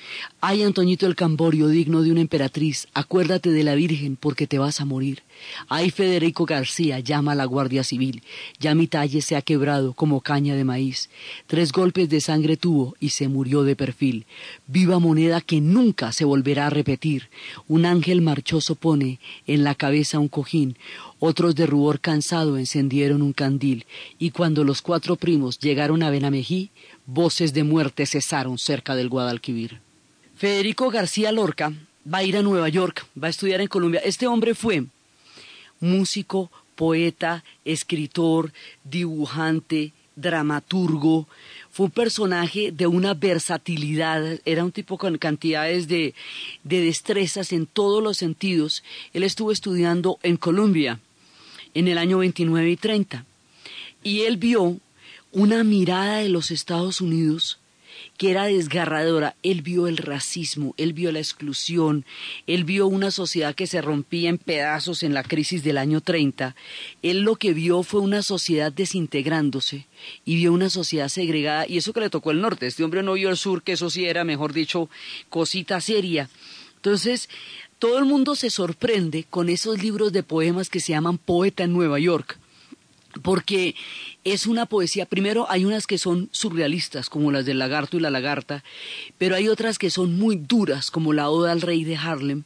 Ay, 0.48 0.62
Antoñito 0.62 1.08
el 1.08 1.16
Camborio, 1.16 1.66
digno 1.66 2.02
de 2.02 2.12
una 2.12 2.20
emperatriz, 2.20 2.86
acuérdate 2.94 3.50
de 3.50 3.64
la 3.64 3.74
Virgen 3.74 4.14
porque 4.14 4.46
te 4.46 4.60
vas 4.60 4.80
a 4.80 4.84
morir. 4.84 5.24
Ay, 5.68 5.90
Federico 5.90 6.46
García, 6.46 7.00
llama 7.00 7.32
a 7.32 7.34
la 7.34 7.46
Guardia 7.46 7.82
Civil. 7.82 8.22
Ya 8.60 8.76
mi 8.76 8.86
talle 8.86 9.22
se 9.22 9.34
ha 9.34 9.42
quebrado 9.42 9.92
como 9.92 10.20
caña 10.20 10.54
de 10.54 10.62
maíz. 10.62 11.10
Tres 11.48 11.72
golpes 11.72 12.08
de 12.10 12.20
sangre 12.20 12.56
tuvo 12.56 12.94
y 13.00 13.08
se 13.08 13.26
murió 13.26 13.64
de 13.64 13.74
perfil. 13.74 14.24
Viva 14.68 15.00
moneda 15.00 15.40
que 15.40 15.60
nunca 15.60 16.12
se 16.12 16.24
volverá 16.24 16.68
a 16.68 16.70
repetir. 16.70 17.28
Un 17.66 17.84
ángel 17.84 18.22
marchoso 18.22 18.76
pone 18.76 19.18
en 19.48 19.64
la 19.64 19.74
cabeza 19.74 20.20
un 20.20 20.28
cojín. 20.28 20.76
Otros 21.18 21.56
de 21.56 21.66
rubor 21.66 21.98
cansado 21.98 22.56
encendieron 22.56 23.20
un 23.20 23.32
candil. 23.32 23.84
Y 24.16 24.30
cuando 24.30 24.62
los 24.62 24.80
cuatro 24.80 25.16
primos 25.16 25.58
llegaron 25.58 26.04
a 26.04 26.10
Benamejí, 26.10 26.70
voces 27.04 27.52
de 27.52 27.64
muerte 27.64 28.06
cesaron 28.06 28.58
cerca 28.58 28.94
del 28.94 29.08
Guadalquivir. 29.08 29.84
Federico 30.36 30.90
García 30.90 31.32
Lorca 31.32 31.72
va 32.12 32.18
a 32.18 32.22
ir 32.22 32.36
a 32.36 32.42
Nueva 32.42 32.68
York, 32.68 33.06
va 33.20 33.28
a 33.28 33.30
estudiar 33.30 33.62
en 33.62 33.68
Colombia. 33.68 34.02
Este 34.04 34.26
hombre 34.26 34.54
fue 34.54 34.84
músico, 35.80 36.50
poeta, 36.74 37.42
escritor, 37.64 38.52
dibujante, 38.84 39.92
dramaturgo, 40.14 41.26
fue 41.70 41.86
un 41.86 41.92
personaje 41.92 42.70
de 42.70 42.86
una 42.86 43.14
versatilidad, 43.14 44.40
era 44.44 44.62
un 44.62 44.72
tipo 44.72 44.98
con 44.98 45.16
cantidades 45.16 45.88
de, 45.88 46.14
de, 46.64 46.80
destrezas 46.82 47.52
en 47.52 47.66
todos 47.66 48.02
los 48.02 48.18
sentidos. 48.18 48.82
Él 49.14 49.22
estuvo 49.22 49.52
estudiando 49.52 50.18
en 50.22 50.36
Colombia 50.36 51.00
en 51.72 51.88
el 51.88 51.96
año 51.96 52.18
29 52.18 52.70
y 52.70 52.76
30 52.76 53.24
y 54.02 54.22
él 54.22 54.36
vio 54.36 54.78
una 55.32 55.64
mirada 55.64 56.18
de 56.18 56.28
los 56.28 56.50
Estados 56.50 57.00
Unidos 57.00 57.58
que 58.16 58.30
era 58.30 58.44
desgarradora. 58.44 59.36
Él 59.42 59.62
vio 59.62 59.86
el 59.86 59.96
racismo, 59.96 60.74
él 60.76 60.92
vio 60.92 61.12
la 61.12 61.18
exclusión, 61.18 62.04
él 62.46 62.64
vio 62.64 62.86
una 62.86 63.10
sociedad 63.10 63.54
que 63.54 63.66
se 63.66 63.82
rompía 63.82 64.28
en 64.28 64.38
pedazos 64.38 65.02
en 65.02 65.14
la 65.14 65.22
crisis 65.22 65.62
del 65.62 65.78
año 65.78 66.00
30. 66.00 66.54
Él 67.02 67.20
lo 67.20 67.36
que 67.36 67.52
vio 67.52 67.82
fue 67.82 68.00
una 68.00 68.22
sociedad 68.22 68.72
desintegrándose 68.72 69.86
y 70.24 70.36
vio 70.36 70.52
una 70.52 70.70
sociedad 70.70 71.08
segregada 71.08 71.66
y 71.68 71.78
eso 71.78 71.92
que 71.92 72.00
le 72.00 72.10
tocó 72.10 72.30
el 72.30 72.40
norte. 72.40 72.66
Este 72.66 72.84
hombre 72.84 73.02
no 73.02 73.14
vio 73.14 73.30
el 73.30 73.36
sur, 73.36 73.62
que 73.62 73.72
eso 73.72 73.90
sí 73.90 74.04
era, 74.04 74.24
mejor 74.24 74.52
dicho, 74.52 74.88
cosita 75.28 75.80
seria. 75.80 76.28
Entonces, 76.76 77.28
todo 77.78 77.98
el 77.98 78.04
mundo 78.04 78.34
se 78.34 78.50
sorprende 78.50 79.24
con 79.28 79.48
esos 79.48 79.82
libros 79.82 80.12
de 80.12 80.22
poemas 80.22 80.70
que 80.70 80.80
se 80.80 80.92
llaman 80.92 81.18
Poeta 81.18 81.64
en 81.64 81.72
Nueva 81.72 81.98
York 81.98 82.38
porque 83.22 83.74
es 84.26 84.48
una 84.48 84.66
poesía, 84.66 85.06
primero 85.06 85.46
hay 85.48 85.64
unas 85.64 85.86
que 85.86 85.98
son 85.98 86.28
surrealistas, 86.32 87.08
como 87.08 87.30
las 87.30 87.46
del 87.46 87.60
lagarto 87.60 87.96
y 87.96 88.00
la 88.00 88.10
lagarta, 88.10 88.64
pero 89.18 89.36
hay 89.36 89.46
otras 89.46 89.78
que 89.78 89.88
son 89.88 90.18
muy 90.18 90.34
duras, 90.34 90.90
como 90.90 91.12
la 91.12 91.30
Oda 91.30 91.52
al 91.52 91.60
Rey 91.60 91.84
de 91.84 91.96
Harlem, 91.96 92.42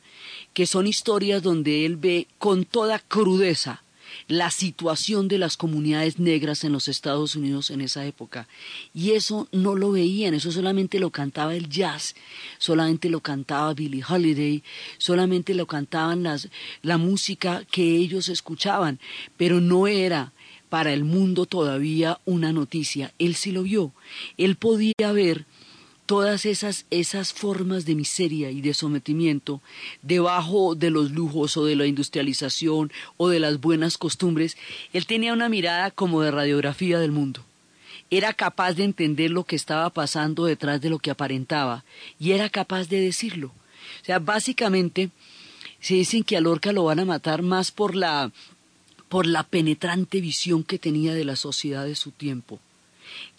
que 0.53 0.67
son 0.67 0.87
historias 0.87 1.43
donde 1.43 1.87
él 1.87 1.97
ve 1.97 2.27
con 2.39 2.67
toda 2.67 2.99
crudeza 2.99 3.83
la 4.29 4.51
situación 4.51 5.27
de 5.27 5.39
las 5.39 5.57
comunidades 5.57 6.19
negras 6.19 6.65
en 6.65 6.73
los 6.73 6.87
Estados 6.87 7.35
Unidos 7.35 7.71
en 7.71 7.81
esa 7.81 8.05
época. 8.05 8.47
Y 8.93 9.13
eso 9.13 9.49
no 9.51 9.75
lo 9.75 9.91
veían, 9.91 10.35
eso 10.35 10.53
solamente 10.53 10.99
lo 10.99 11.09
cantaba 11.09 11.55
el 11.55 11.71
jazz, 11.71 12.15
solamente 12.59 13.09
lo 13.09 13.21
cantaba 13.21 13.73
Billie 13.73 14.05
Holiday, 14.07 14.63
solamente 14.99 15.55
lo 15.55 15.67
cantaban 15.67 16.25
las, 16.25 16.49
la 16.83 16.99
música 16.99 17.65
que 17.71 17.97
ellos 17.97 18.29
escuchaban, 18.29 19.01
pero 19.39 19.63
no 19.63 19.87
era 19.87 20.35
para 20.71 20.95
el 20.95 21.05
mundo 21.05 21.45
todavía 21.45 22.19
una 22.25 22.53
noticia. 22.53 23.13
Él 23.19 23.35
sí 23.35 23.53
lo 23.53 23.65
vio. 23.65 23.93
Él 24.39 24.57
podía 24.57 25.13
ver 25.13 25.45
todas 26.07 26.47
esas, 26.47 26.87
esas 26.91 27.33
formas 27.33 27.85
de 27.85 27.95
miseria 27.95 28.51
y 28.51 28.63
de 28.63 28.75
sometimiento 28.75 29.61
debajo 30.03 30.75
de 30.75 30.91
los 30.91 31.11
lujos 31.11 31.57
o 31.57 31.65
de 31.65 31.77
la 31.77 31.87
industrialización 31.87 32.91
o 33.17 33.29
de 33.29 33.41
las 33.41 33.61
buenas 33.61 33.99
costumbres. 33.99 34.57
Él 34.93 35.07
tenía 35.07 35.33
una 35.33 35.49
mirada 35.49 35.91
como 35.91 36.23
de 36.23 36.31
radiografía 36.31 36.99
del 36.99 37.13
mundo. 37.13 37.45
Era 38.11 38.33
capaz 38.33 38.73
de 38.75 38.85
entender 38.85 39.31
lo 39.31 39.45
que 39.45 39.55
estaba 39.55 39.91
pasando 39.91 40.47
detrás 40.47 40.81
de 40.81 40.91
lo 40.91 40.99
que 40.99 41.13
aparentaba 41.13 41.85
y 42.19 42.33
era 42.33 42.49
capaz 42.49 42.89
de 42.89 43.01
decirlo. 43.01 43.53
O 44.03 44.05
sea, 44.05 44.19
básicamente 44.19 45.11
se 45.81 45.95
dicen 45.95 46.25
que 46.25 46.37
a 46.37 46.41
Lorca 46.41 46.73
lo 46.73 46.85
van 46.85 46.99
a 47.01 47.05
matar 47.05 47.43
más 47.43 47.71
por 47.71 47.95
la 47.95 48.33
por 49.11 49.27
la 49.27 49.43
penetrante 49.43 50.21
visión 50.21 50.63
que 50.63 50.79
tenía 50.79 51.13
de 51.15 51.25
la 51.25 51.35
sociedad 51.35 51.85
de 51.85 51.97
su 51.97 52.13
tiempo, 52.13 52.61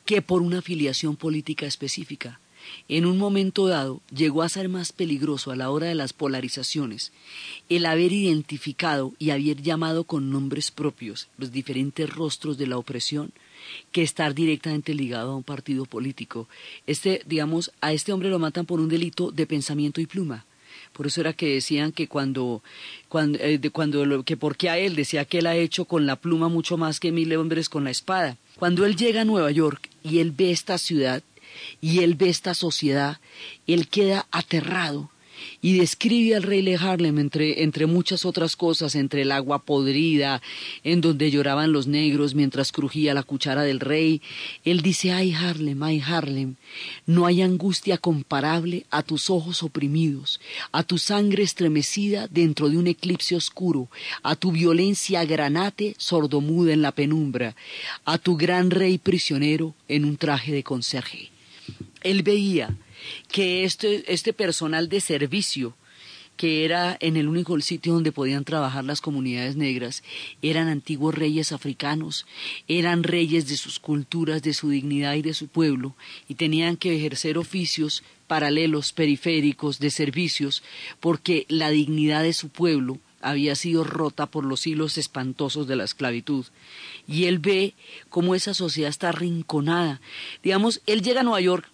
que 0.05 0.21
por 0.21 0.41
una 0.41 0.59
afiliación 0.59 1.15
política 1.15 1.65
específica. 1.65 2.41
En 2.89 3.05
un 3.05 3.17
momento 3.17 3.67
dado 3.67 4.01
llegó 4.13 4.43
a 4.43 4.49
ser 4.49 4.67
más 4.67 4.91
peligroso 4.91 5.49
a 5.49 5.55
la 5.55 5.69
hora 5.69 5.87
de 5.87 5.95
las 5.95 6.11
polarizaciones 6.11 7.13
el 7.69 7.85
haber 7.85 8.11
identificado 8.11 9.13
y 9.17 9.29
haber 9.29 9.61
llamado 9.61 10.03
con 10.03 10.29
nombres 10.29 10.71
propios 10.71 11.29
los 11.37 11.53
diferentes 11.53 12.09
rostros 12.09 12.57
de 12.57 12.67
la 12.67 12.77
opresión 12.77 13.31
que 13.93 14.03
estar 14.03 14.35
directamente 14.35 14.93
ligado 14.93 15.31
a 15.31 15.37
un 15.37 15.43
partido 15.43 15.85
político. 15.85 16.49
Este, 16.85 17.21
digamos, 17.25 17.71
a 17.79 17.93
este 17.93 18.11
hombre 18.11 18.29
lo 18.29 18.39
matan 18.39 18.65
por 18.65 18.81
un 18.81 18.89
delito 18.89 19.31
de 19.31 19.47
pensamiento 19.47 20.01
y 20.01 20.05
pluma. 20.05 20.45
Por 20.93 21.07
eso 21.07 21.21
era 21.21 21.33
que 21.33 21.53
decían 21.53 21.91
que 21.91 22.07
cuando, 22.07 22.61
cuando, 23.09 23.39
eh, 23.41 23.59
cuando 23.71 24.23
que 24.23 24.37
porque 24.37 24.69
a 24.69 24.77
él 24.77 24.95
decía 24.95 25.25
que 25.25 25.39
él 25.39 25.47
ha 25.47 25.55
hecho 25.55 25.85
con 25.85 26.05
la 26.05 26.15
pluma 26.15 26.49
mucho 26.49 26.77
más 26.77 26.99
que 26.99 27.11
mil 27.11 27.33
hombres 27.35 27.69
con 27.69 27.83
la 27.83 27.91
espada. 27.91 28.37
Cuando 28.57 28.85
él 28.85 28.95
llega 28.95 29.21
a 29.21 29.25
Nueva 29.25 29.51
York 29.51 29.89
y 30.03 30.19
él 30.19 30.31
ve 30.31 30.51
esta 30.51 30.77
ciudad 30.77 31.23
y 31.79 31.99
él 31.99 32.15
ve 32.15 32.29
esta 32.29 32.53
sociedad, 32.53 33.19
él 33.67 33.87
queda 33.87 34.27
aterrado 34.31 35.09
y 35.61 35.77
describe 35.77 36.35
al 36.35 36.43
rey 36.43 36.61
de 36.61 36.75
Harlem 36.75 37.19
entre, 37.19 37.63
entre 37.63 37.85
muchas 37.85 38.25
otras 38.25 38.55
cosas, 38.55 38.95
entre 38.95 39.21
el 39.21 39.31
agua 39.31 39.63
podrida, 39.63 40.41
en 40.83 41.01
donde 41.01 41.31
lloraban 41.31 41.71
los 41.71 41.87
negros 41.87 42.35
mientras 42.35 42.71
crujía 42.71 43.13
la 43.13 43.23
cuchara 43.23 43.63
del 43.63 43.79
rey. 43.79 44.21
Él 44.63 44.81
dice, 44.81 45.11
ay 45.11 45.33
Harlem, 45.33 45.81
ay 45.83 46.01
Harlem, 46.05 46.55
no 47.05 47.25
hay 47.25 47.41
angustia 47.41 47.97
comparable 47.97 48.85
a 48.89 49.03
tus 49.03 49.29
ojos 49.29 49.63
oprimidos, 49.63 50.39
a 50.71 50.83
tu 50.83 50.97
sangre 50.97 51.43
estremecida 51.43 52.27
dentro 52.27 52.69
de 52.69 52.77
un 52.77 52.87
eclipse 52.87 53.35
oscuro, 53.35 53.89
a 54.23 54.35
tu 54.35 54.51
violencia 54.51 55.23
granate 55.25 55.95
sordomuda 55.97 56.73
en 56.73 56.81
la 56.81 56.91
penumbra, 56.91 57.55
a 58.05 58.17
tu 58.17 58.37
gran 58.37 58.71
rey 58.71 58.97
prisionero 58.97 59.75
en 59.87 60.05
un 60.05 60.17
traje 60.17 60.51
de 60.51 60.63
conserje. 60.63 61.29
Él 62.03 62.23
veía 62.23 62.75
que 63.31 63.63
este, 63.63 64.11
este 64.11 64.33
personal 64.33 64.89
de 64.89 65.01
servicio 65.01 65.75
que 66.41 66.65
era 66.65 66.97
en 67.01 67.17
el 67.17 67.27
único 67.27 67.59
sitio 67.61 67.93
donde 67.93 68.11
podían 68.11 68.45
trabajar 68.45 68.83
las 68.83 68.99
comunidades 68.99 69.55
negras, 69.57 70.01
eran 70.41 70.69
antiguos 70.69 71.13
reyes 71.13 71.51
africanos, 71.51 72.25
eran 72.67 73.03
reyes 73.03 73.47
de 73.47 73.57
sus 73.57 73.79
culturas, 73.79 74.41
de 74.41 74.55
su 74.55 74.69
dignidad 74.69 75.13
y 75.13 75.21
de 75.21 75.35
su 75.35 75.49
pueblo, 75.49 75.95
y 76.27 76.33
tenían 76.33 76.77
que 76.77 76.95
ejercer 76.95 77.37
oficios 77.37 78.03
paralelos, 78.25 78.91
periféricos, 78.91 79.77
de 79.77 79.91
servicios, 79.91 80.63
porque 80.99 81.45
la 81.47 81.69
dignidad 81.69 82.23
de 82.23 82.33
su 82.33 82.49
pueblo 82.49 82.97
había 83.21 83.55
sido 83.55 83.83
rota 83.83 84.25
por 84.25 84.43
los 84.43 84.65
hilos 84.65 84.97
espantosos 84.97 85.67
de 85.67 85.75
la 85.75 85.83
esclavitud. 85.83 86.45
Y 87.07 87.25
él 87.25 87.37
ve 87.37 87.75
cómo 88.09 88.33
esa 88.33 88.53
sociedad 88.53 88.89
está 88.89 89.09
arrinconada. 89.09 90.01
Digamos, 90.41 90.81
él 90.87 91.03
llega 91.03 91.21
a 91.21 91.23
Nueva 91.23 91.41
York 91.41 91.70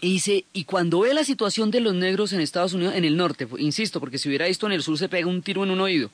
Y 0.00 0.12
dice, 0.12 0.44
y 0.52 0.64
cuando 0.64 1.00
ve 1.00 1.14
la 1.14 1.24
situación 1.24 1.70
de 1.70 1.80
los 1.80 1.94
negros 1.94 2.32
en 2.32 2.40
Estados 2.40 2.74
Unidos, 2.74 2.94
en 2.94 3.04
el 3.04 3.16
norte, 3.16 3.48
insisto, 3.58 3.98
porque 4.00 4.18
si 4.18 4.28
hubiera 4.28 4.46
visto 4.46 4.66
en 4.66 4.72
el 4.72 4.82
sur 4.82 4.98
se 4.98 5.08
pega 5.08 5.26
un 5.26 5.42
tiro 5.42 5.64
en 5.64 5.70
un 5.70 5.80
oído. 5.80 6.10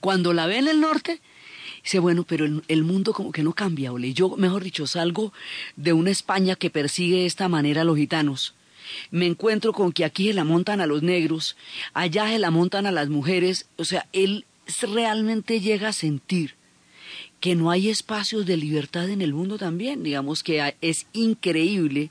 Cuando 0.00 0.32
la 0.32 0.46
ve 0.46 0.58
en 0.58 0.68
el 0.68 0.80
norte, 0.80 1.20
dice, 1.84 2.00
bueno, 2.00 2.24
pero 2.24 2.44
el, 2.44 2.62
el 2.66 2.82
mundo 2.82 3.12
como 3.12 3.30
que 3.30 3.42
no 3.42 3.52
cambia, 3.52 3.92
ole. 3.92 4.12
Yo, 4.12 4.36
mejor 4.36 4.64
dicho, 4.64 4.86
salgo 4.86 5.32
de 5.76 5.92
una 5.92 6.10
España 6.10 6.56
que 6.56 6.70
persigue 6.70 7.18
de 7.18 7.26
esta 7.26 7.48
manera 7.48 7.82
a 7.82 7.84
los 7.84 7.96
gitanos. 7.96 8.54
Me 9.12 9.26
encuentro 9.26 9.72
con 9.72 9.92
que 9.92 10.04
aquí 10.04 10.28
se 10.28 10.34
la 10.34 10.44
montan 10.44 10.80
a 10.80 10.86
los 10.86 11.02
negros, 11.02 11.56
allá 11.94 12.28
se 12.28 12.40
la 12.40 12.50
montan 12.50 12.86
a 12.86 12.90
las 12.90 13.08
mujeres. 13.08 13.68
O 13.76 13.84
sea, 13.84 14.08
él 14.12 14.46
realmente 14.82 15.60
llega 15.60 15.88
a 15.88 15.92
sentir 15.92 16.56
que 17.40 17.54
no 17.54 17.70
hay 17.70 17.88
espacios 17.88 18.46
de 18.46 18.56
libertad 18.56 19.08
en 19.08 19.22
el 19.22 19.32
mundo 19.32 19.58
también. 19.58 20.02
Digamos 20.02 20.42
que 20.42 20.74
es 20.80 21.06
increíble 21.12 22.10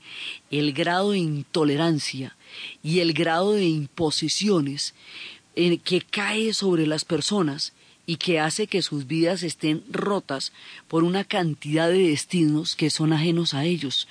el 0.50 0.72
grado 0.72 1.12
de 1.12 1.18
intolerancia 1.18 2.36
y 2.82 2.98
el 2.98 3.12
grado 3.12 3.52
de 3.52 3.64
imposiciones 3.64 4.94
en 5.54 5.78
que 5.78 6.00
cae 6.00 6.52
sobre 6.52 6.86
las 6.86 7.04
personas 7.04 7.72
y 8.06 8.16
que 8.16 8.40
hace 8.40 8.66
que 8.66 8.82
sus 8.82 9.06
vidas 9.06 9.44
estén 9.44 9.84
rotas 9.88 10.52
por 10.88 11.04
una 11.04 11.22
cantidad 11.22 11.88
de 11.88 12.08
destinos 12.08 12.74
que 12.74 12.90
son 12.90 13.12
ajenos 13.12 13.54
a 13.54 13.64
ellos. 13.64 14.08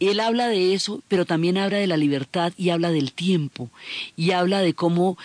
Él 0.00 0.18
habla 0.18 0.48
de 0.48 0.74
eso, 0.74 1.02
pero 1.06 1.24
también 1.24 1.56
habla 1.56 1.78
de 1.78 1.86
la 1.86 1.96
libertad 1.96 2.52
y 2.56 2.70
habla 2.70 2.90
del 2.90 3.12
tiempo, 3.12 3.70
y 4.16 4.32
habla 4.32 4.60
de 4.60 4.74
cómo 4.74 5.16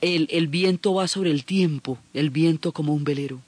el, 0.00 0.28
el 0.30 0.46
viento 0.46 0.94
va 0.94 1.08
sobre 1.08 1.30
el 1.30 1.44
tiempo, 1.44 1.98
el 2.14 2.30
viento 2.30 2.72
como 2.72 2.94
un 2.94 3.04
velero. 3.04 3.42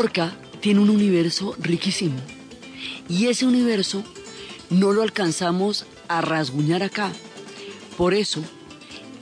Lorca 0.00 0.32
tiene 0.60 0.78
un 0.78 0.90
universo 0.90 1.56
riquísimo 1.58 2.14
y 3.08 3.26
ese 3.26 3.46
universo 3.46 4.04
no 4.70 4.92
lo 4.92 5.02
alcanzamos 5.02 5.86
a 6.06 6.20
rasguñar 6.20 6.84
acá. 6.84 7.12
Por 7.96 8.14
eso, 8.14 8.40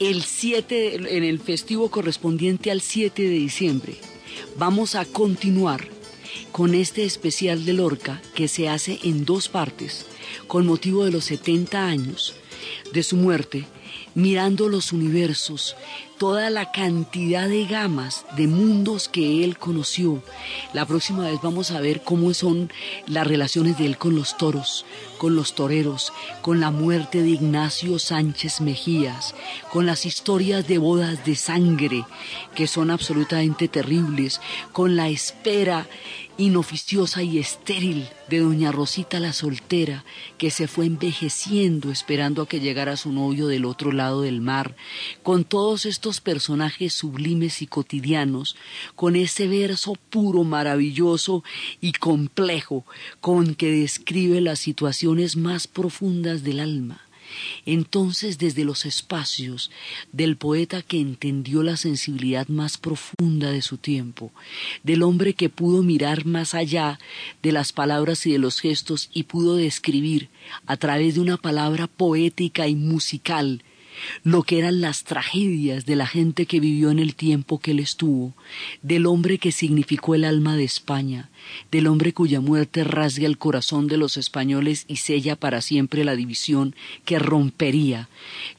el 0.01 0.23
7, 0.23 1.17
en 1.17 1.25
el 1.25 1.41
festivo 1.41 1.91
correspondiente 1.91 2.71
al 2.71 2.83
7 2.83 3.23
de 3.23 3.31
diciembre, 3.31 3.97
vamos 4.59 4.97
a 4.97 5.07
continuar 5.07 5.89
con 6.53 6.75
este 6.75 7.07
especial 7.07 7.65
de 7.65 7.73
Lorca 7.73 8.21
que 8.35 8.47
se 8.47 8.69
hace 8.69 8.99
en 9.03 9.25
dos 9.25 9.49
partes 9.49 10.05
con 10.47 10.67
motivo 10.67 11.07
de 11.07 11.11
los 11.11 11.25
70 11.25 11.87
años 11.87 12.35
de 12.93 13.03
su 13.03 13.17
muerte 13.17 13.65
mirando 14.17 14.71
los 14.71 14.93
universos, 14.93 15.77
toda 16.17 16.49
la 16.49 16.73
cantidad 16.73 17.47
de 17.47 17.67
gamas 17.67 18.25
de 18.35 18.47
mundos 18.47 19.11
que 19.11 19.45
él 19.45 19.59
conoció. 19.59 20.23
La 20.73 20.87
próxima 20.87 21.29
vez 21.29 21.39
vamos 21.43 21.71
a 21.71 21.81
ver 21.81 22.03
cómo 22.03 22.33
son 22.33 22.73
las 23.07 23.27
relaciones 23.27 23.77
de 23.77 23.85
él 23.85 23.99
con 23.99 24.17
los 24.17 24.39
toros, 24.39 24.87
con 25.19 25.37
los 25.37 25.55
toreros, 25.55 26.15
con 26.41 26.61
la 26.61 26.71
muerte 26.71 27.23
de 27.23 27.29
Ignacio 27.29 27.99
Sánchez 27.99 28.63
Mejías, 28.63 29.35
con 29.71 29.85
las 29.85 30.07
historias 30.07 30.67
de 30.67 30.79
bodas 30.79 31.23
de 31.27 31.37
sangre 31.37 32.07
que 32.55 32.67
son 32.67 32.91
absolutamente 32.91 33.69
terribles, 33.69 34.41
con 34.73 34.97
la 34.97 35.11
espera 35.11 35.87
inoficiosa 36.39 37.23
y 37.23 37.39
estéril 37.39 38.09
de 38.29 38.41
doña 38.41 38.73
Rosita 38.73 39.21
la 39.21 39.33
soltera, 39.33 40.05
que 40.37 40.51
se 40.51 40.69
fue 40.69 40.87
envejeciendo 40.87 41.91
esperando 41.91 42.43
a 42.43 42.49
que 42.49 42.61
llegara 42.61 42.97
su 42.97 43.13
novio 43.13 43.47
del 43.47 43.65
otro 43.65 43.93
lado 43.93 44.23
del 44.23 44.41
mar, 44.41 44.77
con 45.23 45.45
todos 45.45 45.87
estos 45.87 46.21
personajes 46.21 46.93
sublimes 46.93 47.63
y 47.63 47.67
cotidianos, 47.67 48.57
con 48.95 49.17
ese 49.17 49.49
verso 49.49 49.95
puro, 50.11 50.45
maravilloso 50.45 51.43
y 51.81 51.93
complejo 51.93 52.85
con 53.21 53.55
que 53.55 53.71
describe 53.71 54.41
las 54.41 54.59
situaciones 54.59 55.37
más 55.37 55.67
profundas 55.67 56.43
del 56.43 56.61
alma 56.61 57.06
entonces 57.65 58.39
desde 58.39 58.65
los 58.65 58.87
espacios 58.87 59.71
del 60.13 60.37
poeta 60.37 60.83
que 60.83 61.01
entendió 61.01 61.63
la 61.63 61.77
sensibilidad 61.77 62.49
más 62.49 62.79
profunda 62.79 63.51
de 63.51 63.63
su 63.63 63.79
tiempo, 63.79 64.33
del 64.83 65.03
hombre 65.03 65.35
que 65.35 65.49
pudo 65.49 65.83
mirar 65.83 66.27
más 66.27 66.55
allá 66.55 66.99
de 67.43 67.53
las 67.53 67.73
palabras 67.73 68.27
y 68.27 68.33
de 68.33 68.39
los 68.39 68.61
gestos 68.61 69.11
y 69.13 69.25
pudo 69.25 69.57
describir 69.57 70.29
a 70.67 70.77
través 70.77 71.15
de 71.15 71.21
una 71.21 71.37
palabra 71.37 71.87
poética 71.87 72.69
y 72.69 72.75
musical 72.75 73.63
lo 74.23 74.43
que 74.43 74.59
eran 74.59 74.81
las 74.81 75.05
tragedias 75.05 75.87
de 75.87 75.97
la 75.97 76.07
gente 76.07 76.47
que 76.47 76.61
vivió 76.61 76.91
en 76.91 76.99
el 76.99 77.15
tiempo 77.15 77.59
que 77.59 77.73
él 77.73 77.81
estuvo, 77.81 78.35
del 78.83 79.07
hombre 79.07 79.39
que 79.39 79.53
significó 79.53 80.15
el 80.15 80.25
alma 80.25 80.57
de 80.57 80.65
España, 80.65 81.31
del 81.71 81.87
hombre 81.87 82.13
cuya 82.13 82.41
muerte 82.41 82.85
rasga 82.85 83.27
el 83.27 83.39
corazón 83.39 83.87
de 83.87 83.97
los 83.97 84.17
españoles 84.17 84.85
y 84.89 84.97
sella 84.97 85.37
para 85.37 85.63
siempre 85.63 86.05
la 86.05 86.17
división 86.17 86.75
que 87.05 87.19
rompería 87.19 88.09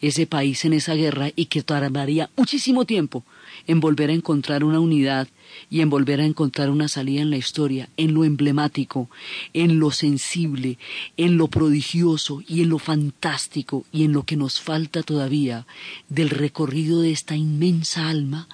ese 0.02 0.28
país 0.28 0.66
en 0.66 0.74
esa 0.74 0.96
guerra 0.96 1.30
y 1.36 1.46
que 1.46 1.64
tardaría 1.64 2.30
muchísimo 2.36 2.86
tiempo 2.86 3.24
en 3.66 3.80
volver 3.80 4.10
a 4.10 4.14
encontrar 4.14 4.64
una 4.64 4.80
unidad 4.80 5.28
y 5.70 5.82
en 5.82 5.90
volver 5.90 6.22
a 6.22 6.26
encontrar 6.26 6.70
una 6.70 6.88
salida 6.88 7.22
en 7.22 7.30
la 7.30 7.38
historia, 7.38 7.90
en 7.98 8.14
lo 8.14 8.24
emblemático, 8.24 9.10
en 9.54 9.80
lo 9.80 9.92
sensible, 9.92 10.78
en 11.18 11.38
lo 11.38 11.48
prodigioso 11.48 12.42
y 12.48 12.62
en 12.62 12.70
lo 12.70 12.80
fantástico 12.80 13.86
y 13.92 14.04
en 14.04 14.14
lo 14.14 14.24
que 14.24 14.38
nos 14.38 14.60
falta 14.60 15.04
todavía 15.04 15.66
del 16.10 16.30
recorrido 16.30 17.02
de 17.02 17.12
esta 17.12 17.36
inmensa 17.36 18.10
alma, 18.10 18.48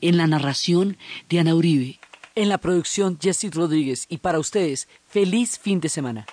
en 0.00 0.16
la 0.16 0.26
narración 0.26 0.96
de 1.28 1.40
Ana 1.40 1.54
Uribe. 1.54 1.98
En 2.36 2.48
la 2.48 2.58
producción 2.58 3.18
Jesse 3.20 3.52
Rodríguez 3.52 4.06
y 4.08 4.18
para 4.18 4.38
ustedes, 4.38 4.88
feliz 5.08 5.58
fin 5.58 5.80
de 5.80 5.88
semana. 5.88 6.26